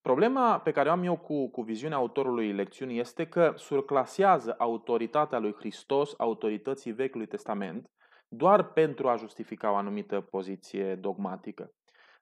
Problema 0.00 0.58
pe 0.58 0.70
care 0.70 0.88
o 0.88 0.92
am 0.92 1.02
eu 1.02 1.16
cu, 1.16 1.50
cu 1.50 1.62
viziunea 1.62 1.96
autorului 1.96 2.52
lecțiunii 2.52 2.98
este 2.98 3.26
că 3.26 3.52
surclasează 3.56 4.54
autoritatea 4.58 5.38
lui 5.38 5.54
Hristos 5.58 6.14
autorității 6.18 6.92
Vechiului 6.92 7.26
Testament 7.26 7.90
doar 8.28 8.72
pentru 8.72 9.08
a 9.08 9.16
justifica 9.16 9.70
o 9.70 9.74
anumită 9.74 10.20
poziție 10.20 10.94
dogmatică. 10.94 11.72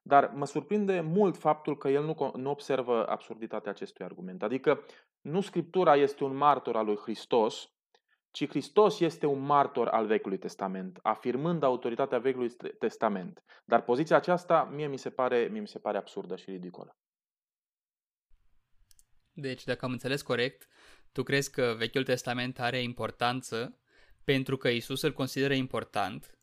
Dar 0.02 0.32
mă 0.34 0.46
surprinde 0.46 1.00
mult 1.00 1.36
faptul 1.36 1.76
că 1.76 1.88
el 1.88 2.04
nu, 2.04 2.32
nu 2.36 2.50
observă 2.50 3.06
absurditatea 3.08 3.70
acestui 3.70 4.04
argument. 4.04 4.42
Adică 4.42 4.84
nu 5.20 5.40
Scriptura 5.40 5.96
este 5.96 6.24
un 6.24 6.36
martor 6.36 6.76
al 6.76 6.84
lui 6.84 6.96
Hristos, 6.96 7.73
ci 8.34 8.48
Hristos 8.48 9.00
este 9.00 9.26
un 9.26 9.40
martor 9.40 9.88
al 9.88 10.06
Vechiului 10.06 10.38
Testament, 10.38 10.98
afirmând 11.02 11.62
autoritatea 11.62 12.18
Vechiului 12.18 12.50
Testament. 12.78 13.44
Dar 13.64 13.82
poziția 13.82 14.16
aceasta 14.16 14.64
mie 14.64 14.86
mi 14.86 14.98
se 14.98 15.10
pare, 15.10 15.48
mie 15.50 15.60
mi 15.60 15.68
se 15.68 15.78
pare 15.78 15.96
absurdă 15.96 16.36
și 16.36 16.50
ridicolă. 16.50 16.96
Deci, 19.32 19.64
dacă 19.64 19.84
am 19.84 19.90
înțeles 19.90 20.22
corect, 20.22 20.68
tu 21.12 21.22
crezi 21.22 21.50
că 21.50 21.74
Vechiul 21.78 22.04
Testament 22.04 22.60
are 22.60 22.82
importanță 22.82 23.78
pentru 24.24 24.56
că 24.56 24.68
Isus 24.68 25.02
îl 25.02 25.12
consideră 25.12 25.54
important 25.54 26.38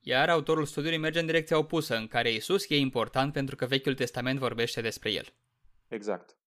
iar 0.00 0.28
autorul 0.28 0.64
studiului 0.64 0.98
merge 0.98 1.20
în 1.20 1.26
direcția 1.26 1.58
opusă, 1.58 1.96
în 1.96 2.06
care 2.06 2.32
Isus 2.32 2.68
e 2.68 2.76
important 2.76 3.32
pentru 3.32 3.56
că 3.56 3.66
Vechiul 3.66 3.94
Testament 3.94 4.38
vorbește 4.38 4.80
despre 4.80 5.12
el. 5.12 5.34
Exact. 5.88 6.39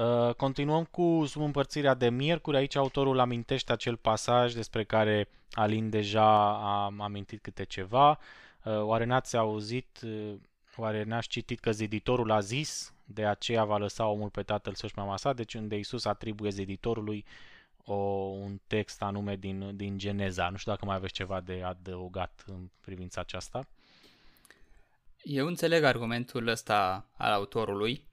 Uh, 0.00 0.34
continuăm 0.34 0.84
cu 0.84 1.24
subîmpărțirea 1.26 1.94
de 1.94 2.10
miercuri. 2.10 2.56
Aici 2.56 2.74
autorul 2.74 3.18
amintește 3.18 3.72
acel 3.72 3.96
pasaj 3.96 4.52
despre 4.52 4.84
care 4.84 5.28
Alin 5.52 5.90
deja 5.90 6.58
a 6.58 6.94
amintit 6.98 7.42
câte 7.42 7.64
ceva. 7.64 8.18
Uh, 8.64 8.80
oare 8.80 9.04
n-ați 9.04 9.36
auzit, 9.36 10.00
uh, 10.04 10.34
oare 10.76 11.02
n-ați 11.02 11.28
citit 11.28 11.60
că 11.60 11.70
ziditorul 11.70 12.30
a 12.30 12.40
zis, 12.40 12.94
de 13.04 13.26
aceea 13.26 13.64
va 13.64 13.76
lăsa 13.76 14.06
omul 14.06 14.28
pe 14.28 14.42
tatăl 14.42 14.74
său 14.74 14.88
și 14.88 14.94
mama 14.96 15.16
sa, 15.16 15.32
deci 15.32 15.54
unde 15.54 15.76
Isus 15.76 16.04
atribuie 16.04 16.50
ziditorului 16.50 17.24
o, 17.84 17.94
un 17.94 18.60
text 18.66 19.02
anume 19.02 19.36
din, 19.36 19.76
din 19.76 19.98
Geneza. 19.98 20.48
Nu 20.48 20.56
știu 20.56 20.72
dacă 20.72 20.84
mai 20.84 20.96
aveți 20.96 21.12
ceva 21.12 21.40
de 21.40 21.62
adăugat 21.64 22.44
în 22.46 22.70
privința 22.80 23.20
aceasta. 23.20 23.68
Eu 25.22 25.46
înțeleg 25.46 25.82
argumentul 25.82 26.46
ăsta 26.46 27.06
al 27.16 27.32
autorului, 27.32 28.04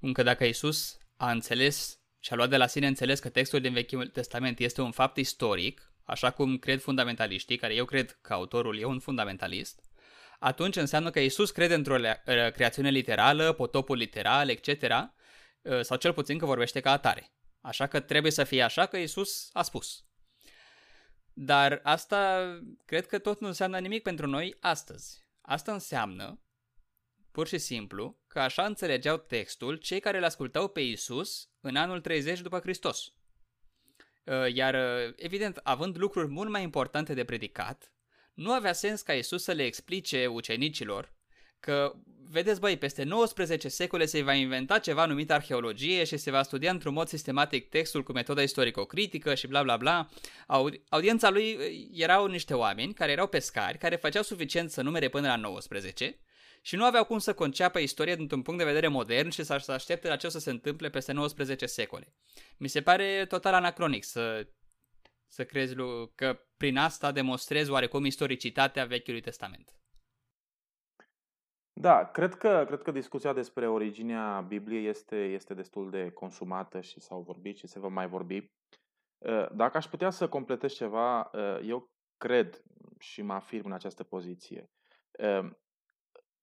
încă 0.00 0.22
dacă 0.22 0.44
Isus 0.44 0.96
a 1.22 1.30
înțeles 1.30 2.00
și 2.20 2.32
a 2.32 2.36
luat 2.36 2.48
de 2.48 2.56
la 2.56 2.66
sine 2.66 2.86
înțeles 2.86 3.20
că 3.20 3.28
textul 3.28 3.60
din 3.60 3.72
Vechiul 3.72 4.08
Testament 4.08 4.58
este 4.58 4.80
un 4.80 4.90
fapt 4.90 5.16
istoric, 5.16 5.92
așa 6.04 6.30
cum 6.30 6.58
cred 6.58 6.80
fundamentaliștii, 6.80 7.56
care 7.56 7.74
eu 7.74 7.84
cred 7.84 8.18
că 8.20 8.32
autorul 8.32 8.78
e 8.78 8.84
un 8.84 8.98
fundamentalist, 8.98 9.80
atunci 10.38 10.76
înseamnă 10.76 11.10
că 11.10 11.20
Isus 11.20 11.50
crede 11.50 11.74
într-o 11.74 11.96
creațiune 12.52 12.90
literală, 12.90 13.52
potopul 13.52 13.96
literal, 13.96 14.48
etc., 14.48 14.84
sau 15.80 15.96
cel 15.96 16.12
puțin 16.12 16.38
că 16.38 16.46
vorbește 16.46 16.80
ca 16.80 16.90
atare. 16.90 17.32
Așa 17.60 17.86
că 17.86 18.00
trebuie 18.00 18.32
să 18.32 18.44
fie 18.44 18.62
așa 18.62 18.86
că 18.86 18.96
Isus 18.96 19.50
a 19.52 19.62
spus. 19.62 20.04
Dar 21.32 21.80
asta 21.82 22.42
cred 22.84 23.06
că 23.06 23.18
tot 23.18 23.40
nu 23.40 23.46
înseamnă 23.46 23.78
nimic 23.78 24.02
pentru 24.02 24.26
noi 24.26 24.56
astăzi. 24.60 25.26
Asta 25.40 25.72
înseamnă, 25.72 26.42
pur 27.32 27.46
și 27.46 27.58
simplu, 27.58 28.21
că 28.32 28.40
așa 28.40 28.64
înțelegeau 28.64 29.16
textul 29.16 29.76
cei 29.76 30.00
care 30.00 30.18
îl 30.18 30.24
ascultau 30.24 30.68
pe 30.68 30.80
Isus 30.80 31.48
în 31.60 31.76
anul 31.76 32.00
30 32.00 32.40
după 32.40 32.58
Hristos. 32.58 33.12
Uh, 34.24 34.54
iar, 34.54 34.74
uh, 34.74 35.14
evident, 35.16 35.60
având 35.62 35.98
lucruri 35.98 36.28
mult 36.28 36.50
mai 36.50 36.62
importante 36.62 37.14
de 37.14 37.24
predicat, 37.24 37.92
nu 38.34 38.52
avea 38.52 38.72
sens 38.72 39.02
ca 39.02 39.12
Isus 39.12 39.42
să 39.42 39.52
le 39.52 39.64
explice 39.64 40.26
ucenicilor 40.26 41.12
că, 41.60 41.92
vedeți 42.28 42.60
băi, 42.60 42.76
peste 42.76 43.02
19 43.02 43.68
secole 43.68 44.04
se 44.04 44.22
va 44.22 44.32
inventa 44.32 44.78
ceva 44.78 45.06
numit 45.06 45.30
arheologie 45.30 46.04
și 46.04 46.16
se 46.16 46.30
va 46.30 46.42
studia 46.42 46.70
într-un 46.70 46.92
mod 46.92 47.08
sistematic 47.08 47.68
textul 47.68 48.02
cu 48.02 48.12
metoda 48.12 48.42
istorico-critică 48.42 49.34
și 49.34 49.46
bla 49.46 49.62
bla 49.62 49.76
bla. 49.76 50.08
Audiența 50.88 51.30
lui 51.30 51.50
eh, 51.50 51.88
erau 51.92 52.26
niște 52.26 52.54
oameni 52.54 52.94
care 52.94 53.12
erau 53.12 53.26
pescari, 53.26 53.78
care 53.78 53.96
făceau 53.96 54.22
suficient 54.22 54.70
să 54.70 54.82
numere 54.82 55.08
până 55.08 55.26
la 55.26 55.36
19 55.36 56.21
și 56.64 56.76
nu 56.76 56.84
aveau 56.84 57.04
cum 57.04 57.18
să 57.18 57.34
conceapă 57.34 57.78
istoria 57.78 58.16
dintr-un 58.16 58.42
punct 58.42 58.58
de 58.58 58.66
vedere 58.66 58.88
modern 58.88 59.28
și 59.28 59.44
să 59.44 59.62
aștepte 59.72 60.08
la 60.08 60.16
ce 60.16 60.26
o 60.26 60.30
să 60.30 60.38
se 60.38 60.50
întâmple 60.50 60.90
peste 60.90 61.12
19 61.12 61.66
secole. 61.66 62.14
Mi 62.58 62.68
se 62.68 62.82
pare 62.82 63.26
total 63.26 63.54
anacronic 63.54 64.04
să, 64.04 64.48
să 65.26 65.44
crezi 65.44 65.74
că 66.14 66.40
prin 66.56 66.76
asta 66.76 67.12
demonstrezi 67.12 67.70
oarecum 67.70 68.04
istoricitatea 68.04 68.84
Vechiului 68.84 69.20
Testament. 69.20 69.76
Da, 71.72 72.04
cred 72.04 72.34
că, 72.34 72.64
cred 72.66 72.82
că 72.82 72.90
discuția 72.90 73.32
despre 73.32 73.68
originea 73.68 74.40
Bibliei 74.40 74.86
este, 74.86 75.16
este 75.16 75.54
destul 75.54 75.90
de 75.90 76.10
consumată 76.10 76.80
și 76.80 77.00
s-au 77.00 77.20
vorbit 77.20 77.56
și 77.56 77.66
se 77.66 77.78
va 77.78 77.88
mai 77.88 78.08
vorbi. 78.08 78.50
Uh, 79.18 79.50
dacă 79.52 79.76
aș 79.76 79.86
putea 79.86 80.10
să 80.10 80.28
completez 80.28 80.72
ceva, 80.72 81.30
uh, 81.32 81.58
eu 81.62 81.90
cred 82.16 82.62
și 82.98 83.22
mă 83.22 83.32
afirm 83.32 83.66
în 83.66 83.72
această 83.72 84.04
poziție 84.04 84.70
uh, 85.18 85.50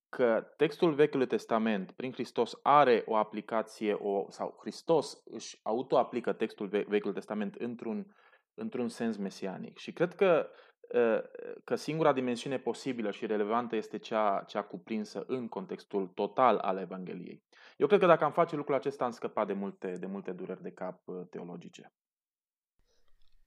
că 0.10 0.47
textul 0.57 0.93
Vechiului 0.93 1.28
Testament 1.28 1.91
prin 1.91 2.12
Hristos 2.12 2.60
are 2.62 3.03
o 3.05 3.16
aplicație 3.16 3.93
o, 3.93 4.26
sau 4.30 4.57
Hristos 4.60 5.22
își 5.26 5.60
autoaplică 5.64 6.34
textul 6.34 6.68
Vechiului 6.68 7.14
Testament 7.14 7.55
într-un, 7.55 8.16
într-un 8.53 8.89
sens 8.89 9.18
mesianic. 9.18 9.78
Și 9.78 9.93
cred 9.93 10.16
că 10.16 10.49
Ă, 10.93 11.24
că 11.64 11.76
singura 11.76 12.14
dimensiune 12.14 12.57
posibilă 12.57 13.12
și 13.12 13.26
relevantă 13.26 13.76
este 13.76 13.97
cea, 13.97 14.43
cea 14.47 14.62
cuprinsă 14.62 15.24
în 15.28 15.47
contextul 15.47 16.07
total 16.07 16.57
al 16.57 16.78
Evangheliei. 16.78 17.43
Eu 17.78 17.88
cred 17.88 17.99
că 17.99 18.05
dacă 18.05 18.24
am 18.24 18.32
face 18.32 18.55
lucrul 18.55 18.76
acesta, 18.76 19.05
am 19.05 19.12
scăpat 19.12 19.47
de 19.47 19.53
multe, 19.53 19.91
de 19.91 20.05
multe 20.05 20.32
dureri 20.32 20.62
de 20.62 20.72
cap 20.72 21.07
ă, 21.07 21.28
teologice. 21.30 21.93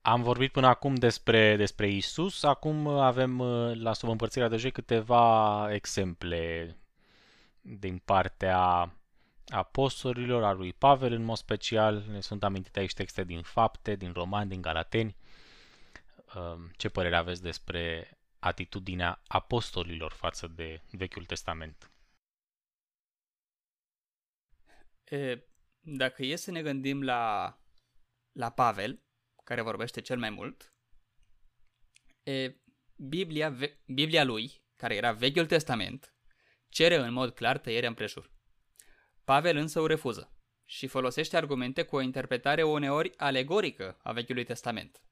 Am 0.05 0.23
vorbit 0.23 0.53
până 0.53 0.67
acum 0.67 0.95
despre, 0.95 1.57
despre 1.57 1.89
Isus, 1.89 2.43
acum 2.43 2.87
avem 2.87 3.43
la 3.83 3.93
subîmpărțirea 3.93 4.49
de 4.49 4.57
joi 4.57 4.71
câteva 4.71 5.69
exemple 5.73 6.77
din 7.61 7.99
partea 7.99 8.93
apostolilor, 9.47 10.45
a 10.45 10.53
lui 10.53 10.73
Pavel 10.73 11.13
în 11.13 11.23
mod 11.23 11.37
special. 11.37 12.05
Ne 12.09 12.21
sunt 12.21 12.45
amintite 12.45 12.79
aici 12.79 12.93
texte 12.93 13.25
din 13.25 13.43
Fapte, 13.43 13.95
din 13.95 14.13
Romani, 14.13 14.49
din 14.49 14.61
Galateni. 14.61 15.17
Ce 16.77 16.89
părere 16.89 17.17
aveți 17.17 17.43
despre 17.43 18.11
atitudinea 18.39 19.23
apostolilor 19.27 20.13
față 20.13 20.47
de 20.47 20.81
Vechiul 20.91 21.25
Testament? 21.25 21.91
E, 25.05 25.39
dacă 25.81 26.23
e 26.23 26.37
să 26.37 26.51
ne 26.51 26.63
gândim 26.63 27.03
la, 27.03 27.57
la 28.33 28.51
Pavel, 28.51 29.01
care 29.53 29.65
vorbește 29.65 30.01
cel 30.01 30.19
mai 30.19 30.31
mult, 30.31 30.75
e, 32.23 32.55
Biblia, 32.97 33.57
Biblia 33.87 34.25
lui, 34.25 34.65
care 34.77 34.95
era 34.95 35.13
Vechiul 35.13 35.47
Testament, 35.47 36.15
cere 36.69 36.97
în 36.97 37.13
mod 37.13 37.35
clar 37.35 37.59
tăierea 37.59 37.89
împrejur. 37.89 38.31
Pavel 39.25 39.57
însă 39.57 39.81
o 39.81 39.87
refuză 39.87 40.37
și 40.65 40.87
folosește 40.87 41.37
argumente 41.37 41.83
cu 41.83 41.97
o 41.97 42.01
interpretare 42.01 42.63
uneori 42.63 43.13
alegorică 43.17 43.99
a 44.03 44.13
Vechiului 44.13 44.45
Testament. 44.45 45.05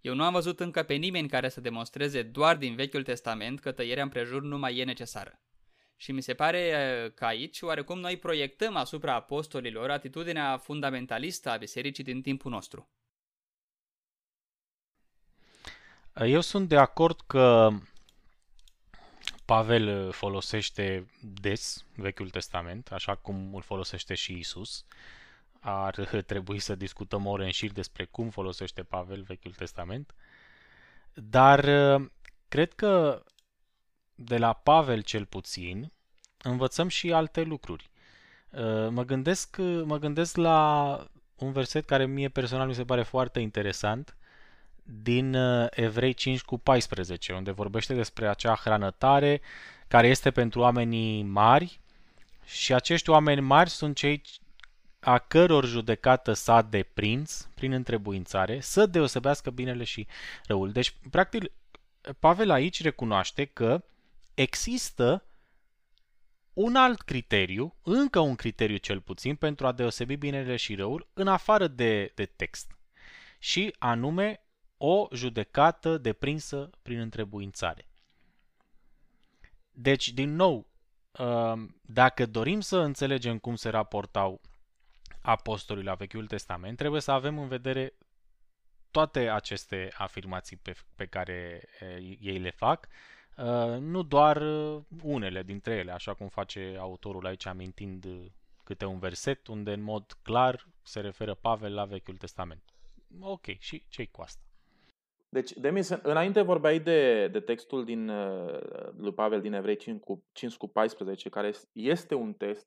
Eu 0.00 0.14
nu 0.14 0.24
am 0.24 0.32
văzut 0.32 0.60
încă 0.60 0.82
pe 0.82 0.94
nimeni 0.94 1.28
care 1.28 1.48
să 1.48 1.60
demonstreze 1.60 2.22
doar 2.22 2.56
din 2.56 2.74
Vechiul 2.74 3.02
Testament 3.02 3.60
că 3.60 3.72
tăierea 3.72 4.02
împrejur 4.02 4.42
nu 4.42 4.58
mai 4.58 4.76
e 4.76 4.84
necesară. 4.84 5.40
Și 5.96 6.12
mi 6.12 6.20
se 6.20 6.34
pare 6.34 7.12
că 7.14 7.24
aici, 7.24 7.60
oarecum, 7.62 7.98
noi 7.98 8.16
proiectăm 8.16 8.76
asupra 8.76 9.14
apostolilor 9.14 9.90
atitudinea 9.90 10.58
fundamentalistă 10.58 11.50
a 11.50 11.56
bisericii 11.56 12.04
din 12.04 12.22
timpul 12.22 12.50
nostru. 12.50 12.90
Eu 16.24 16.40
sunt 16.40 16.68
de 16.68 16.76
acord 16.76 17.20
că 17.26 17.70
Pavel 19.44 20.10
folosește 20.12 21.06
des 21.20 21.84
Vechiul 21.94 22.30
Testament, 22.30 22.92
așa 22.92 23.14
cum 23.14 23.54
îl 23.54 23.62
folosește 23.62 24.14
și 24.14 24.38
Isus. 24.38 24.84
Ar 25.60 25.94
trebui 26.26 26.58
să 26.58 26.74
discutăm 26.74 27.26
ore 27.26 27.44
în 27.44 27.50
șir 27.50 27.72
despre 27.72 28.04
cum 28.04 28.30
folosește 28.30 28.82
Pavel 28.82 29.22
Vechiul 29.22 29.52
Testament. 29.52 30.14
Dar 31.14 31.60
cred 32.48 32.72
că 32.72 33.22
de 34.14 34.38
la 34.38 34.52
Pavel 34.52 35.02
cel 35.02 35.26
puțin 35.26 35.92
învățăm 36.42 36.88
și 36.88 37.12
alte 37.12 37.42
lucruri. 37.42 37.90
Mă 38.90 39.04
gândesc, 39.06 39.56
mă 39.84 39.98
gândesc 39.98 40.36
la 40.36 40.98
un 41.34 41.52
verset 41.52 41.84
care 41.84 42.06
mie 42.06 42.28
personal 42.28 42.66
mi 42.66 42.74
se 42.74 42.84
pare 42.84 43.02
foarte 43.02 43.40
interesant 43.40 44.16
din 44.86 45.34
uh, 45.34 45.66
Evrei 45.70 46.12
5 46.12 46.42
cu 46.42 46.58
14, 46.58 47.32
unde 47.32 47.50
vorbește 47.50 47.94
despre 47.94 48.28
acea 48.28 48.54
hranătare 48.54 49.40
care 49.88 50.08
este 50.08 50.30
pentru 50.30 50.60
oamenii 50.60 51.22
mari 51.22 51.80
și 52.44 52.74
acești 52.74 53.10
oameni 53.10 53.40
mari 53.40 53.70
sunt 53.70 53.96
cei 53.96 54.22
a 55.00 55.18
căror 55.18 55.66
judecată 55.66 56.32
s-a 56.32 56.62
deprins 56.62 57.50
prin 57.54 57.72
întrebuințare 57.72 58.60
să 58.60 58.86
deosebească 58.86 59.50
binele 59.50 59.84
și 59.84 60.06
răul. 60.46 60.72
Deci, 60.72 60.94
practic, 61.10 61.44
Pavel 62.18 62.50
aici 62.50 62.82
recunoaște 62.82 63.44
că 63.44 63.84
există 64.34 65.24
un 66.52 66.76
alt 66.76 67.00
criteriu, 67.00 67.74
încă 67.82 68.18
un 68.18 68.34
criteriu 68.34 68.76
cel 68.76 69.00
puțin, 69.00 69.34
pentru 69.36 69.66
a 69.66 69.72
deosebi 69.72 70.16
binele 70.16 70.56
și 70.56 70.74
răul, 70.74 71.08
în 71.12 71.28
afară 71.28 71.66
de, 71.66 72.12
de 72.14 72.24
text. 72.24 72.78
Și 73.38 73.74
anume 73.78 74.45
o 74.76 75.08
judecată 75.12 75.98
deprinsă 75.98 76.70
prin 76.82 76.98
întrebuințare. 76.98 77.86
Deci, 79.70 80.12
din 80.12 80.34
nou, 80.34 80.66
um, 81.18 81.80
dacă 81.82 82.26
dorim 82.26 82.60
să 82.60 82.78
înțelegem 82.78 83.38
cum 83.38 83.54
se 83.54 83.68
raportau 83.68 84.40
apostolii 85.20 85.84
la 85.84 85.94
Vechiul 85.94 86.26
Testament, 86.26 86.76
trebuie 86.76 87.00
să 87.00 87.10
avem 87.10 87.38
în 87.38 87.48
vedere 87.48 87.94
toate 88.90 89.28
aceste 89.28 89.92
afirmații 89.96 90.56
pe, 90.56 90.74
pe 90.94 91.06
care 91.06 91.68
ei 92.20 92.38
le 92.38 92.50
fac, 92.50 92.88
uh, 93.36 93.78
nu 93.78 94.02
doar 94.02 94.36
uh, 94.36 94.82
unele 95.02 95.42
dintre 95.42 95.74
ele, 95.74 95.92
așa 95.92 96.14
cum 96.14 96.28
face 96.28 96.76
autorul 96.78 97.26
aici 97.26 97.46
amintind 97.46 98.06
câte 98.64 98.84
un 98.84 98.98
verset 98.98 99.46
unde 99.46 99.72
în 99.72 99.80
mod 99.80 100.18
clar 100.22 100.66
se 100.82 101.00
referă 101.00 101.34
Pavel 101.34 101.74
la 101.74 101.84
Vechiul 101.84 102.16
Testament. 102.16 102.62
Ok, 103.20 103.46
și 103.58 103.84
ce 103.88 104.06
cu 104.06 104.22
asta? 104.22 104.45
Deci, 105.28 105.52
Demis, 105.52 105.88
înainte 105.88 106.40
vorbeai 106.40 106.80
de, 106.80 107.28
de 107.28 107.40
textul 107.40 107.84
din 107.84 108.08
uh, 108.08 108.58
lui 108.96 109.12
Pavel 109.12 109.40
din 109.40 109.52
Evrei 109.52 109.76
5 109.76 110.00
cu, 110.00 110.24
5 110.32 110.56
cu 110.56 110.68
14, 110.68 111.28
care 111.28 111.52
este 111.72 112.14
un 112.14 112.32
test 112.32 112.66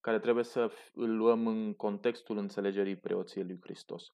care 0.00 0.18
trebuie 0.18 0.44
să 0.44 0.70
îl 0.94 1.16
luăm 1.16 1.46
în 1.46 1.74
contextul 1.74 2.38
înțelegerii 2.38 2.96
preoției 2.96 3.44
lui 3.44 3.58
Hristos. 3.62 4.12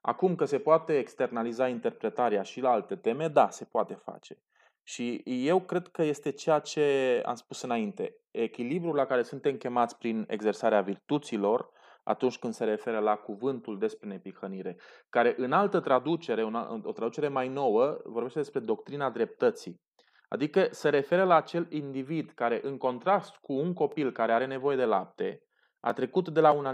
Acum 0.00 0.34
că 0.34 0.44
se 0.44 0.58
poate 0.58 0.98
externaliza 0.98 1.68
interpretarea 1.68 2.42
și 2.42 2.60
la 2.60 2.70
alte 2.70 2.96
teme, 2.96 3.28
da, 3.28 3.50
se 3.50 3.64
poate 3.64 3.94
face. 3.94 4.38
Și 4.82 5.22
eu 5.24 5.60
cred 5.60 5.88
că 5.88 6.02
este 6.02 6.30
ceea 6.30 6.58
ce 6.58 7.22
am 7.24 7.34
spus 7.34 7.62
înainte. 7.62 8.16
Echilibrul 8.30 8.94
la 8.94 9.06
care 9.06 9.22
suntem 9.22 9.56
chemați 9.56 9.98
prin 9.98 10.24
exersarea 10.28 10.80
virtuților 10.80 11.70
atunci 12.04 12.38
când 12.38 12.52
se 12.52 12.64
referă 12.64 12.98
la 12.98 13.16
cuvântul 13.16 13.78
despre 13.78 14.08
nepihănire, 14.08 14.76
care 15.08 15.34
în 15.36 15.52
altă 15.52 15.80
traducere, 15.80 16.44
una, 16.44 16.80
o 16.82 16.92
traducere 16.92 17.28
mai 17.28 17.48
nouă, 17.48 18.00
vorbește 18.04 18.38
despre 18.38 18.60
doctrina 18.60 19.10
dreptății. 19.10 19.82
Adică 20.28 20.66
se 20.70 20.88
referă 20.88 21.24
la 21.24 21.34
acel 21.34 21.66
individ 21.70 22.30
care, 22.30 22.60
în 22.62 22.76
contrast 22.76 23.36
cu 23.36 23.52
un 23.52 23.72
copil 23.72 24.12
care 24.12 24.32
are 24.32 24.46
nevoie 24.46 24.76
de 24.76 24.84
lapte, 24.84 25.42
a 25.80 25.92
trecut 25.92 26.28
de 26.28 26.40
la 26.40 26.52
un 26.52 26.66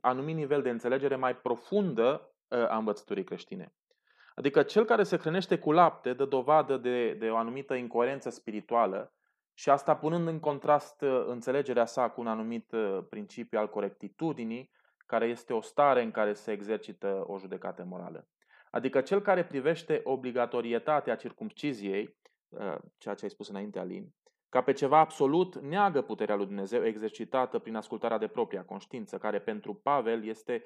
anumit 0.00 0.34
nivel 0.34 0.62
de 0.62 0.70
înțelegere 0.70 1.16
mai 1.16 1.36
profundă 1.36 2.32
ă, 2.50 2.68
a 2.68 2.76
învățăturii 2.76 3.24
creștine. 3.24 3.72
Adică 4.34 4.62
cel 4.62 4.84
care 4.84 5.02
se 5.02 5.16
hrănește 5.16 5.58
cu 5.58 5.72
lapte 5.72 6.12
dă 6.12 6.24
dovadă 6.24 6.76
de, 6.76 7.12
de 7.12 7.30
o 7.30 7.36
anumită 7.36 7.74
incoerență 7.74 8.30
spirituală 8.30 9.12
și 9.58 9.70
asta 9.70 9.96
punând 9.96 10.28
în 10.28 10.40
contrast 10.40 11.02
uh, 11.02 11.24
înțelegerea 11.26 11.84
sa 11.84 12.10
cu 12.10 12.20
un 12.20 12.26
anumit 12.26 12.72
uh, 12.72 12.98
principiu 13.08 13.58
al 13.58 13.68
corectitudinii, 13.68 14.70
care 15.06 15.26
este 15.26 15.52
o 15.52 15.60
stare 15.60 16.02
în 16.02 16.10
care 16.10 16.32
se 16.32 16.52
exercită 16.52 17.24
o 17.26 17.38
judecată 17.38 17.84
morală. 17.84 18.28
Adică 18.70 19.00
cel 19.00 19.20
care 19.20 19.44
privește 19.44 20.00
obligatorietatea 20.04 21.16
circumciziei, 21.16 22.16
uh, 22.48 22.76
ceea 22.98 23.14
ce 23.14 23.24
ai 23.24 23.30
spus 23.30 23.48
înainte, 23.48 23.78
Alin, 23.78 24.14
ca 24.48 24.62
pe 24.62 24.72
ceva 24.72 24.98
absolut, 24.98 25.60
neagă 25.60 26.02
puterea 26.02 26.36
lui 26.36 26.46
Dumnezeu 26.46 26.84
exercitată 26.84 27.58
prin 27.58 27.74
ascultarea 27.74 28.18
de 28.18 28.26
propria 28.26 28.64
conștiință, 28.64 29.18
care 29.18 29.40
pentru 29.40 29.74
Pavel 29.74 30.24
este 30.24 30.64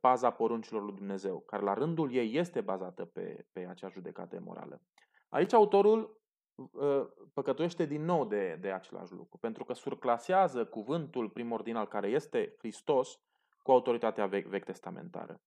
paza 0.00 0.30
poruncilor 0.30 0.82
lui 0.82 0.94
Dumnezeu, 0.94 1.40
care 1.46 1.62
la 1.62 1.74
rândul 1.74 2.12
ei 2.12 2.36
este 2.36 2.60
bazată 2.60 3.04
pe, 3.04 3.46
pe 3.52 3.66
acea 3.68 3.88
judecată 3.88 4.40
morală. 4.44 4.82
Aici 5.28 5.52
autorul 5.52 6.00
Ă, 6.00 6.27
păcătuiește 7.34 7.84
din 7.84 8.04
nou 8.04 8.24
de, 8.24 8.58
de 8.60 8.70
același 8.70 9.12
lucru, 9.12 9.38
pentru 9.38 9.64
că 9.64 9.72
surclasează 9.72 10.64
cuvântul 10.64 11.28
primordial 11.28 11.86
care 11.86 12.08
este 12.08 12.54
Hristos 12.58 13.20
cu 13.62 13.70
autoritatea 13.70 14.26
vechi, 14.26 14.46
vechi 14.46 14.64
testamentară. 14.64 15.40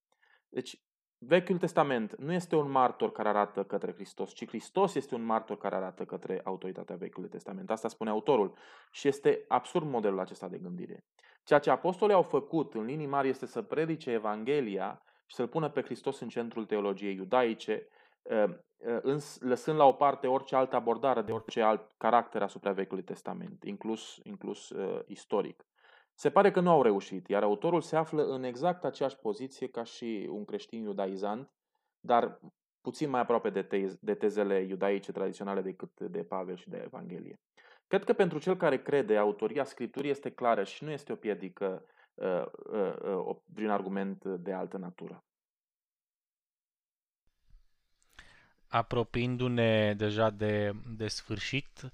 Deci, 0.49 0.81
Vechiul 1.23 1.57
Testament 1.57 2.15
nu 2.17 2.33
este 2.33 2.55
un 2.55 2.71
martor 2.71 3.11
care 3.11 3.29
arată 3.29 3.63
către 3.63 3.93
Hristos, 3.93 4.31
ci 4.33 4.47
Hristos 4.47 4.95
este 4.95 5.15
un 5.15 5.23
martor 5.23 5.57
care 5.57 5.75
arată 5.75 6.05
către 6.05 6.41
autoritatea 6.43 6.95
Vechiului 6.95 7.29
Testament. 7.29 7.71
Asta 7.71 7.87
spune 7.87 8.09
autorul 8.09 8.53
și 8.91 9.07
este 9.07 9.45
absurd 9.47 9.85
modelul 9.85 10.19
acesta 10.19 10.47
de 10.47 10.57
gândire. 10.57 11.05
Ceea 11.43 11.59
ce 11.59 11.69
apostolii 11.69 12.15
au 12.15 12.21
făcut 12.21 12.73
în 12.73 12.85
linii 12.85 13.05
mari 13.05 13.27
este 13.27 13.45
să 13.45 13.61
predice 13.61 14.11
Evanghelia 14.11 15.01
și 15.25 15.35
să-L 15.35 15.47
pună 15.47 15.69
pe 15.69 15.81
Hristos 15.81 16.19
în 16.19 16.29
centrul 16.29 16.65
teologiei 16.65 17.15
iudaice, 17.15 17.87
Ehm, 18.85 19.01
ehm, 19.05 19.19
lăsând 19.39 19.77
la 19.77 19.85
o 19.85 19.91
parte 19.91 20.27
orice 20.27 20.55
altă 20.55 20.75
abordare 20.75 21.21
de 21.21 21.31
orice 21.31 21.61
alt 21.61 21.91
caracter 21.97 22.41
asupra 22.41 22.71
Vechiului 22.71 23.03
Testament, 23.03 23.63
inclus, 23.63 24.19
inclus 24.23 24.69
uh, 24.69 25.01
istoric. 25.07 25.65
Se 26.13 26.29
pare 26.29 26.51
că 26.51 26.59
nu 26.59 26.69
au 26.69 26.81
reușit, 26.81 27.27
iar 27.27 27.43
autorul 27.43 27.81
se 27.81 27.95
află 27.95 28.23
în 28.23 28.43
exact 28.43 28.83
aceeași 28.83 29.17
poziție 29.17 29.67
ca 29.67 29.83
și 29.83 30.27
un 30.31 30.45
creștin 30.45 30.83
iudaizant, 30.83 31.51
dar 31.99 32.39
puțin 32.81 33.09
mai 33.09 33.21
aproape 33.21 33.49
de, 33.49 33.61
te- 33.61 33.97
de 33.99 34.13
tezele 34.13 34.59
iudaice 34.59 35.11
tradiționale 35.11 35.61
decât 35.61 35.99
de 35.99 36.23
Pavel 36.23 36.55
și 36.55 36.69
de 36.69 36.81
Evanghelie. 36.85 37.39
Cred 37.87 38.03
că 38.03 38.13
pentru 38.13 38.39
cel 38.39 38.57
care 38.57 38.81
crede, 38.81 39.17
autoria 39.17 39.63
Scripturii 39.63 40.09
este 40.09 40.31
clară 40.31 40.63
și 40.63 40.83
nu 40.83 40.91
este 40.91 41.11
o 41.11 41.15
piedică 41.15 41.85
uh, 42.13 42.45
uh, 42.71 42.95
uh, 43.01 43.35
prin 43.53 43.69
argument 43.69 44.25
de 44.25 44.53
altă 44.53 44.77
natură. 44.77 45.23
Apropiindu-ne 48.71 49.93
deja 49.93 50.29
de, 50.29 50.73
de 50.87 51.07
sfârșit, 51.07 51.91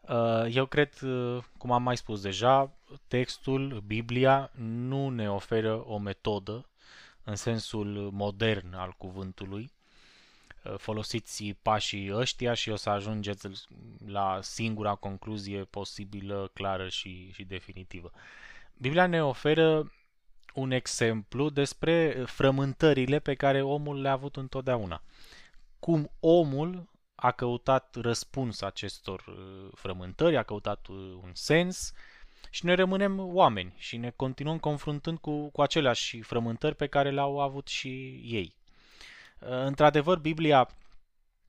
uh, 0.00 0.46
eu 0.50 0.66
cred, 0.66 1.00
uh, 1.02 1.42
cum 1.58 1.72
am 1.72 1.82
mai 1.82 1.96
spus 1.96 2.20
deja, 2.20 2.72
textul, 3.08 3.82
Biblia, 3.86 4.50
nu 4.54 5.08
ne 5.08 5.30
oferă 5.30 5.84
o 5.86 5.98
metodă 5.98 6.68
în 7.24 7.36
sensul 7.36 8.10
modern 8.12 8.74
al 8.74 8.94
cuvântului 8.98 9.72
uh, 10.64 10.74
folosiți 10.78 11.56
pașii 11.62 12.12
ăștia 12.14 12.54
și 12.54 12.70
o 12.70 12.76
să 12.76 12.90
ajungeți 12.90 13.48
la 14.06 14.38
singura 14.42 14.94
concluzie 14.94 15.64
posibilă, 15.64 16.50
clară 16.52 16.88
și, 16.88 17.30
și 17.32 17.44
definitivă. 17.44 18.12
Biblia 18.76 19.06
ne 19.06 19.24
oferă 19.24 19.92
un 20.54 20.70
exemplu 20.70 21.50
despre 21.50 22.22
frământările 22.26 23.18
pe 23.18 23.34
care 23.34 23.62
omul 23.62 24.00
le-a 24.00 24.12
avut 24.12 24.36
întotdeauna. 24.36 25.02
Cum 25.82 26.10
omul 26.20 26.90
a 27.14 27.30
căutat 27.30 27.94
răspuns 27.94 28.60
acestor 28.60 29.24
uh, 29.26 29.70
frământări, 29.74 30.36
a 30.36 30.42
căutat 30.42 30.86
un 31.22 31.30
sens 31.32 31.92
și 32.50 32.66
noi 32.66 32.74
rămânem 32.74 33.18
oameni 33.18 33.74
și 33.76 33.96
ne 33.96 34.10
continuăm 34.10 34.58
confruntând 34.58 35.18
cu, 35.18 35.50
cu 35.50 35.62
aceleași 35.62 36.20
frământări 36.20 36.74
pe 36.74 36.86
care 36.86 37.10
le-au 37.10 37.40
avut 37.40 37.68
și 37.68 37.88
ei. 38.24 38.54
Uh, 39.40 39.48
într-adevăr, 39.48 40.18
Biblia 40.18 40.68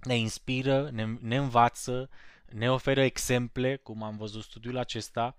ne 0.04 0.16
inspiră, 0.16 0.90
ne, 0.92 1.06
ne 1.20 1.38
învață, 1.38 2.10
ne 2.46 2.72
oferă 2.72 3.02
exemple, 3.02 3.76
cum 3.76 4.04
am 4.04 4.18
văzut 4.18 4.44
studiul 4.44 4.78
acesta, 4.78 5.36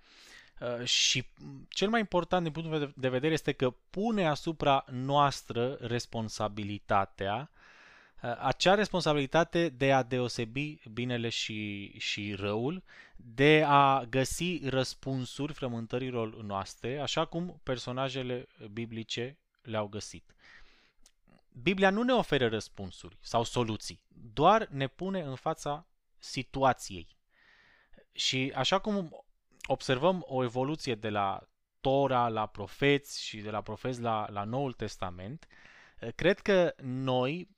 uh, 0.61 0.85
și 0.85 1.25
cel 1.69 1.89
mai 1.89 2.01
important 2.01 2.43
din 2.43 2.53
punctul 2.53 2.93
de 2.97 3.09
vedere 3.09 3.33
este 3.33 3.53
că 3.53 3.71
pune 3.91 4.27
asupra 4.27 4.85
noastră 4.91 5.73
responsabilitatea 5.81 7.51
Uh, 7.53 7.54
acea 8.39 8.75
responsabilitate 8.75 9.69
de 9.69 9.93
a 9.93 10.03
deosebi 10.03 10.81
binele 10.93 11.29
și, 11.29 11.93
și 11.99 12.35
răul, 12.35 12.83
de 13.17 13.65
a 13.67 14.05
găsi 14.05 14.61
răspunsuri 14.69 15.53
frământărilor 15.53 16.43
noastre, 16.43 16.99
așa 16.99 17.25
cum 17.25 17.61
personajele 17.63 18.47
biblice 18.73 19.39
le-au 19.63 19.87
găsit. 19.87 20.35
Biblia 21.63 21.91
nu 21.91 22.03
ne 22.03 22.13
oferă 22.13 22.49
răspunsuri 22.49 23.17
sau 23.21 23.45
soluții, 23.45 24.01
doar 24.33 24.67
ne 24.71 24.87
pune 24.87 25.21
în 25.21 25.35
fața 25.35 25.87
situației. 26.19 27.17
Și 28.13 28.53
așa 28.55 28.79
cum 28.79 29.25
observăm 29.67 30.25
o 30.27 30.43
evoluție 30.43 30.95
de 30.95 31.09
la 31.09 31.49
Tora 31.81 32.29
la 32.29 32.47
profeți 32.47 33.25
și 33.25 33.41
de 33.41 33.51
la 33.51 33.61
profeți 33.61 34.01
la, 34.01 34.27
la 34.31 34.45
Noul 34.45 34.73
Testament, 34.73 35.47
cred 36.15 36.39
că 36.39 36.75
noi 36.83 37.54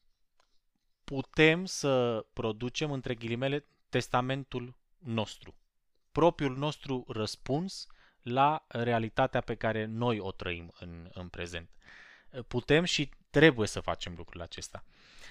putem 1.07 1.65
să 1.65 2.25
producem, 2.33 2.93
între 2.93 3.15
ghilimele, 3.15 3.65
testamentul 3.89 4.77
nostru, 4.99 5.55
propriul 6.13 6.57
nostru 6.57 7.05
răspuns 7.09 7.87
la 8.23 8.65
realitatea 8.69 9.41
pe 9.41 9.55
care 9.55 9.85
noi 9.85 10.19
o 10.19 10.33
trăim 10.33 10.73
în, 10.79 11.11
în 11.13 11.29
prezent. 11.29 11.71
Putem 12.49 12.85
și 12.85 13.11
trebuie 13.31 13.67
să 13.67 13.81
facem 13.81 14.15
lucrul 14.17 14.43
acesta. 14.43 14.85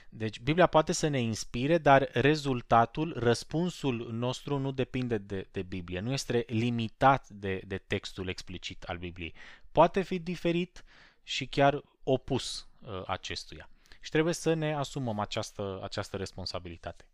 Deci 0.09 0.39
Biblia 0.39 0.67
poate 0.67 0.91
să 0.91 1.07
ne 1.07 1.19
inspire, 1.19 1.77
dar 1.77 2.09
rezultatul, 2.11 3.13
răspunsul 3.17 4.07
nostru 4.11 4.57
nu 4.57 4.71
depinde 4.71 5.17
de, 5.17 5.47
de 5.51 5.61
Biblie, 5.61 5.99
nu 5.99 6.11
este 6.11 6.45
limitat 6.47 7.29
de, 7.29 7.61
de 7.67 7.77
textul 7.77 8.27
explicit 8.27 8.83
al 8.83 8.97
Bibliei. 8.97 9.33
Poate 9.71 10.01
fi 10.01 10.19
diferit 10.19 10.83
și 11.23 11.45
chiar 11.45 11.83
opus 12.03 12.67
uh, 12.81 13.03
acestuia 13.05 13.69
și 14.05 14.11
trebuie 14.11 14.33
să 14.33 14.53
ne 14.53 14.73
asumăm 14.73 15.19
această, 15.19 15.79
această 15.83 16.17
responsabilitate. 16.17 17.07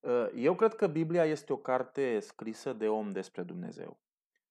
Uh, 0.00 0.26
eu 0.36 0.54
cred 0.54 0.74
că 0.74 0.86
Biblia 0.86 1.24
este 1.24 1.52
o 1.52 1.56
carte 1.56 2.20
scrisă 2.20 2.72
de 2.72 2.88
om 2.88 3.10
despre 3.10 3.42
Dumnezeu. 3.42 4.00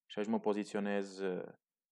Și 0.06 0.20
aici 0.20 0.28
mă 0.28 0.40
poziționez 0.40 1.20
uh, 1.20 1.44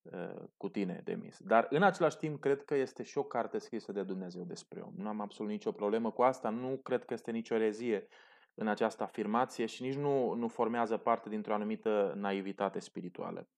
uh, 0.01 0.43
cu 0.57 0.69
tine, 0.69 1.01
Demis. 1.03 1.37
Dar 1.39 1.67
în 1.69 1.83
același 1.83 2.17
timp 2.17 2.39
cred 2.39 2.63
că 2.63 2.75
este 2.75 3.03
și 3.03 3.17
o 3.17 3.23
carte 3.23 3.57
scrisă 3.57 3.91
de 3.91 4.03
Dumnezeu 4.03 4.43
despre 4.43 4.79
om. 4.79 4.93
Nu 4.95 5.07
am 5.07 5.21
absolut 5.21 5.51
nicio 5.51 5.71
problemă 5.71 6.11
cu 6.11 6.21
asta, 6.21 6.49
nu 6.49 6.77
cred 6.83 7.05
că 7.05 7.13
este 7.13 7.31
nicio 7.31 7.55
erezie 7.55 8.07
în 8.53 8.67
această 8.67 9.03
afirmație 9.03 9.65
și 9.65 9.81
nici 9.81 9.95
nu, 9.95 10.33
nu 10.33 10.47
formează 10.47 10.97
parte 10.97 11.29
dintr-o 11.29 11.53
anumită 11.53 12.13
naivitate 12.15 12.79
spirituală. 12.79 13.49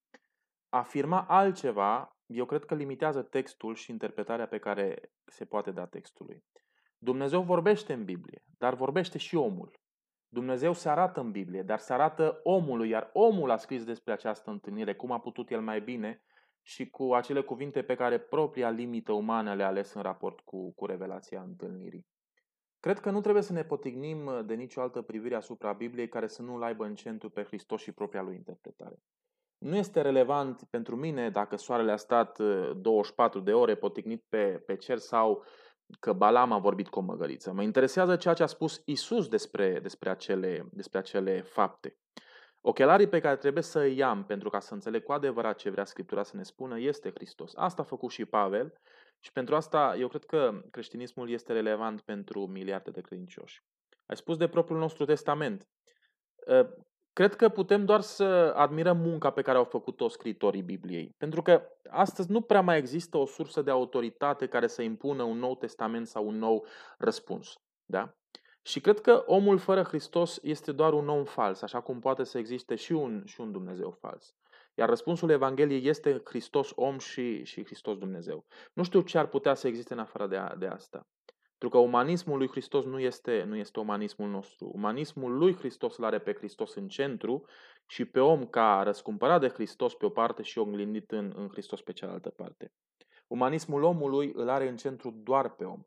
Afirma 0.70 1.26
altceva 1.28 2.18
eu 2.34 2.46
cred 2.46 2.66
că 2.66 2.76
limitează 2.76 3.22
textul 3.22 3.76
și 3.76 3.92
interpretarea 3.92 4.48
pe 4.48 4.58
care 4.58 5.12
se 5.26 5.46
poate 5.46 5.72
da 5.72 5.86
textului. 5.86 6.44
Dumnezeu 6.98 7.42
vorbește 7.42 7.94
în 7.94 8.04
Biblie, 8.04 8.44
dar 8.58 8.76
vorbește 8.76 9.18
și 9.18 9.36
omul. 9.36 9.80
Dumnezeu 10.28 10.74
se 10.74 10.90
arată 10.90 11.20
în 11.20 11.32
Biblie, 11.32 11.62
dar 11.62 11.80
se 11.80 11.94
arată 11.94 12.40
omului, 12.44 12.90
iar 12.90 13.10
omul 13.14 13.50
a 13.50 13.58
scris 13.58 13.84
despre 13.84 14.14
această 14.14 14.50
întâlnire, 14.50 14.96
cum 14.96 15.12
a 15.12 15.20
putut 15.20 15.52
el 15.52 15.62
mai 15.62 15.82
bine 15.82 16.24
și 16.62 16.90
cu 16.90 17.14
acele 17.14 17.42
cuvinte 17.42 17.82
pe 17.82 17.96
care 17.96 18.20
propria 18.20 18.70
limită 18.70 19.12
umană 19.12 19.54
le-a 19.54 19.68
ales 19.68 19.94
în 19.94 20.02
raport 20.02 20.40
cu, 20.40 20.74
cu 20.74 20.86
revelația 20.86 21.42
întâlnirii. 21.42 22.08
Cred 22.80 23.00
că 23.00 23.12
nu 23.12 23.22
trebuie 23.22 23.44
să 23.44 23.54
ne 23.54 23.64
potignim 23.64 24.46
de 24.46 24.54
nicio 24.54 24.82
altă 24.82 25.02
privire 25.02 25.36
asupra 25.36 25.74
Bibliei 25.74 26.10
care 26.10 26.28
să 26.28 26.42
nu-L 26.42 26.64
aibă 26.64 26.86
în 26.86 26.96
centru 26.96 27.30
pe 27.30 27.44
Hristos 27.44 27.82
și 27.82 27.92
propria 27.92 28.22
lui 28.22 28.36
interpretare. 28.36 28.96
Nu 29.64 29.76
este 29.76 30.02
relevant 30.02 30.64
pentru 30.70 30.96
mine 30.96 31.30
dacă 31.30 31.56
soarele 31.56 31.92
a 31.92 31.96
stat 31.96 32.40
24 32.76 33.38
uh, 33.40 33.46
de 33.46 33.54
ore 33.54 33.76
potignit 33.76 34.24
pe, 34.30 34.64
pe 34.66 34.76
cer 34.76 34.98
sau 34.98 35.44
că 36.00 36.14
Balam 36.14 36.52
a 36.52 36.58
vorbit 36.58 36.90
cu 36.90 37.00
o 37.00 37.02
măgăriță. 37.02 37.52
Mă 37.52 37.62
interesează 37.62 38.16
ceea 38.16 38.34
ce 38.34 38.44
a 38.44 38.46
spus 38.46 38.82
Isus 38.86 39.28
despre, 39.28 39.80
despre, 39.80 40.10
acele, 40.10 40.68
despre 40.72 41.00
acele 41.00 41.42
fapte. 41.42 41.98
Ochelarii 42.62 43.08
pe 43.08 43.20
care 43.20 43.36
trebuie 43.36 43.64
să 43.64 43.80
îi 43.80 44.04
am 44.04 44.26
pentru 44.26 44.50
ca 44.50 44.60
să 44.60 44.74
înțeleg 44.74 45.04
cu 45.04 45.12
adevărat 45.12 45.58
ce 45.58 45.70
vrea 45.70 45.86
Scriptura 45.86 46.24
să 46.24 46.38
ne 46.38 46.44
spună 46.44 46.80
este 46.80 47.12
Hristos. 47.14 47.54
Asta 47.56 47.82
a 47.82 47.86
făcut 47.86 48.12
și 48.12 48.26
Pavel 48.26 48.74
și 49.20 49.32
pentru 49.32 49.56
asta 49.56 49.96
eu 50.00 50.08
cred 50.08 50.24
că 50.24 50.62
creștinismul 50.72 51.30
este 51.30 51.54
relevant 51.54 52.02
pentru 52.02 52.46
miliarde 52.46 52.92
de 52.92 53.02
credincioși. 53.02 53.64
Ai 54.06 54.16
spus 54.16 54.38
de 54.38 54.48
propriul 54.48 54.80
nostru 54.80 55.06
testament. 55.06 55.68
Uh, 57.14 57.24
Cred 57.24 57.36
că 57.36 57.50
putem 57.50 57.86
doar 57.86 58.02
să 58.02 58.54
admirăm 58.56 58.98
munca 58.98 59.30
pe 59.30 59.42
care 59.42 59.58
au 59.58 59.64
făcut-o 59.64 60.08
scritorii 60.08 60.62
Bibliei. 60.62 61.16
Pentru 61.18 61.42
că 61.42 61.62
astăzi 61.90 62.32
nu 62.32 62.42
prea 62.42 62.62
mai 62.62 62.78
există 62.78 63.18
o 63.18 63.26
sursă 63.26 63.62
de 63.62 63.72
autoritate 63.72 64.48
care 64.48 64.68
să 64.68 64.82
impună 64.82 65.24
un 65.24 65.38
nou 65.38 65.56
testament 65.56 66.08
sau 66.08 66.28
un 66.28 66.38
nou 66.38 66.66
răspuns. 66.98 67.54
Da? 67.86 68.14
Și 68.62 68.80
cred 68.80 69.00
că 69.02 69.24
omul 69.26 69.58
fără 69.58 69.84
Hristos 69.84 70.40
este 70.42 70.72
doar 70.72 70.94
un 70.94 71.10
om 71.10 71.24
fals, 71.24 71.62
așa 71.62 71.82
cum 71.82 72.00
poate 72.00 72.24
să 72.24 72.38
existe 72.38 72.76
și 72.76 72.92
un, 72.92 73.24
și 73.26 73.42
un 73.42 73.52
Dumnezeu 73.52 73.92
fals. 73.92 74.36
Iar 74.76 74.90
răspunsul 74.90 75.30
Evangheliei 75.30 75.88
este 75.88 76.22
Hristos 76.26 76.72
om 76.76 76.98
și, 76.98 77.44
și 77.44 77.66
Hristos 77.66 77.98
Dumnezeu. 77.98 78.46
Nu 78.74 78.84
știu 78.84 79.02
ce 79.02 79.18
ar 79.18 79.28
putea 79.28 79.54
să 79.54 79.68
existe 79.68 79.94
în 79.94 80.00
afară 80.00 80.28
de, 80.28 80.36
a, 80.36 80.56
de 80.56 80.68
asta. 80.68 81.08
Pentru 81.64 81.82
că 81.82 81.88
umanismul 81.88 82.38
lui 82.38 82.48
Hristos 82.48 82.86
nu 82.86 83.00
este, 83.00 83.44
nu 83.44 83.56
este 83.56 83.80
umanismul 83.80 84.30
nostru. 84.30 84.72
Umanismul 84.74 85.38
lui 85.38 85.56
Hristos 85.56 85.98
îl 85.98 86.04
are 86.04 86.20
pe 86.20 86.34
Hristos 86.34 86.76
în 86.76 86.88
centru 86.88 87.46
și 87.86 88.06
pe 88.06 88.20
om 88.20 88.46
ca 88.46 88.82
răscumpărat 88.84 89.40
de 89.40 89.48
Hristos 89.48 89.94
pe 89.94 90.06
o 90.06 90.10
parte 90.10 90.42
și 90.42 90.58
oglindit 90.58 91.12
în, 91.12 91.34
în 91.36 91.48
Hristos 91.48 91.82
pe 91.82 91.92
cealaltă 91.92 92.30
parte. 92.30 92.72
Umanismul 93.28 93.84
omului 93.84 94.32
îl 94.36 94.50
are 94.50 94.68
în 94.68 94.76
centru 94.76 95.12
doar 95.12 95.50
pe 95.50 95.64
om. 95.64 95.84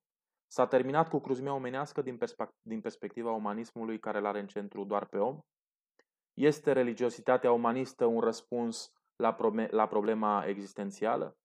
S-a 0.47 0.67
terminat 0.67 1.09
cu 1.09 1.19
cruzimea 1.19 1.55
omenească 1.55 2.03
din, 2.03 2.19
din 2.63 2.81
perspectiva 2.81 3.31
umanismului 3.31 3.99
care 3.99 4.19
îl 4.19 4.27
are 4.27 4.41
în 4.41 4.47
centru 4.47 4.85
doar 4.85 5.07
pe 5.07 5.19
om? 5.19 5.41
Este 6.35 6.73
religiositatea 6.73 7.53
umanistă 7.53 8.05
un 8.05 8.21
răspuns 8.21 8.93
la, 9.17 9.37
la 9.71 9.87
problema 9.87 10.45
existențială? 10.47 11.37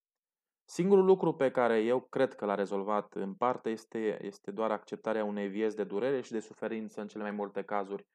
Singurul 0.73 1.05
lucru 1.05 1.33
pe 1.33 1.51
care 1.51 1.79
eu 1.79 1.99
cred 1.99 2.35
că 2.35 2.45
l-a 2.45 2.55
rezolvat 2.55 3.13
în 3.13 3.33
parte 3.33 3.69
este, 3.69 4.25
este 4.25 4.51
doar 4.51 4.71
acceptarea 4.71 5.23
unei 5.23 5.47
vieți 5.47 5.75
de 5.75 5.83
durere 5.83 6.21
și 6.21 6.31
de 6.31 6.39
suferință 6.39 7.01
în 7.01 7.07
cele 7.07 7.23
mai 7.23 7.31
multe 7.31 7.61
cazuri 7.61 8.07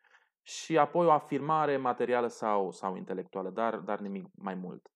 și 0.43 0.79
apoi 0.79 1.07
o 1.07 1.11
afirmare 1.11 1.77
materială 1.77 2.27
sau, 2.27 2.71
sau 2.71 2.97
intelectuală, 2.97 3.51
dar, 3.51 3.77
dar 3.77 3.99
nimic 4.01 4.27
mai 4.35 4.55
mult. 4.55 4.91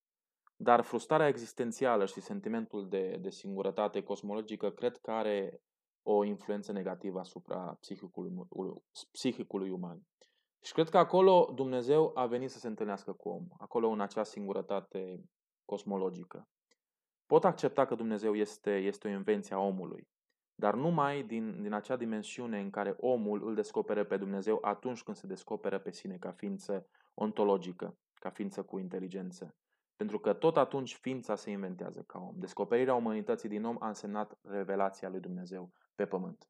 Dar 0.57 0.81
frustrarea 0.81 1.29
existențială 1.29 2.07
și 2.07 2.21
sentimentul 2.21 2.89
de, 2.89 3.17
de 3.21 3.31
singurătate 3.31 4.03
cosmologică 4.03 4.71
cred 4.71 4.97
că 4.97 5.11
are 5.11 5.61
o 6.03 6.25
influență 6.25 6.73
negativă 6.73 7.19
asupra 7.19 7.77
psihicului, 7.81 8.33
psihicului 9.13 9.71
uman. 9.71 10.01
Și 10.63 10.73
cred 10.73 10.89
că 10.89 10.99
acolo 10.99 11.53
Dumnezeu 11.55 12.11
a 12.15 12.27
venit 12.27 12.51
să 12.51 12.59
se 12.59 12.69
întâlnească 12.69 13.13
cu 13.13 13.29
om, 13.29 13.47
acolo 13.59 13.89
în 13.89 14.01
acea 14.01 14.25
singurătate 14.25 15.25
cosmologică. 15.65 16.49
Pot 17.31 17.45
accepta 17.45 17.85
că 17.85 17.95
Dumnezeu 17.95 18.35
este, 18.35 18.77
este 18.77 19.09
o 19.09 19.11
invenție 19.11 19.55
a 19.55 19.59
omului, 19.59 20.09
dar 20.55 20.75
numai 20.75 21.23
din, 21.23 21.63
din 21.63 21.73
acea 21.73 21.97
dimensiune 21.97 22.61
în 22.61 22.71
care 22.71 22.95
omul 22.99 23.47
îl 23.47 23.55
descoperă 23.55 24.05
pe 24.05 24.17
Dumnezeu 24.17 24.59
atunci 24.61 25.03
când 25.03 25.17
se 25.17 25.27
descoperă 25.27 25.79
pe 25.79 25.91
sine 25.91 26.17
ca 26.17 26.31
ființă 26.31 26.87
ontologică, 27.15 27.97
ca 28.15 28.31
ființă 28.31 28.63
cu 28.63 28.79
inteligență. 28.79 29.57
Pentru 29.97 30.19
că 30.19 30.33
tot 30.33 30.57
atunci 30.57 30.95
ființa 30.95 31.35
se 31.35 31.51
inventează 31.51 32.03
ca 32.07 32.19
om. 32.19 32.35
Descoperirea 32.39 32.95
umanității 32.95 33.49
din 33.49 33.65
om 33.65 33.77
a 33.81 33.87
însemnat 33.87 34.39
revelația 34.43 35.09
lui 35.09 35.21
Dumnezeu 35.21 35.73
pe 35.95 36.07
pământ. 36.07 36.50